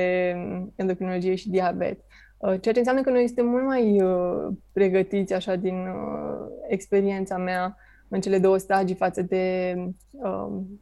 endocrinologie 0.75 1.35
și 1.35 1.51
diabet. 1.51 2.01
Uh, 2.39 2.61
ceea 2.61 2.75
ce 2.75 2.79
înseamnă 2.79 3.03
că 3.03 3.11
noi 3.11 3.27
suntem 3.27 3.47
mult 3.47 3.65
mai 3.65 4.03
uh, 4.03 4.53
pregătiți, 4.73 5.35
așa, 5.35 5.55
din 5.55 5.87
uh, 5.87 6.47
experiența 6.69 7.37
mea, 7.37 7.77
în 8.09 8.21
cele 8.21 8.39
două 8.39 8.57
stagii 8.57 8.97
față 8.97 9.23
de 9.23 9.75
um, 10.11 10.81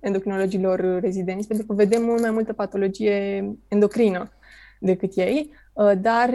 endocrinologilor 0.00 1.00
rezidenți, 1.00 1.46
pentru 1.46 1.66
că 1.66 1.74
vedem 1.74 2.02
mult 2.02 2.20
mai 2.20 2.30
multă 2.30 2.52
patologie 2.52 3.48
endocrină 3.68 4.30
decât 4.82 5.16
ei, 5.16 5.50
uh, 5.72 5.92
dar 6.00 6.30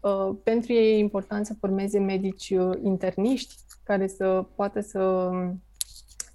uh, 0.00 0.36
pentru 0.42 0.72
ei 0.72 0.94
e 0.94 0.98
important 0.98 1.46
să 1.46 1.54
formeze 1.60 1.98
medici 1.98 2.50
uh, 2.50 2.78
interniști 2.82 3.54
care 3.82 4.06
să 4.06 4.46
poată 4.54 4.80
să 4.80 5.30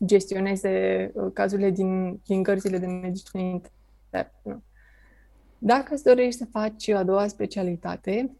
gestioneze 0.05 1.11
cazurile 1.33 1.69
din, 1.69 2.19
din 2.25 2.43
cărțile 2.43 2.77
de 2.77 2.85
medicină 2.85 3.41
internă. 3.41 4.63
Dacă 5.57 5.93
îți 5.93 6.03
dorești 6.03 6.39
să 6.39 6.45
faci 6.51 6.89
a 6.89 7.03
doua 7.03 7.27
specialitate, 7.27 8.37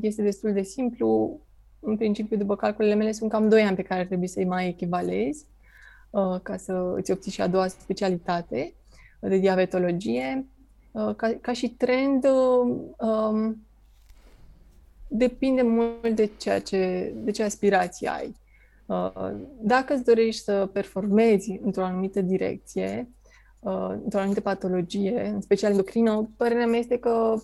este 0.00 0.22
destul 0.22 0.52
de 0.52 0.62
simplu 0.62 1.40
în 1.86 1.96
principiu, 1.96 2.36
după 2.36 2.56
calculele 2.56 2.94
mele, 2.94 3.12
sunt 3.12 3.30
cam 3.30 3.48
2 3.48 3.62
ani 3.62 3.76
pe 3.76 3.82
care 3.82 4.00
ar 4.00 4.06
trebui 4.06 4.26
să-i 4.26 4.44
mai 4.44 4.68
echivalezi 4.68 5.44
uh, 6.10 6.40
ca 6.42 6.56
să 6.56 6.92
îți 6.96 7.10
obții 7.10 7.32
și 7.32 7.40
a 7.40 7.46
doua 7.46 7.66
specialitate 7.66 8.74
de 9.20 9.36
diabetologie. 9.36 10.46
Uh, 10.92 11.14
ca, 11.16 11.34
ca 11.40 11.52
și 11.52 11.68
trend, 11.68 12.24
uh, 12.24 12.76
um, 12.98 13.66
depinde 15.08 15.62
mult 15.62 16.14
de 16.14 16.30
ceea 16.36 16.60
ce, 16.60 17.12
de 17.24 17.30
ce 17.30 17.42
aspirații 17.42 18.06
ai. 18.06 18.36
Uh, 18.86 19.32
dacă 19.60 19.94
îți 19.94 20.04
dorești 20.04 20.42
să 20.42 20.68
performezi 20.72 21.60
într-o 21.62 21.84
anumită 21.84 22.20
direcție, 22.20 23.10
uh, 23.60 23.94
într-o 24.04 24.18
anumită 24.18 24.40
patologie, 24.40 25.26
în 25.34 25.40
special 25.40 25.70
endocrină, 25.70 26.30
părerea 26.36 26.66
mea 26.66 26.78
este 26.78 26.98
că 26.98 27.34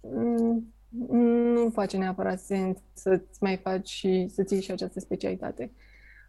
mm, 0.00 0.72
nu 1.08 1.70
face 1.72 1.96
neapărat 1.96 2.40
sens 2.40 2.78
să-ți 2.92 3.38
mai 3.40 3.56
faci 3.56 3.88
și 3.88 4.28
să 4.34 4.42
ții 4.42 4.60
și 4.60 4.70
această 4.70 5.00
specialitate. 5.00 5.70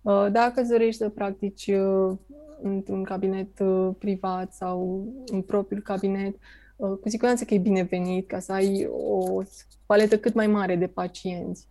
Uh, 0.01 0.28
dacă 0.32 0.62
îți 0.62 0.70
dorești 0.70 1.01
să 1.01 1.09
practici 1.09 1.68
uh, 1.68 2.18
într-un 2.62 3.03
cabinet 3.03 3.59
uh, 3.59 3.89
privat 3.99 4.53
sau 4.53 5.07
în 5.26 5.41
propriul 5.41 5.82
cabinet, 5.82 6.36
cu 7.01 7.09
siguranță 7.09 7.43
că 7.45 7.53
e 7.53 7.57
binevenit 7.57 8.28
ca 8.28 8.39
să 8.39 8.51
ai 8.51 8.89
o 8.91 9.41
paletă 9.86 10.18
cât 10.18 10.34
mai 10.34 10.47
mare 10.47 10.76
de 10.76 10.88
pacienți. 10.88 11.68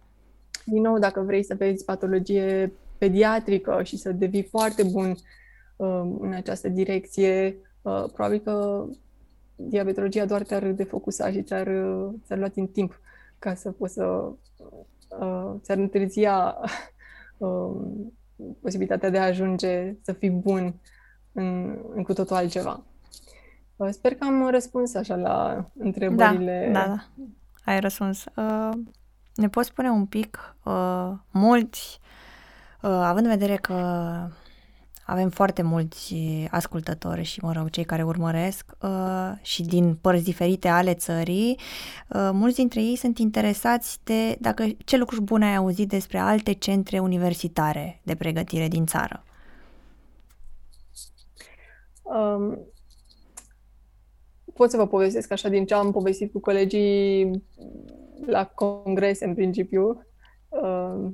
Din 0.65 0.83
nou, 0.83 0.99
dacă 0.99 1.21
vrei 1.21 1.43
să 1.43 1.55
vezi 1.55 1.85
patologie 1.85 2.73
pediatrică 2.99 3.81
și 3.83 3.97
să 3.97 4.13
devii 4.13 4.43
foarte 4.43 4.83
bun 4.83 5.15
în 6.21 6.33
această 6.33 6.69
direcție, 6.69 7.57
probabil 8.13 8.39
că 8.39 8.87
diabetologia 9.69 10.25
doar 10.25 10.43
te-ar 10.43 10.67
defocusa 10.67 11.31
și 11.31 11.43
ți-ar, 11.43 11.69
ți-ar 12.25 12.39
lua 12.39 12.49
din 12.49 12.67
timp 12.67 13.01
ca 13.39 13.55
să 13.55 13.71
poți 13.71 13.93
să 13.93 14.33
uh, 15.21 15.55
ți-ar 15.61 15.79
întârzia 15.79 16.57
uh, 17.37 17.77
posibilitatea 18.63 19.11
de 19.11 19.19
a 19.19 19.25
ajunge 19.25 19.95
să 20.03 20.13
fii 20.13 20.31
bun 20.31 20.75
în, 21.33 21.79
în 21.95 22.03
cu 22.03 22.13
totul 22.13 22.37
altceva. 22.37 22.85
Uh, 23.77 23.89
sper 23.91 24.15
că 24.15 24.25
am 24.25 24.49
răspuns 24.51 24.95
așa 24.95 25.17
la 25.17 25.67
întrebările. 25.79 26.71
Da, 26.73 26.81
da, 26.81 26.87
da. 26.87 27.07
Ai 27.73 27.81
răspuns. 27.81 28.25
Uh, 28.37 28.71
ne 29.35 29.49
poți 29.49 29.69
spune 29.69 29.91
un 29.91 30.07
pic, 30.07 30.57
uh, 30.65 31.13
mulți, 31.31 32.01
uh, 32.83 32.91
având 32.91 33.27
în 33.27 33.33
vedere 33.33 33.57
că 33.57 33.75
avem 35.11 35.29
foarte 35.29 35.63
mulți 35.63 36.15
ascultători 36.51 37.23
și, 37.23 37.41
mă 37.43 37.53
rog, 37.53 37.71
cei 37.71 37.85
care 37.85 38.03
urmăresc 38.03 38.77
uh, 38.83 39.33
și 39.43 39.63
din 39.63 39.95
părți 40.01 40.25
diferite 40.25 40.69
ale 40.69 40.95
țării. 40.95 41.59
Uh, 42.09 42.31
mulți 42.33 42.57
dintre 42.57 42.83
ei 42.83 42.97
sunt 42.97 43.19
interesați 43.19 43.99
de 44.05 44.37
dacă 44.41 44.67
ce 44.85 44.97
lucruri 44.97 45.23
bune 45.23 45.45
ai 45.45 45.57
auzit 45.57 45.89
despre 45.89 46.19
alte 46.19 46.53
centre 46.53 46.99
universitare 46.99 48.01
de 48.03 48.15
pregătire 48.15 48.69
din 48.69 48.87
țară. 48.87 49.25
Um, 52.03 52.59
pot 54.55 54.71
să 54.71 54.77
vă 54.77 54.87
povestesc 54.87 55.33
așa 55.33 55.49
din 55.49 55.67
ce 55.67 55.75
am 55.75 55.93
povestit 55.93 56.33
cu 56.33 56.41
colegii 56.41 57.31
la 58.27 58.47
congrese, 58.47 59.25
în 59.25 59.35
principiu. 59.35 60.07
Uh, 60.49 61.11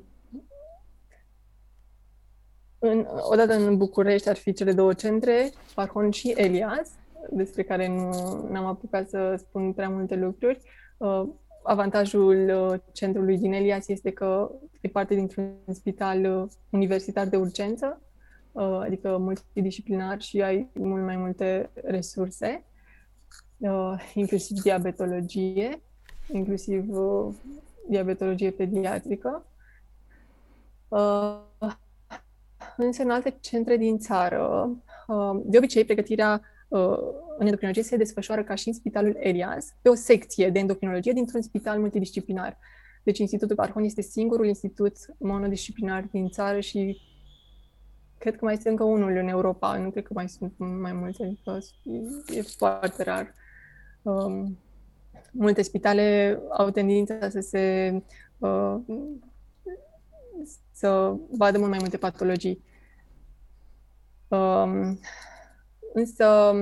în, 2.91 3.07
odată 3.31 3.55
în 3.55 3.77
București 3.77 4.29
ar 4.29 4.37
fi 4.37 4.53
cele 4.53 4.73
două 4.73 4.93
centre, 4.93 5.51
Parhon 5.75 6.11
și 6.11 6.35
Elias, 6.37 6.91
despre 7.31 7.63
care 7.63 7.89
nu 7.89 8.57
am 8.57 8.67
apucat 8.67 9.09
să 9.09 9.35
spun 9.39 9.73
prea 9.73 9.89
multe 9.89 10.17
lucruri. 10.17 10.61
Uh, 10.97 11.23
avantajul 11.63 12.49
uh, 12.49 12.81
centrului 12.93 13.39
din 13.39 13.53
Elias 13.53 13.89
este 13.89 14.11
că 14.11 14.51
e 14.81 14.89
parte 14.89 15.15
dintr-un 15.15 15.55
spital 15.73 16.25
uh, 16.25 16.49
universitar 16.71 17.27
de 17.27 17.37
urgență, 17.37 18.01
uh, 18.53 18.79
adică 18.83 19.17
multidisciplinar 19.19 20.21
și 20.21 20.43
ai 20.43 20.71
mult 20.73 21.05
mai 21.05 21.17
multe 21.17 21.71
resurse, 21.75 22.65
uh, 23.59 24.11
inclusiv 24.15 24.61
diabetologie, 24.61 25.81
inclusiv 26.33 26.89
uh, 26.89 27.35
diabetologie 27.89 28.51
pediatrică. 28.51 29.47
Uh, 30.89 31.39
însă 32.77 33.03
în 33.03 33.11
alte 33.11 33.37
centre 33.41 33.77
din 33.77 33.99
țară, 33.99 34.71
uh, 35.07 35.41
de 35.45 35.57
obicei 35.57 35.85
pregătirea 35.85 36.41
uh, 36.69 36.99
în 37.39 37.45
endocrinologie 37.45 37.83
se 37.83 37.97
desfășoară 37.97 38.43
ca 38.43 38.55
și 38.55 38.69
în 38.69 38.75
Spitalul 38.75 39.17
Elias, 39.19 39.75
pe 39.83 39.89
o 39.89 39.95
secție 39.95 40.51
de 40.51 40.59
endocrinologie 40.59 41.13
dintr-un 41.13 41.43
spital 41.43 41.79
multidisciplinar. 41.79 42.59
Deci 43.03 43.19
Institutul 43.19 43.57
Parhon 43.57 43.83
este 43.83 44.01
singurul 44.01 44.47
institut 44.47 44.97
monodisciplinar 45.19 46.09
din 46.11 46.29
țară 46.29 46.61
și 46.61 47.01
cred 48.19 48.37
că 48.37 48.45
mai 48.45 48.55
este 48.55 48.69
încă 48.69 48.85
unul 48.85 49.17
în 49.17 49.29
Europa, 49.29 49.77
nu 49.77 49.91
cred 49.91 50.05
că 50.05 50.13
mai 50.15 50.29
sunt 50.29 50.53
mai 50.57 50.93
mulți, 50.93 51.23
adică 51.23 51.59
e 52.35 52.43
foarte 52.43 53.03
rar. 53.03 53.35
Um, 54.03 54.59
multe 55.33 55.63
spitale 55.63 56.39
au 56.51 56.71
tendința 56.71 57.29
să 57.29 57.41
se 57.41 57.93
uh, 58.39 58.77
să 60.77 61.15
vadă 61.31 61.59
mult 61.59 61.71
mai 61.71 61.79
multe 61.81 61.97
patologii. 61.97 62.65
Um, 64.29 65.01
însă, 65.93 66.53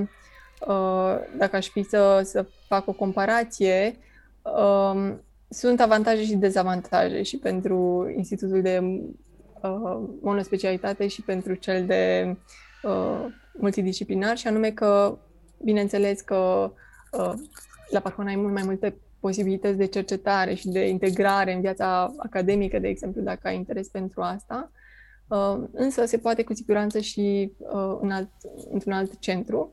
uh, 0.66 1.16
dacă 1.38 1.56
aș 1.56 1.68
fi 1.68 1.82
să, 1.82 2.20
să 2.24 2.46
fac 2.68 2.88
o 2.88 2.92
comparație, 2.92 3.98
um, 4.42 5.22
sunt 5.48 5.80
avantaje 5.80 6.24
și 6.24 6.34
dezavantaje 6.34 7.22
și 7.22 7.38
pentru 7.38 8.06
Institutul 8.16 8.62
de 8.62 8.78
uh, 9.62 10.08
monospecialitate 10.20 11.06
și 11.06 11.22
pentru 11.22 11.54
cel 11.54 11.86
de 11.86 12.36
uh, 12.82 13.26
multidisciplinar, 13.58 14.36
și 14.36 14.46
anume 14.46 14.70
că, 14.70 15.18
bineînțeles 15.64 16.20
că 16.20 16.72
uh, 17.12 17.32
la 17.90 18.00
Parhon 18.00 18.26
ai 18.26 18.36
mult 18.36 18.52
mai 18.52 18.62
multe 18.64 18.96
posibilități 19.24 19.76
de 19.76 19.86
cercetare 19.86 20.54
și 20.54 20.68
de 20.68 20.88
integrare 20.88 21.52
în 21.54 21.60
viața 21.60 22.14
academică, 22.16 22.78
de 22.78 22.88
exemplu, 22.88 23.22
dacă 23.22 23.48
ai 23.48 23.56
interes 23.56 23.88
pentru 23.88 24.20
asta. 24.20 24.70
Uh, 25.28 25.56
însă 25.72 26.04
se 26.04 26.18
poate 26.18 26.42
cu 26.42 26.54
siguranță 26.54 26.98
și 26.98 27.52
uh, 27.58 27.98
în 28.00 28.10
alt, 28.10 28.30
într-un 28.70 28.92
alt 28.92 29.18
centru, 29.18 29.72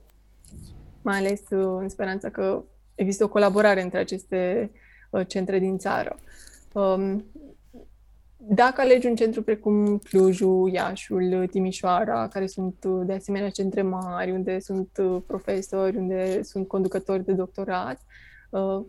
mai 1.01 1.17
ales 1.17 1.41
uh, 1.49 1.77
în 1.79 1.89
speranța 1.89 2.29
că 2.29 2.63
există 2.95 3.23
o 3.23 3.29
colaborare 3.29 3.81
între 3.81 3.99
aceste 3.99 4.71
centre 5.27 5.59
din 5.59 5.77
țară. 5.77 6.15
Um, 6.73 7.25
dacă 8.37 8.81
alegi 8.81 9.07
un 9.07 9.15
centru 9.15 9.43
precum 9.43 9.97
Clujul, 9.97 10.69
Iașul, 10.73 11.47
Timișoara, 11.51 12.27
care 12.27 12.47
sunt 12.47 12.85
de 12.85 13.13
asemenea 13.13 13.49
centre 13.49 13.81
mari, 13.81 14.31
unde 14.31 14.59
sunt 14.59 14.89
profesori, 15.27 15.97
unde 15.97 16.43
sunt 16.43 16.67
conducători 16.67 17.25
de 17.25 17.33
doctorat, 17.33 18.01
Uh, 18.01 18.30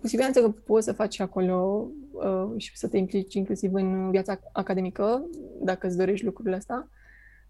cu 0.00 0.06
siguranță 0.06 0.40
că 0.40 0.50
poți 0.50 0.84
să 0.84 0.92
faci 0.92 1.20
acolo 1.20 1.88
uh, 2.12 2.52
și 2.56 2.76
să 2.76 2.88
te 2.88 2.96
implici 2.96 3.34
inclusiv 3.34 3.74
în 3.74 4.10
viața 4.10 4.40
academică, 4.52 5.24
dacă 5.60 5.86
îți 5.86 5.96
dorești 5.96 6.24
lucrurile 6.24 6.56
astea, 6.56 6.88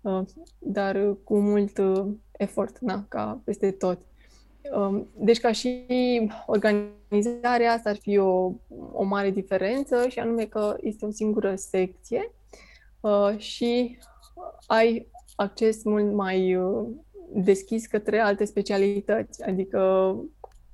uh, 0.01 0.23
dar 0.59 1.17
cu 1.25 1.41
mult 1.41 1.79
uh, 1.79 2.07
efort, 2.33 2.79
na, 2.79 3.05
ca 3.09 3.41
peste 3.45 3.71
tot. 3.71 3.99
Uh, 4.77 5.03
deci, 5.17 5.41
ca 5.41 5.53
și 5.53 5.87
organizarea 6.47 7.73
asta 7.73 7.91
ar 7.91 7.97
fi 7.97 8.19
o, 8.19 8.53
o 8.93 9.03
mare 9.03 9.31
diferență 9.31 10.09
și 10.09 10.19
anume 10.19 10.45
că 10.45 10.77
este 10.81 11.05
o 11.05 11.11
singură 11.11 11.55
secție 11.57 12.33
uh, 13.01 13.39
și 13.39 13.99
ai 14.67 15.11
acces 15.37 15.85
mult 15.85 16.13
mai 16.13 16.57
uh, 16.57 16.87
deschis 17.35 17.87
către 17.87 18.19
alte 18.19 18.45
specialități, 18.45 19.43
adică 19.43 20.15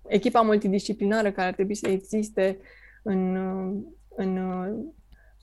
echipa 0.08 0.40
multidisciplinară 0.40 1.30
care 1.30 1.48
ar 1.48 1.54
trebui 1.54 1.74
să 1.74 1.88
existe 1.88 2.58
în, 3.02 3.36
în 4.08 4.38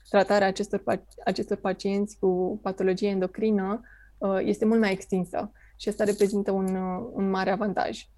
tratarea 0.08 0.46
acestor, 0.46 0.82
acestor 1.24 1.56
pacienți 1.56 2.18
cu 2.18 2.58
patologie 2.62 3.08
endocrină 3.08 3.80
uh, 4.18 4.38
este 4.42 4.64
mult 4.64 4.80
mai 4.80 4.92
extinsă 4.92 5.52
și 5.76 5.88
asta 5.88 6.04
reprezintă 6.04 6.50
un, 6.50 6.74
un 7.12 7.30
mare 7.30 7.50
avantaj. 7.50 8.08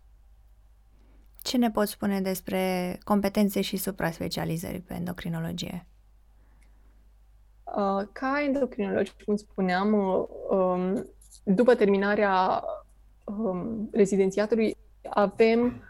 Ce 1.42 1.56
ne 1.56 1.70
poți 1.70 1.92
spune 1.92 2.20
despre 2.20 2.98
competențe 3.04 3.60
și 3.60 3.76
supra-specializări 3.76 4.80
pe 4.80 4.94
endocrinologie? 4.94 5.86
Uh, 7.64 8.06
ca 8.12 8.42
endocrinologi, 8.46 9.12
cum 9.24 9.36
spuneam, 9.36 9.92
uh, 9.92 10.26
um, 10.50 11.06
după 11.44 11.74
terminarea 11.74 12.64
um, 13.24 13.88
rezidențiatului 13.92 14.76
avem 15.08 15.66
Uh, 15.66 15.87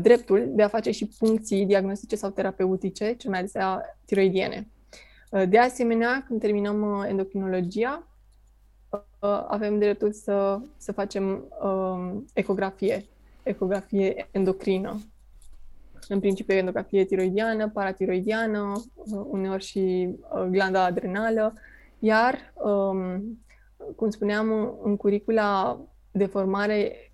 dreptul 0.00 0.48
de 0.50 0.62
a 0.62 0.68
face 0.68 0.90
și 0.90 1.06
funcții 1.06 1.66
diagnostice 1.66 2.16
sau 2.16 2.30
terapeutice, 2.30 3.14
cel 3.14 3.30
mai 3.30 3.38
adesea 3.38 3.98
tiroidiene. 4.04 4.68
Uh, 5.30 5.48
de 5.48 5.58
asemenea, 5.58 6.24
când 6.26 6.40
terminăm 6.40 6.82
uh, 6.82 7.04
endocrinologia, 7.08 8.04
avem 9.48 9.78
dreptul 9.78 10.12
să, 10.12 10.60
să 10.76 10.92
facem 10.92 11.44
um, 11.62 12.24
ecografie, 12.34 13.04
ecografie 13.42 14.28
endocrină. 14.30 15.00
În 16.08 16.20
principiu, 16.20 16.54
endografie 16.54 17.04
tiroidiană, 17.04 17.68
paratiroidiană, 17.68 18.82
uneori 19.30 19.64
și 19.64 20.14
glanda 20.48 20.84
adrenală, 20.84 21.54
iar, 21.98 22.52
um, 22.54 23.38
cum 23.96 24.10
spuneam, 24.10 24.78
în 24.82 24.96
curicula 24.96 25.80
de 26.10 26.26
formare 26.26 27.12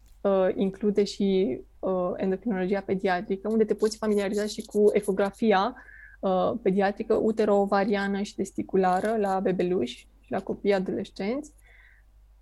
include 0.55 1.05
și 1.05 1.61
uh, 1.79 2.13
endocrinologia 2.17 2.81
pediatrică, 2.81 3.49
unde 3.49 3.65
te 3.65 3.75
poți 3.75 3.97
familiariza 3.97 4.47
și 4.47 4.63
cu 4.63 4.91
ecografia 4.93 5.77
uh, 6.21 6.53
pediatrică 6.63 7.15
utero-ovariană 7.15 8.23
și 8.23 8.35
testiculară 8.35 9.17
la 9.17 9.41
bebeluși 9.41 10.09
și 10.21 10.31
la 10.31 10.43
copii 10.43 10.75
adolescenți. 10.75 11.53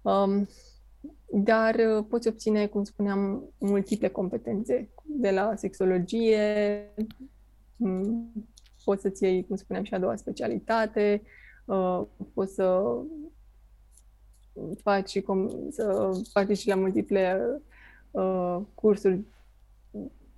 Um, 0.03 0.49
dar 1.33 1.75
uh, 1.75 2.05
poți 2.09 2.29
obține, 2.29 2.67
cum 2.67 2.85
spuneam, 2.85 3.43
multiple 3.59 4.09
competențe, 4.09 4.89
de 5.03 5.31
la 5.31 5.55
sexologie, 5.57 6.95
um, 7.77 8.33
poți 8.85 9.03
să-ți 9.03 9.25
iei, 9.25 9.47
cum 9.47 9.57
spuneam, 9.57 9.85
și 9.85 9.95
a 9.95 9.99
doua 9.99 10.17
specialitate, 10.17 11.23
uh, 11.65 12.03
poți 12.35 12.55
să 12.55 12.83
faci, 14.83 15.21
com- 15.21 15.71
să 15.71 16.11
participi 16.33 16.69
la 16.69 16.75
multiple 16.75 17.39
uh, 18.15 18.61
cursuri 18.75 19.21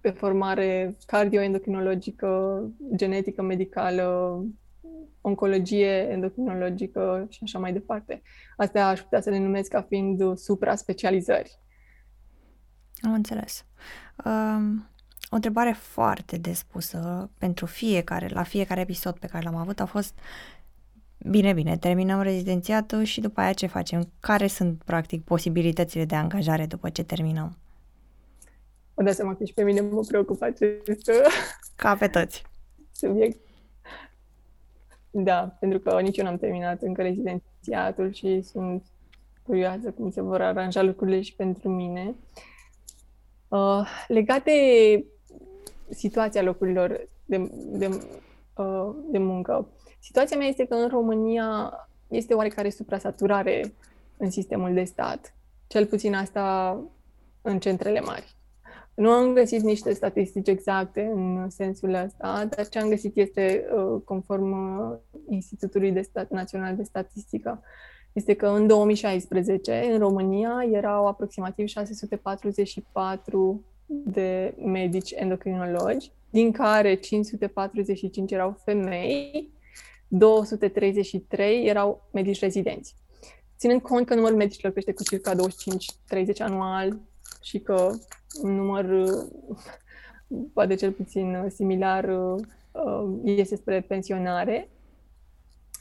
pe 0.00 0.10
formare 0.10 0.96
cardioendocrinologică, 1.06 2.62
genetică 2.94 3.42
medicală, 3.42 4.40
oncologie 5.20 6.08
endocrinologică 6.10 7.26
și 7.28 7.38
așa 7.42 7.58
mai 7.58 7.72
departe. 7.72 8.22
Astea 8.56 8.88
aș 8.88 9.00
putea 9.00 9.20
să 9.20 9.30
le 9.30 9.38
numesc 9.38 9.70
ca 9.70 9.82
fiind 9.82 10.38
supra-specializări. 10.38 11.58
Am 13.00 13.12
înțeles. 13.12 13.64
Um, 14.24 14.90
o 15.30 15.34
întrebare 15.34 15.72
foarte 15.72 16.36
despusă 16.36 17.30
pentru 17.38 17.66
fiecare, 17.66 18.28
la 18.28 18.42
fiecare 18.42 18.80
episod 18.80 19.18
pe 19.18 19.26
care 19.26 19.44
l-am 19.44 19.56
avut 19.56 19.80
a 19.80 19.86
fost 19.86 20.18
Bine, 21.18 21.52
bine, 21.52 21.76
terminăm 21.76 22.20
rezidențiatul 22.20 23.02
și 23.02 23.20
după 23.20 23.40
aia 23.40 23.52
ce 23.52 23.66
facem? 23.66 24.12
Care 24.20 24.46
sunt, 24.46 24.82
practic, 24.84 25.24
posibilitățile 25.24 26.04
de 26.04 26.14
angajare 26.14 26.66
după 26.66 26.88
ce 26.88 27.02
terminăm? 27.02 27.56
Vă 28.96 29.02
dați 29.02 29.16
seama 29.16 29.34
că 29.34 29.44
și 29.44 29.54
pe 29.54 29.62
mine 29.62 29.80
mă 29.80 30.00
preocupă 30.00 30.44
acest 30.44 31.10
Ca 31.76 31.96
pe 31.96 32.08
toți. 32.08 32.42
subiect. 32.92 33.40
Da, 35.10 35.56
pentru 35.60 35.78
că 35.78 36.00
nici 36.00 36.16
eu 36.16 36.24
n-am 36.24 36.36
terminat 36.36 36.82
încă 36.82 37.02
rezidențiatul 37.02 38.12
și 38.12 38.42
sunt 38.42 38.84
curioasă 39.42 39.90
cum 39.90 40.10
se 40.10 40.20
vor 40.20 40.40
aranja 40.40 40.82
lucrurile 40.82 41.20
și 41.20 41.34
pentru 41.34 41.68
mine. 41.68 42.14
Uh, 43.48 43.88
legat 44.08 44.44
de 44.44 45.04
situația 45.88 46.42
locurilor 46.42 47.08
de, 47.24 47.50
de, 47.52 47.86
uh, 48.56 48.94
de 49.10 49.18
muncă, 49.18 49.68
situația 50.00 50.36
mea 50.36 50.46
este 50.46 50.66
că 50.66 50.74
în 50.74 50.88
România 50.88 51.72
este 52.08 52.34
oarecare 52.34 52.70
suprasaturare 52.70 53.74
în 54.16 54.30
sistemul 54.30 54.74
de 54.74 54.84
stat. 54.84 55.34
Cel 55.66 55.86
puțin 55.86 56.14
asta 56.14 56.78
în 57.42 57.58
centrele 57.60 58.00
mari. 58.00 58.35
Nu 58.96 59.10
am 59.10 59.32
găsit 59.32 59.62
niște 59.62 59.92
statistici 59.92 60.48
exacte 60.48 61.10
în 61.14 61.50
sensul 61.50 61.94
ăsta, 61.94 62.48
dar 62.56 62.68
ce 62.68 62.78
am 62.78 62.88
găsit 62.88 63.16
este 63.16 63.66
uh, 63.74 64.00
conform 64.04 64.52
uh, 64.52 64.98
Institutului 65.28 65.92
de 65.92 66.00
Stat 66.00 66.30
Național 66.30 66.76
de 66.76 66.82
Statistică, 66.82 67.62
este 68.12 68.34
că 68.34 68.46
în 68.46 68.66
2016, 68.66 69.88
în 69.92 69.98
România, 69.98 70.66
erau 70.72 71.06
aproximativ 71.06 71.66
644 71.66 73.64
de 73.86 74.54
medici 74.58 75.12
endocrinologi, 75.14 76.12
din 76.30 76.52
care 76.52 76.94
545 76.94 78.32
erau 78.32 78.60
femei, 78.64 79.50
233 80.08 81.66
erau 81.66 82.08
medici 82.12 82.40
rezidenți. 82.40 82.94
Ținând 83.58 83.80
cont 83.80 84.06
că 84.06 84.14
numărul 84.14 84.36
medicilor 84.36 84.72
crește 84.72 84.92
cu 84.92 85.02
circa 85.02 85.34
25-30 85.34 85.36
anual 86.38 87.00
și 87.46 87.58
că 87.58 87.90
un 88.42 88.54
număr 88.54 88.86
poate 90.54 90.74
cel 90.74 90.92
puțin 90.92 91.46
similar 91.48 92.10
este 93.24 93.56
spre 93.56 93.80
pensionare 93.80 94.70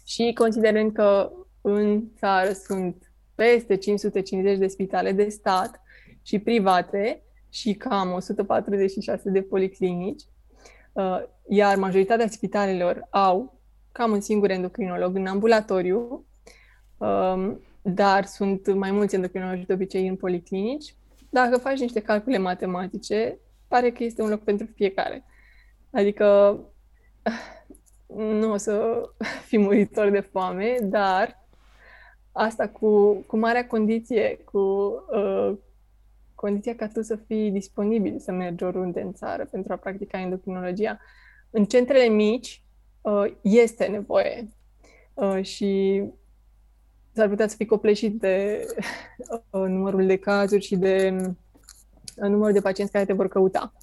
și 0.05 0.34
considerând 0.34 0.91
că 0.91 1.32
în 1.61 2.03
țară 2.18 2.51
sunt 2.51 3.11
peste 3.36 3.76
550 3.76 4.57
de 4.57 4.68
spitale 4.68 5.11
de 5.11 5.30
stat 5.30 5.82
și 6.22 6.39
private 6.39 7.24
și 7.49 7.74
cam 7.74 8.11
146 8.11 9.30
de 9.30 9.41
policlinici, 9.41 10.24
uh, 10.93 11.24
iar 11.47 11.78
majoritatea 11.78 12.28
spitalelor 12.28 13.07
au 13.09 13.59
cam 13.91 14.11
un 14.11 14.22
singur 14.22 14.49
endocrinolog 14.49 15.16
în 15.16 15.28
ambulatoriu, 15.28 16.26
um, 16.97 17.59
dar 17.82 18.26
sunt 18.26 18.74
mai 18.74 18.91
mulți 18.91 19.16
endocrinologi 19.16 19.66
de 19.66 19.74
obicei 19.74 20.07
în 20.07 20.16
policlinici. 20.16 20.95
Dacă 21.36 21.57
faci 21.57 21.79
niște 21.79 22.01
calcule 22.01 22.38
matematice, 22.38 23.39
pare 23.67 23.91
că 23.91 24.03
este 24.03 24.21
un 24.21 24.29
loc 24.29 24.43
pentru 24.43 24.67
fiecare. 24.75 25.25
Adică 25.91 26.59
nu 28.15 28.51
o 28.51 28.57
să 28.57 29.01
fii 29.47 29.57
muritor 29.57 30.09
de 30.09 30.19
foame, 30.19 30.77
dar 30.81 31.47
asta 32.31 32.67
cu, 32.67 33.13
cu 33.13 33.38
marea 33.38 33.67
condiție, 33.67 34.39
cu 34.51 34.59
uh, 34.59 35.57
condiția 36.36 36.75
ca 36.75 36.88
tu 36.88 37.01
să 37.01 37.15
fii 37.15 37.51
disponibil 37.51 38.19
să 38.19 38.31
mergi 38.31 38.63
oriunde 38.63 39.01
în 39.01 39.13
țară 39.13 39.45
pentru 39.45 39.73
a 39.73 39.77
practica 39.77 40.19
endocrinologia. 40.19 40.99
În 41.49 41.65
centrele 41.65 42.07
mici 42.07 42.63
uh, 43.01 43.33
este 43.41 43.86
nevoie 43.86 44.49
uh, 45.13 45.43
și 45.43 46.03
s-ar 47.16 47.30
putea 47.30 47.47
să 47.47 47.55
fii 47.55 47.66
copleșit 47.66 48.20
de 48.20 48.66
uh, 49.49 49.66
numărul 49.68 50.05
de 50.05 50.16
cazuri 50.16 50.63
și 50.63 50.76
de 50.76 51.16
uh, 52.16 52.30
numărul 52.30 52.53
de 52.53 52.59
pacienți 52.59 52.91
care 52.91 53.05
te 53.05 53.13
vor 53.13 53.28
căuta. 53.28 53.74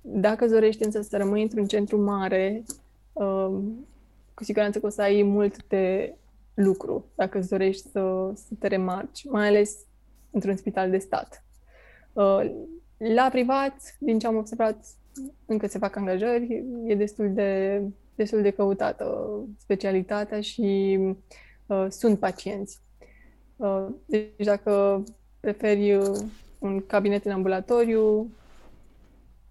Dacă 0.00 0.44
îți 0.44 0.52
dorești 0.52 0.84
însă 0.84 1.00
să 1.00 1.16
rămâi 1.16 1.42
într-un 1.42 1.66
centru 1.66 2.02
mare, 2.02 2.62
uh, 3.12 3.58
cu 4.34 4.44
siguranță 4.44 4.78
că 4.78 4.86
o 4.86 4.88
să 4.88 5.02
ai 5.02 5.22
mult 5.22 5.66
de 5.66 6.14
lucru 6.54 7.04
dacă 7.14 7.38
îți 7.38 7.48
dorești 7.48 7.88
să, 7.90 8.30
să 8.34 8.54
te 8.58 8.66
remarci, 8.66 9.24
mai 9.24 9.46
ales 9.46 9.76
într-un 10.30 10.56
spital 10.56 10.90
de 10.90 10.98
stat. 10.98 11.44
Uh, 12.12 12.50
la 12.96 13.28
privat, 13.30 13.96
din 13.98 14.18
ce 14.18 14.26
am 14.26 14.36
observat, 14.36 14.84
încă 15.46 15.66
se 15.66 15.78
fac 15.78 15.96
angajări, 15.96 16.64
e 16.86 16.94
destul 16.94 17.32
de, 17.32 17.82
destul 18.14 18.42
de 18.42 18.50
căutată 18.50 19.28
specialitatea 19.58 20.40
și 20.40 20.98
uh, 21.00 21.16
sunt 21.88 22.18
pacienți. 22.18 22.80
Uh, 23.56 23.86
deci 24.06 24.44
dacă 24.44 25.02
preferi 25.40 25.98
un 26.58 26.86
cabinet 26.86 27.24
în 27.24 27.32
ambulatoriu, 27.32 28.30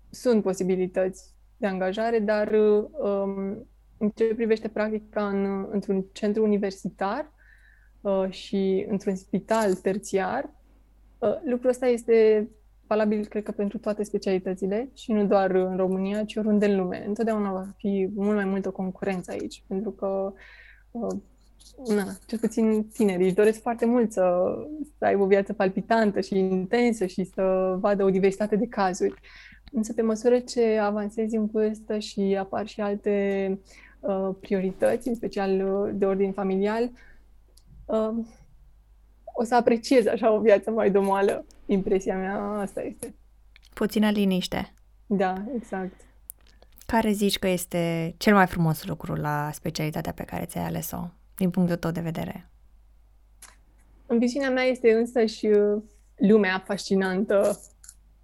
sunt 0.09 0.43
posibilități 0.43 1.34
de 1.57 1.68
angajare, 1.68 2.20
dar 2.20 2.51
um, 2.51 3.68
în 3.97 4.09
ce 4.09 4.34
privește 4.36 4.68
practica 4.68 5.28
în, 5.28 5.68
într-un 5.72 6.05
centru 6.11 6.43
universitar 6.43 7.32
uh, 8.01 8.30
și 8.30 8.86
într-un 8.89 9.16
spital 9.16 9.74
terțiar, 9.74 10.49
uh, 11.20 11.36
lucrul 11.45 11.70
ăsta 11.70 11.88
este 11.88 12.49
valabil, 12.88 13.26
cred 13.26 13.43
că, 13.43 13.51
pentru 13.51 13.78
toate 13.78 14.03
specialitățile 14.03 14.89
și 14.93 15.11
nu 15.11 15.26
doar 15.26 15.51
în 15.51 15.78
România, 15.78 16.24
ci 16.24 16.36
oriunde 16.36 16.66
în 16.66 16.78
lume. 16.78 17.03
Întotdeauna 17.07 17.51
va 17.51 17.66
fi 17.78 18.09
mult 18.16 18.36
mai 18.36 18.45
multă 18.45 18.70
concurență 18.72 19.32
aici, 19.32 19.63
pentru 19.68 19.91
că 19.91 20.34
uh, 20.91 21.16
na, 21.88 22.03
cel 22.26 22.39
puțin 22.39 22.88
tinerii 22.93 23.26
își 23.26 23.36
doresc 23.36 23.62
foarte 23.62 23.86
mult 23.86 24.12
să, 24.12 24.56
să 24.97 25.06
aibă 25.06 25.24
o 25.24 25.28
viață 25.28 25.53
palpitantă 25.53 26.22
și 26.22 26.38
intensă 26.38 27.06
și 27.06 27.24
să 27.24 27.76
vadă 27.80 28.03
o 28.03 28.10
diversitate 28.10 28.56
de 28.56 28.68
cazuri. 28.68 29.14
Însă, 29.72 29.93
pe 29.93 30.01
măsură 30.01 30.39
ce 30.39 30.78
avansezi 30.78 31.36
în 31.36 31.45
vârstă 31.45 31.97
și 31.97 32.38
apar 32.39 32.68
și 32.68 32.82
alte 32.82 33.60
uh, 33.99 34.30
priorități, 34.39 35.08
în 35.08 35.16
special 35.16 35.51
uh, 35.51 35.91
de 35.93 36.06
ordin 36.06 36.32
familial, 36.32 36.91
uh, 37.86 38.26
o 39.34 39.43
să 39.43 39.56
apreciez 39.56 40.06
așa 40.06 40.32
o 40.32 40.39
viață 40.39 40.72
mai 40.72 40.91
domoală. 40.91 41.45
Impresia 41.66 42.18
mea 42.18 42.39
asta 42.39 42.82
este. 42.82 43.16
Puțină 43.74 44.10
liniște. 44.10 44.74
Da, 45.06 45.45
exact. 45.56 46.01
Care 46.86 47.12
zici 47.12 47.39
că 47.39 47.47
este 47.47 48.14
cel 48.18 48.34
mai 48.34 48.47
frumos 48.47 48.86
lucru 48.86 49.14
la 49.14 49.49
specialitatea 49.53 50.12
pe 50.12 50.24
care 50.24 50.45
ți-ai 50.45 50.66
ales-o, 50.66 51.08
din 51.38 51.49
punctul 51.49 51.75
tău 51.75 51.91
de 51.91 51.99
vedere? 52.01 52.49
În 54.05 54.19
viziunea 54.19 54.49
mea 54.49 54.63
este 54.63 54.93
însă 54.93 55.25
și 55.25 55.45
uh, 55.45 55.81
lumea 56.15 56.63
fascinantă, 56.65 57.59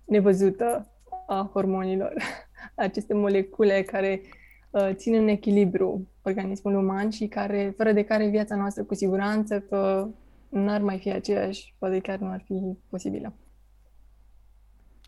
nevăzută 0.06 0.92
a 1.28 1.50
hormonilor. 1.54 2.14
Aceste 2.76 3.14
molecule 3.14 3.82
care 3.82 4.22
uh, 4.70 4.90
țin 4.94 5.14
în 5.14 5.28
echilibru 5.28 6.08
organismul 6.22 6.76
uman 6.76 7.10
și 7.10 7.28
care, 7.28 7.74
fără 7.78 7.92
de 7.92 8.04
care 8.04 8.28
viața 8.28 8.56
noastră 8.56 8.84
cu 8.84 8.96
siguranță 8.96 9.60
că 9.60 10.08
n-ar 10.50 10.82
mai 10.82 11.00
fi 11.00 11.12
aceeași, 11.12 11.76
poate 11.78 12.00
chiar 12.00 12.20
nu 12.20 12.32
ar 12.32 12.42
fi 12.46 12.78
posibilă. 12.90 13.34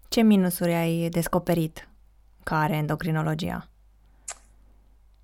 Ce 0.10 0.22
minusuri 0.22 0.74
ai 0.74 1.10
descoperit 1.10 1.90
ca 2.44 2.60
are 2.60 2.76
endocrinologia? 2.76 3.73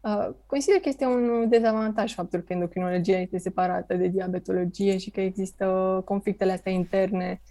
Uh, 0.01 0.29
consider 0.45 0.79
că 0.79 0.89
este 0.89 1.05
un 1.05 1.49
dezavantaj 1.49 2.13
faptul 2.13 2.39
că 2.39 2.53
endocrinologia 2.53 3.17
este 3.17 3.37
separată 3.37 3.95
de 3.95 4.07
diabetologie 4.07 4.97
și 4.97 5.09
că 5.09 5.21
există 5.21 6.01
conflictele 6.05 6.51
astea 6.51 6.71
interne 6.71 7.41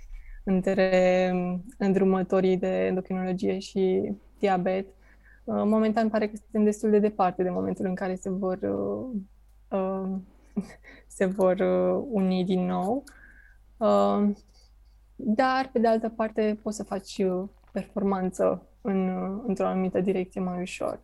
între 0.44 1.32
îndrumătorii 1.78 2.56
de 2.56 2.86
endocrinologie 2.86 3.58
și 3.58 4.12
diabet. 4.38 4.86
Uh, 5.44 5.62
momentan 5.64 6.08
pare 6.08 6.28
că 6.28 6.36
suntem 6.36 6.64
destul 6.64 6.90
de 6.90 6.98
departe 6.98 7.42
de 7.42 7.50
momentul 7.50 7.86
în 7.86 7.94
care 7.94 8.14
se 8.14 8.30
vor 8.30 8.58
uh, 8.62 9.78
uh, 9.80 10.10
se 11.16 11.24
vor 11.24 11.58
uh, 11.58 12.04
uni 12.10 12.44
din 12.44 12.66
nou. 12.66 13.04
Uh, 13.76 14.30
dar, 15.16 15.70
pe 15.72 15.78
de 15.78 15.86
altă 15.86 16.08
parte, 16.08 16.58
poți 16.62 16.76
să 16.76 16.84
faci 16.84 17.18
uh, 17.18 17.48
performanță 17.72 18.66
în, 18.80 19.08
într-o 19.46 19.66
anumită 19.66 20.00
direcție 20.00 20.40
mai 20.40 20.60
ușor. 20.60 21.00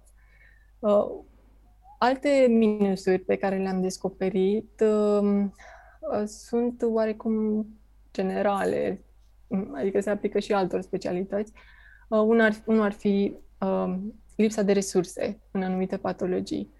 Alte 1.98 2.46
minusuri 2.48 3.18
pe 3.18 3.36
care 3.36 3.58
le-am 3.58 3.80
descoperit 3.80 4.82
um, 5.20 5.54
sunt 6.26 6.82
oarecum 6.82 7.66
generale, 8.12 9.04
adică 9.74 10.00
se 10.00 10.10
aplică 10.10 10.38
și 10.38 10.52
altor 10.52 10.80
specialități. 10.80 11.52
Unul 12.08 12.40
ar, 12.40 12.62
unul 12.66 12.82
ar 12.82 12.92
fi 12.92 13.36
um, 13.60 14.14
lipsa 14.36 14.62
de 14.62 14.72
resurse 14.72 15.40
în 15.50 15.62
anumite 15.62 15.96
patologii. 15.96 16.72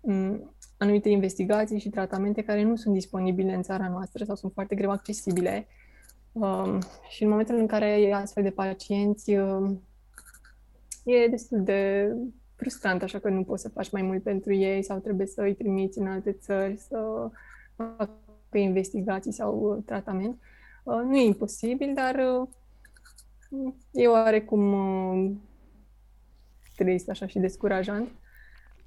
Mm, 0.00 0.54
anumite 0.78 1.08
investigații 1.08 1.78
și 1.78 1.88
tratamente 1.88 2.42
care 2.42 2.62
nu 2.62 2.76
sunt 2.76 2.94
disponibile 2.94 3.54
în 3.54 3.62
țara 3.62 3.88
noastră 3.88 4.24
sau 4.24 4.34
sunt 4.34 4.52
foarte 4.52 4.74
greu 4.74 4.90
accesibile. 4.90 5.66
Um, 6.32 6.78
și 7.08 7.22
în 7.22 7.28
momentul 7.28 7.56
în 7.56 7.66
care 7.66 7.84
ai 7.84 8.10
astfel 8.10 8.42
de 8.42 8.50
pacienți, 8.50 9.36
um, 9.36 9.82
e 11.04 11.26
destul 11.26 11.62
de 11.62 12.12
frustrant, 12.62 13.02
așa 13.02 13.18
că 13.18 13.28
nu 13.28 13.42
poți 13.42 13.62
să 13.62 13.68
faci 13.68 13.90
mai 13.90 14.02
mult 14.02 14.22
pentru 14.22 14.52
ei 14.52 14.82
sau 14.82 14.98
trebuie 14.98 15.26
să 15.26 15.42
îi 15.42 15.54
trimiți 15.54 15.98
în 15.98 16.06
alte 16.06 16.32
țări 16.32 16.76
să 16.76 17.28
facă 17.76 18.10
investigații 18.52 19.32
sau 19.32 19.60
uh, 19.60 19.82
tratament. 19.86 20.38
Uh, 20.82 21.00
nu 21.04 21.16
e 21.16 21.24
imposibil, 21.24 21.94
dar 21.94 22.14
uh, 22.14 23.72
e 23.90 24.06
oarecum 24.06 24.72
uh, 24.72 25.30
trist 26.76 27.08
așa 27.08 27.26
și 27.26 27.38
descurajant. 27.38 28.08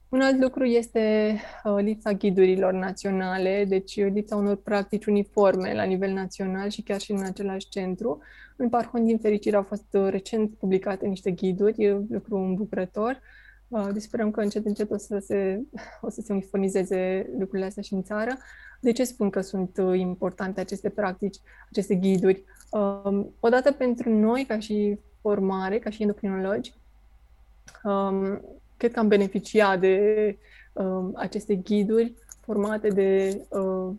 Un 0.10 0.22
alt 0.22 0.42
lucru 0.42 0.66
este 0.66 1.36
uh, 1.64 1.76
lipsa 1.82 2.12
ghidurilor 2.12 2.74
naționale, 2.74 3.66
deci 3.68 3.96
uh, 3.96 4.12
lipsa 4.14 4.36
unor 4.36 4.56
practici 4.56 5.06
uniforme 5.06 5.74
la 5.74 5.84
nivel 5.84 6.12
național 6.12 6.70
și 6.70 6.82
chiar 6.82 7.00
și 7.00 7.12
în 7.12 7.24
același 7.24 7.70
centru. 7.70 8.22
În 8.58 8.70
Parhon, 8.70 9.06
din 9.06 9.18
fericire, 9.18 9.56
au 9.56 9.64
fost 9.64 9.88
uh, 9.92 10.08
recent 10.10 10.54
publicate 10.58 11.08
niște 11.08 11.32
ghiduri, 11.32 11.84
e 11.84 11.92
lucru 12.10 12.38
îmbucurător. 12.38 13.20
Deci 13.68 14.01
sperăm 14.01 14.32
că 14.32 14.41
încet, 14.41 14.66
încet 14.66 14.91
o 14.91 14.97
să, 14.97 15.20
se, 15.20 15.61
o 16.01 16.09
să 16.09 16.22
se 16.22 16.34
uniformizeze 16.34 17.30
lucrurile 17.38 17.66
astea 17.66 17.84
și 17.84 17.93
în 17.93 18.03
țară. 18.03 18.38
De 18.80 18.91
ce 18.91 19.03
spun 19.03 19.30
că 19.30 19.41
sunt 19.41 19.78
importante 19.93 20.59
aceste 20.59 20.89
practici, 20.89 21.38
aceste 21.70 21.95
ghiduri? 21.95 22.43
Um, 22.72 23.34
odată 23.39 23.72
pentru 23.72 24.09
noi, 24.09 24.45
ca 24.45 24.59
și 24.59 24.99
formare, 25.22 25.80
ca 25.80 25.89
și 25.89 26.01
endocrinologi, 26.01 26.74
um, 27.84 28.41
cred 28.78 28.91
că 28.91 28.99
am 28.99 29.07
beneficiat 29.07 29.80
de 29.80 30.38
uh, 30.74 31.09
aceste 31.13 31.55
ghiduri 31.55 32.13
formate 32.41 32.88
de 32.88 33.41
uh, 33.49 33.93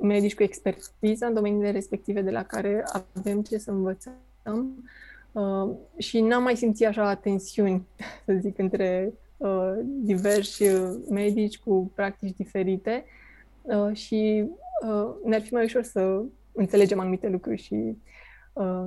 medici 0.00 0.34
cu 0.34 0.42
expertiză 0.42 1.26
în 1.26 1.34
domeniile 1.34 1.70
respective 1.70 2.20
de 2.20 2.30
la 2.30 2.42
care 2.42 2.84
avem 3.14 3.42
ce 3.42 3.58
să 3.58 3.70
învățăm 3.70 4.84
uh, 5.32 5.70
și 5.98 6.20
n-am 6.20 6.42
mai 6.42 6.56
simțit 6.56 6.86
așa 6.86 7.14
tensiuni, 7.14 7.86
să 8.26 8.32
zic, 8.40 8.58
între 8.58 9.12
uh, 9.36 9.72
diversi 9.84 10.64
medici 11.10 11.58
cu 11.58 11.92
practici 11.94 12.36
diferite. 12.36 13.04
Uh, 13.62 13.96
și 13.96 14.44
uh, 14.88 15.14
ne-ar 15.24 15.40
fi 15.40 15.52
mai 15.52 15.64
ușor 15.64 15.82
să 15.82 16.22
înțelegem 16.52 17.00
anumite 17.00 17.28
lucruri 17.28 17.62
și 17.62 17.96
uh, 18.52 18.84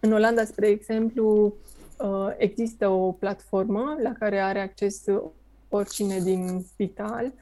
în 0.00 0.12
Olanda, 0.12 0.44
spre 0.44 0.66
exemplu, 0.66 1.54
uh, 1.98 2.34
există 2.36 2.88
o 2.88 3.12
platformă 3.12 3.96
la 4.02 4.12
care 4.12 4.38
are 4.38 4.60
acces 4.60 5.04
oricine 5.68 6.18
din 6.18 6.60
spital. 6.72 7.24
uh, 7.24 7.32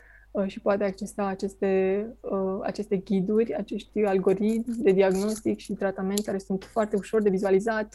și 0.46 0.60
poate 0.60 0.84
accesa 0.84 1.26
aceste, 1.26 2.06
uh, 2.20 2.58
aceste 2.62 2.96
ghiduri, 2.96 3.54
acești 3.54 4.04
algoritmi 4.04 4.74
de 4.78 4.92
diagnostic 4.92 5.58
și 5.58 5.72
tratament 5.72 6.24
care 6.24 6.38
sunt 6.38 6.64
foarte 6.64 6.96
ușor 6.96 7.22
de 7.22 7.30
vizualizat, 7.30 7.94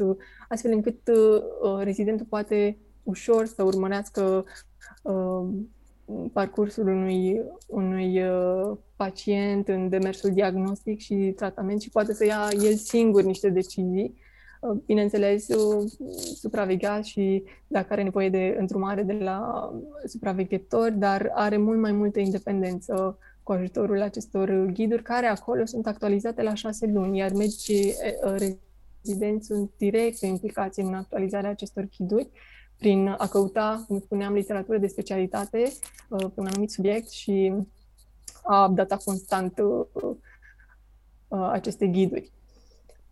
astfel 0.49 0.71
încât 0.71 0.99
rezidentul 1.79 2.25
poate 2.29 2.77
ușor 3.03 3.45
să 3.45 3.63
urmărească 3.63 4.45
parcursul 6.33 6.87
unui, 6.87 7.41
unui 7.67 8.21
pacient 8.95 9.67
în 9.67 9.89
demersul 9.89 10.31
diagnostic 10.31 10.99
și 10.99 11.33
tratament 11.35 11.81
și 11.81 11.89
poate 11.89 12.13
să 12.13 12.25
ia 12.25 12.47
el 12.63 12.75
singur 12.75 13.23
niște 13.23 13.49
decizii. 13.49 14.13
Uh, 14.15 14.32
bineînțeles, 14.85 15.47
uh, 15.47 15.91
supravegheat 16.35 17.05
și 17.05 17.43
dacă 17.67 17.93
are 17.93 18.03
nevoie 18.03 18.29
de 18.29 18.55
întrumare 18.59 19.03
de 19.03 19.13
la 19.13 19.71
supraveghetori, 20.05 20.97
dar 20.97 21.31
are 21.33 21.57
mult 21.57 21.79
mai 21.79 21.91
multă 21.91 22.19
independență 22.19 23.17
cu 23.43 23.51
ajutorul 23.51 24.01
acestor 24.01 24.65
ghiduri, 24.65 25.03
care 25.03 25.25
acolo 25.25 25.65
sunt 25.65 25.87
actualizate 25.87 26.41
la 26.41 26.53
șase 26.53 26.85
luni, 26.85 27.17
iar 27.17 27.31
medicii 27.31 27.93
rezidenți 29.03 29.45
sunt 29.45 29.71
direct 29.77 30.21
implicați 30.21 30.79
în 30.79 30.93
actualizarea 30.93 31.49
acestor 31.49 31.87
ghiduri 31.97 32.29
prin 32.77 33.15
a 33.17 33.27
căuta, 33.27 33.83
cum 33.87 33.99
spuneam, 33.99 34.33
literatură 34.33 34.77
de 34.77 34.87
specialitate 34.87 35.71
uh, 36.09 36.19
pe 36.19 36.39
un 36.39 36.45
anumit 36.45 36.71
subiect 36.71 37.09
și 37.09 37.53
a 38.43 38.65
updata 38.65 38.97
constant 38.97 39.53
aceste 41.27 41.87
ghiduri. 41.87 42.31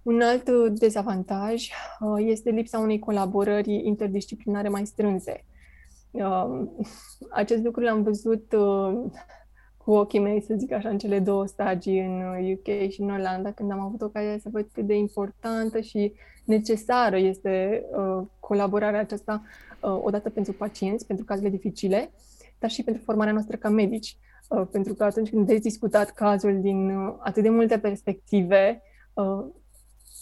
Un 0.04 0.22
alt 0.22 0.48
uh, 0.48 0.72
dezavantaj 0.74 1.70
uh, 2.00 2.16
este 2.18 2.50
lipsa 2.50 2.80
unei 2.80 3.00
colaborări 3.00 3.86
interdisciplinare 3.86 4.70
mai 4.70 4.86
strânse. 4.86 5.46
Um, 6.12 6.72
acest 7.30 7.64
lucru 7.64 7.82
l-am 7.82 8.04
văzut 8.04 8.54
uh, 8.54 9.12
cu 9.78 9.92
ochii 9.92 10.20
mei, 10.20 10.42
să 10.42 10.54
zic 10.58 10.72
așa, 10.72 10.90
în 10.90 10.98
cele 10.98 11.20
două 11.20 11.46
stagii 11.46 12.00
în 12.00 12.52
UK 12.52 12.90
și 12.90 13.02
în 13.02 13.10
Olanda, 13.10 13.52
când 13.52 13.72
am 13.72 13.80
avut 13.80 14.02
ocazia 14.02 14.38
să 14.38 14.50
văd 14.52 14.68
cât 14.74 14.86
de 14.86 14.96
importantă 14.96 15.80
și 15.80 16.14
necesară 16.46 17.18
este 17.18 17.86
colaborarea 18.40 19.00
aceasta, 19.00 19.44
odată 19.80 20.30
pentru 20.30 20.54
pacienți, 20.54 21.06
pentru 21.06 21.26
cazurile 21.26 21.56
dificile, 21.56 22.12
dar 22.60 22.70
și 22.70 22.84
pentru 22.84 23.04
formarea 23.04 23.34
noastră 23.34 23.58
ca 23.58 23.70
medici. 23.70 24.18
Pentru 24.72 24.94
că 24.94 25.04
atunci 25.04 25.30
când 25.30 25.46
veți 25.46 25.62
discutat 25.62 26.12
cazul 26.12 26.62
din 26.62 26.92
atât 27.20 27.44
de 27.44 27.50
multe 27.50 27.80
perspective, 27.80 28.82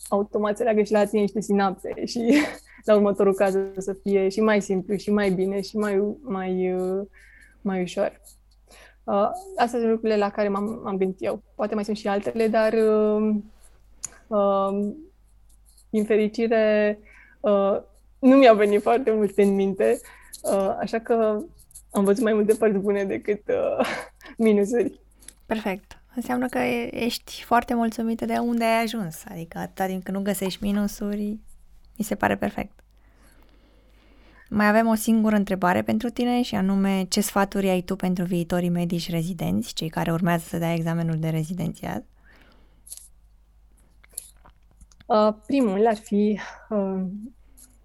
automat 0.09 0.57
se 0.57 0.63
leagă 0.63 0.81
și 0.81 0.91
la 0.91 1.05
tine 1.05 1.21
niște 1.21 1.41
sinapse 1.41 2.05
și 2.05 2.33
la 2.85 2.95
următorul 2.95 3.33
caz 3.33 3.55
o 3.55 3.79
să 3.79 3.93
fie 3.93 4.29
și 4.29 4.41
mai 4.41 4.61
simplu, 4.61 4.95
și 4.95 5.11
mai 5.11 5.29
bine, 5.29 5.61
și 5.61 5.77
mai, 5.77 6.15
mai, 6.21 6.73
uh, 6.73 7.07
mai 7.61 7.81
ușor. 7.81 8.21
Uh, 9.03 9.29
astea 9.57 9.79
sunt 9.79 9.89
lucrurile 9.91 10.17
la 10.17 10.29
care 10.29 10.47
m-am, 10.47 10.81
m-am 10.83 10.97
gândit 10.97 11.23
eu. 11.23 11.43
Poate 11.55 11.75
mai 11.75 11.85
sunt 11.85 11.97
și 11.97 12.07
altele, 12.07 12.47
dar 12.47 12.73
uh, 12.73 13.35
uh, 14.27 14.89
din 15.89 16.05
fericire 16.05 16.99
uh, 17.39 17.77
nu 18.19 18.35
mi-au 18.35 18.55
venit 18.55 18.81
foarte 18.81 19.11
multe 19.11 19.41
în 19.41 19.55
minte, 19.55 19.99
uh, 20.43 20.75
așa 20.79 20.99
că 20.99 21.41
am 21.91 22.03
văzut 22.03 22.23
mai 22.23 22.33
multe 22.33 22.53
părți 22.53 22.77
bune 22.77 23.03
decât 23.03 23.41
uh, 23.47 23.87
minusuri. 24.37 24.99
Perfect 25.45 25.98
înseamnă 26.19 26.47
că 26.47 26.57
ești 26.91 27.43
foarte 27.43 27.73
mulțumită 27.73 28.25
de 28.25 28.37
unde 28.37 28.63
ai 28.63 28.81
ajuns. 28.81 29.23
Adică 29.29 29.57
atâta 29.57 29.85
timp 29.85 30.03
când 30.03 30.17
nu 30.17 30.23
găsești 30.23 30.63
minusuri, 30.63 31.37
mi 31.97 32.05
se 32.05 32.15
pare 32.15 32.37
perfect. 32.37 32.79
Mai 34.49 34.67
avem 34.67 34.87
o 34.87 34.95
singură 34.95 35.35
întrebare 35.35 35.81
pentru 35.81 36.09
tine 36.09 36.41
și 36.41 36.55
anume 36.55 37.03
ce 37.03 37.21
sfaturi 37.21 37.69
ai 37.69 37.81
tu 37.81 37.95
pentru 37.95 38.23
viitorii 38.23 38.69
medici 38.69 39.09
rezidenți, 39.09 39.73
cei 39.73 39.89
care 39.89 40.11
urmează 40.11 40.43
să 40.47 40.57
dea 40.57 40.73
examenul 40.73 41.19
de 41.19 41.29
rezidențiat? 41.29 42.03
Uh, 45.05 45.33
primul 45.45 45.87
ar 45.87 45.97
fi 45.97 46.39
uh, 46.69 47.01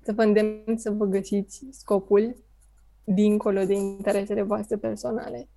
să 0.02 0.12
vă 0.12 0.22
îndemn 0.22 0.76
să 0.76 0.90
vă 0.90 1.04
găsiți 1.04 1.66
scopul 1.70 2.36
dincolo 3.04 3.64
de 3.64 3.74
interesele 3.74 4.42
voastre 4.42 4.76
personale. 4.76 5.48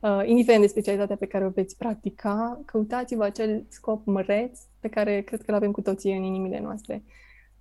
Uh, 0.00 0.22
indiferent 0.24 0.62
de 0.62 0.68
specialitatea 0.68 1.16
pe 1.16 1.26
care 1.26 1.44
o 1.44 1.48
veți 1.48 1.76
practica, 1.76 2.60
căutați-vă 2.64 3.24
acel 3.24 3.64
scop 3.68 4.06
măreț 4.06 4.60
pe 4.80 4.88
care 4.88 5.20
cred 5.20 5.42
că 5.42 5.50
îl 5.50 5.56
avem 5.56 5.70
cu 5.70 5.80
toții 5.80 6.16
în 6.16 6.22
inimile 6.22 6.60
noastre. 6.60 7.02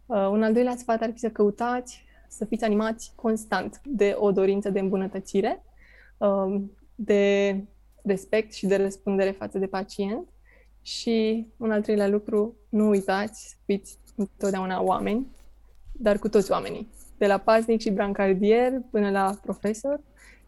Uh, 0.05 0.27
un 0.31 0.43
al 0.43 0.53
doilea 0.53 0.75
sfat 0.75 1.01
ar 1.01 1.11
fi 1.11 1.19
să 1.19 1.29
căutați 1.29 2.03
să 2.27 2.45
fiți 2.45 2.63
animați 2.63 3.11
constant 3.15 3.81
de 3.86 4.15
o 4.17 4.31
dorință 4.31 4.69
de 4.69 4.79
îmbunătățire, 4.79 5.63
uh, 6.17 6.61
de 6.95 7.55
respect 8.03 8.53
și 8.53 8.65
de 8.65 8.75
răspundere 8.75 9.31
față 9.31 9.57
de 9.57 9.67
pacient 9.67 10.27
și 10.81 11.47
un 11.57 11.71
al 11.71 11.81
treilea 11.81 12.07
lucru, 12.07 12.55
nu 12.69 12.88
uitați 12.89 13.49
să 13.49 13.55
fiți 13.65 13.99
întotdeauna 14.15 14.81
oameni, 14.81 15.27
dar 15.91 16.19
cu 16.19 16.29
toți 16.29 16.51
oamenii, 16.51 16.89
de 17.17 17.27
la 17.27 17.38
pasnic 17.38 17.81
și 17.81 17.91
brancardier 17.91 18.81
până 18.91 19.09
la 19.09 19.39
profesor, 19.41 20.01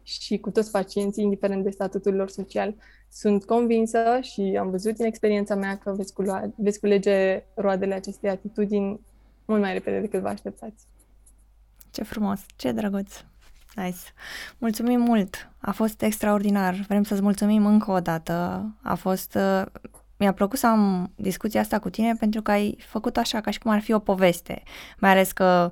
și 0.08 0.38
cu 0.38 0.50
toți 0.50 0.70
pacienții, 0.70 1.22
indiferent 1.22 1.64
de 1.64 1.70
statutul 1.70 2.14
lor 2.14 2.28
social. 2.28 2.74
Sunt 3.10 3.44
convinsă 3.44 4.18
și 4.22 4.56
am 4.60 4.70
văzut 4.70 4.94
din 4.94 5.04
experiența 5.04 5.54
mea 5.54 5.78
că 5.78 5.92
veți, 5.96 6.12
culua, 6.12 6.52
veți 6.56 6.80
culege 6.80 7.42
roadele 7.54 7.94
acestei 7.94 8.30
atitudini 8.30 9.00
mult 9.44 9.60
mai 9.60 9.72
repede 9.72 10.00
decât 10.00 10.20
vă 10.20 10.28
așteptați. 10.28 10.86
Ce 11.90 12.02
frumos, 12.02 12.40
ce 12.56 12.72
drăguț! 12.72 13.24
Nice. 13.74 13.98
Mulțumim 14.58 15.00
mult! 15.00 15.50
A 15.58 15.72
fost 15.72 16.02
extraordinar. 16.02 16.74
Vrem 16.74 17.02
să-ți 17.02 17.22
mulțumim 17.22 17.66
încă 17.66 17.90
o 17.90 18.00
dată. 18.00 18.64
A 18.82 18.94
fost... 18.94 19.34
Uh, 19.34 19.62
mi-a 20.16 20.32
plăcut 20.32 20.58
să 20.58 20.66
am 20.66 21.12
discuția 21.16 21.60
asta 21.60 21.78
cu 21.78 21.90
tine 21.90 22.14
pentru 22.18 22.42
că 22.42 22.50
ai 22.50 22.78
făcut 22.86 23.16
așa 23.16 23.40
ca 23.40 23.50
și 23.50 23.58
cum 23.58 23.70
ar 23.70 23.80
fi 23.80 23.92
o 23.92 23.98
poveste. 23.98 24.62
Mai 24.98 25.10
ales 25.10 25.32
că 25.32 25.70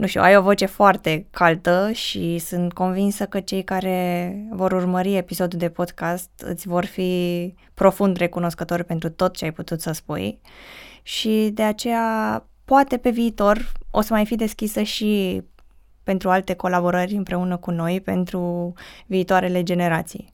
nu 0.00 0.06
știu, 0.06 0.20
ai 0.20 0.36
o 0.36 0.42
voce 0.42 0.66
foarte 0.66 1.26
caltă 1.30 1.90
și 1.92 2.38
sunt 2.38 2.72
convinsă 2.72 3.26
că 3.26 3.40
cei 3.40 3.62
care 3.62 4.34
vor 4.50 4.72
urmări 4.72 5.16
episodul 5.16 5.58
de 5.58 5.68
podcast 5.68 6.30
îți 6.44 6.68
vor 6.68 6.84
fi 6.84 7.54
profund 7.74 8.16
recunoscători 8.16 8.84
pentru 8.84 9.10
tot 9.10 9.36
ce 9.36 9.44
ai 9.44 9.52
putut 9.52 9.80
să 9.80 9.92
spui 9.92 10.40
și 11.02 11.50
de 11.54 11.62
aceea 11.62 12.46
poate 12.64 12.96
pe 12.96 13.10
viitor 13.10 13.72
o 13.90 14.00
să 14.00 14.12
mai 14.12 14.26
fi 14.26 14.36
deschisă 14.36 14.82
și 14.82 15.42
pentru 16.02 16.30
alte 16.30 16.54
colaborări 16.54 17.14
împreună 17.14 17.56
cu 17.56 17.70
noi 17.70 18.00
pentru 18.00 18.72
viitoarele 19.06 19.62
generații. 19.62 20.32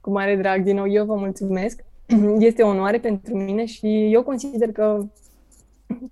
Cu 0.00 0.10
mare 0.10 0.36
drag, 0.36 0.62
din 0.62 0.76
nou, 0.76 0.88
eu 0.88 1.04
vă 1.04 1.14
mulțumesc. 1.14 1.84
Este 2.38 2.62
o 2.62 2.68
onoare 2.68 2.98
pentru 2.98 3.36
mine 3.36 3.64
și 3.64 4.12
eu 4.12 4.22
consider 4.22 4.72
că 4.72 5.06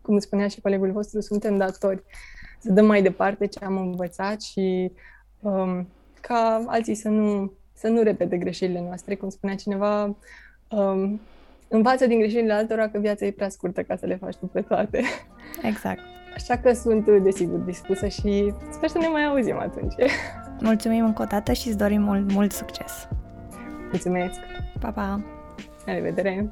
cum 0.02 0.18
spunea 0.18 0.48
și 0.48 0.60
colegul 0.60 0.92
vostru, 0.92 1.20
suntem 1.20 1.56
datori 1.56 2.02
să 2.58 2.72
dăm 2.72 2.86
mai 2.86 3.02
departe 3.02 3.46
ce 3.46 3.64
am 3.64 3.76
învățat 3.76 4.42
și 4.42 4.92
um, 5.40 5.88
ca 6.20 6.64
alții 6.66 6.94
să 6.94 7.08
nu, 7.08 7.52
să 7.72 7.88
nu 7.88 8.02
repete 8.02 8.36
greșelile 8.36 8.80
noastre. 8.80 9.14
Cum 9.14 9.28
spunea 9.28 9.54
cineva, 9.54 10.16
um, 10.68 11.20
învață 11.68 12.06
din 12.06 12.18
greșelile 12.18 12.52
altora 12.52 12.88
că 12.88 12.98
viața 12.98 13.26
e 13.26 13.30
prea 13.30 13.48
scurtă 13.48 13.82
ca 13.82 13.96
să 13.96 14.06
le 14.06 14.16
faci 14.16 14.36
tu 14.36 14.46
pe 14.46 14.60
toate. 14.60 15.02
Exact. 15.62 16.00
Așa 16.34 16.56
că 16.56 16.72
sunt, 16.72 17.22
desigur, 17.22 17.58
dispusă 17.58 18.08
și 18.08 18.54
sper 18.70 18.88
să 18.88 18.98
ne 18.98 19.08
mai 19.08 19.24
auzim 19.24 19.58
atunci. 19.58 19.94
Mulțumim 20.60 21.04
încă 21.04 21.22
o 21.22 21.24
dată 21.24 21.52
și 21.52 21.68
îți 21.68 21.76
dorim 21.76 22.02
mult, 22.02 22.32
mult 22.32 22.52
succes! 22.52 23.08
Mulțumesc! 23.90 24.38
Pa, 24.80 24.90
pa! 24.90 25.24
La 25.84 25.92
revedere! 25.92 26.50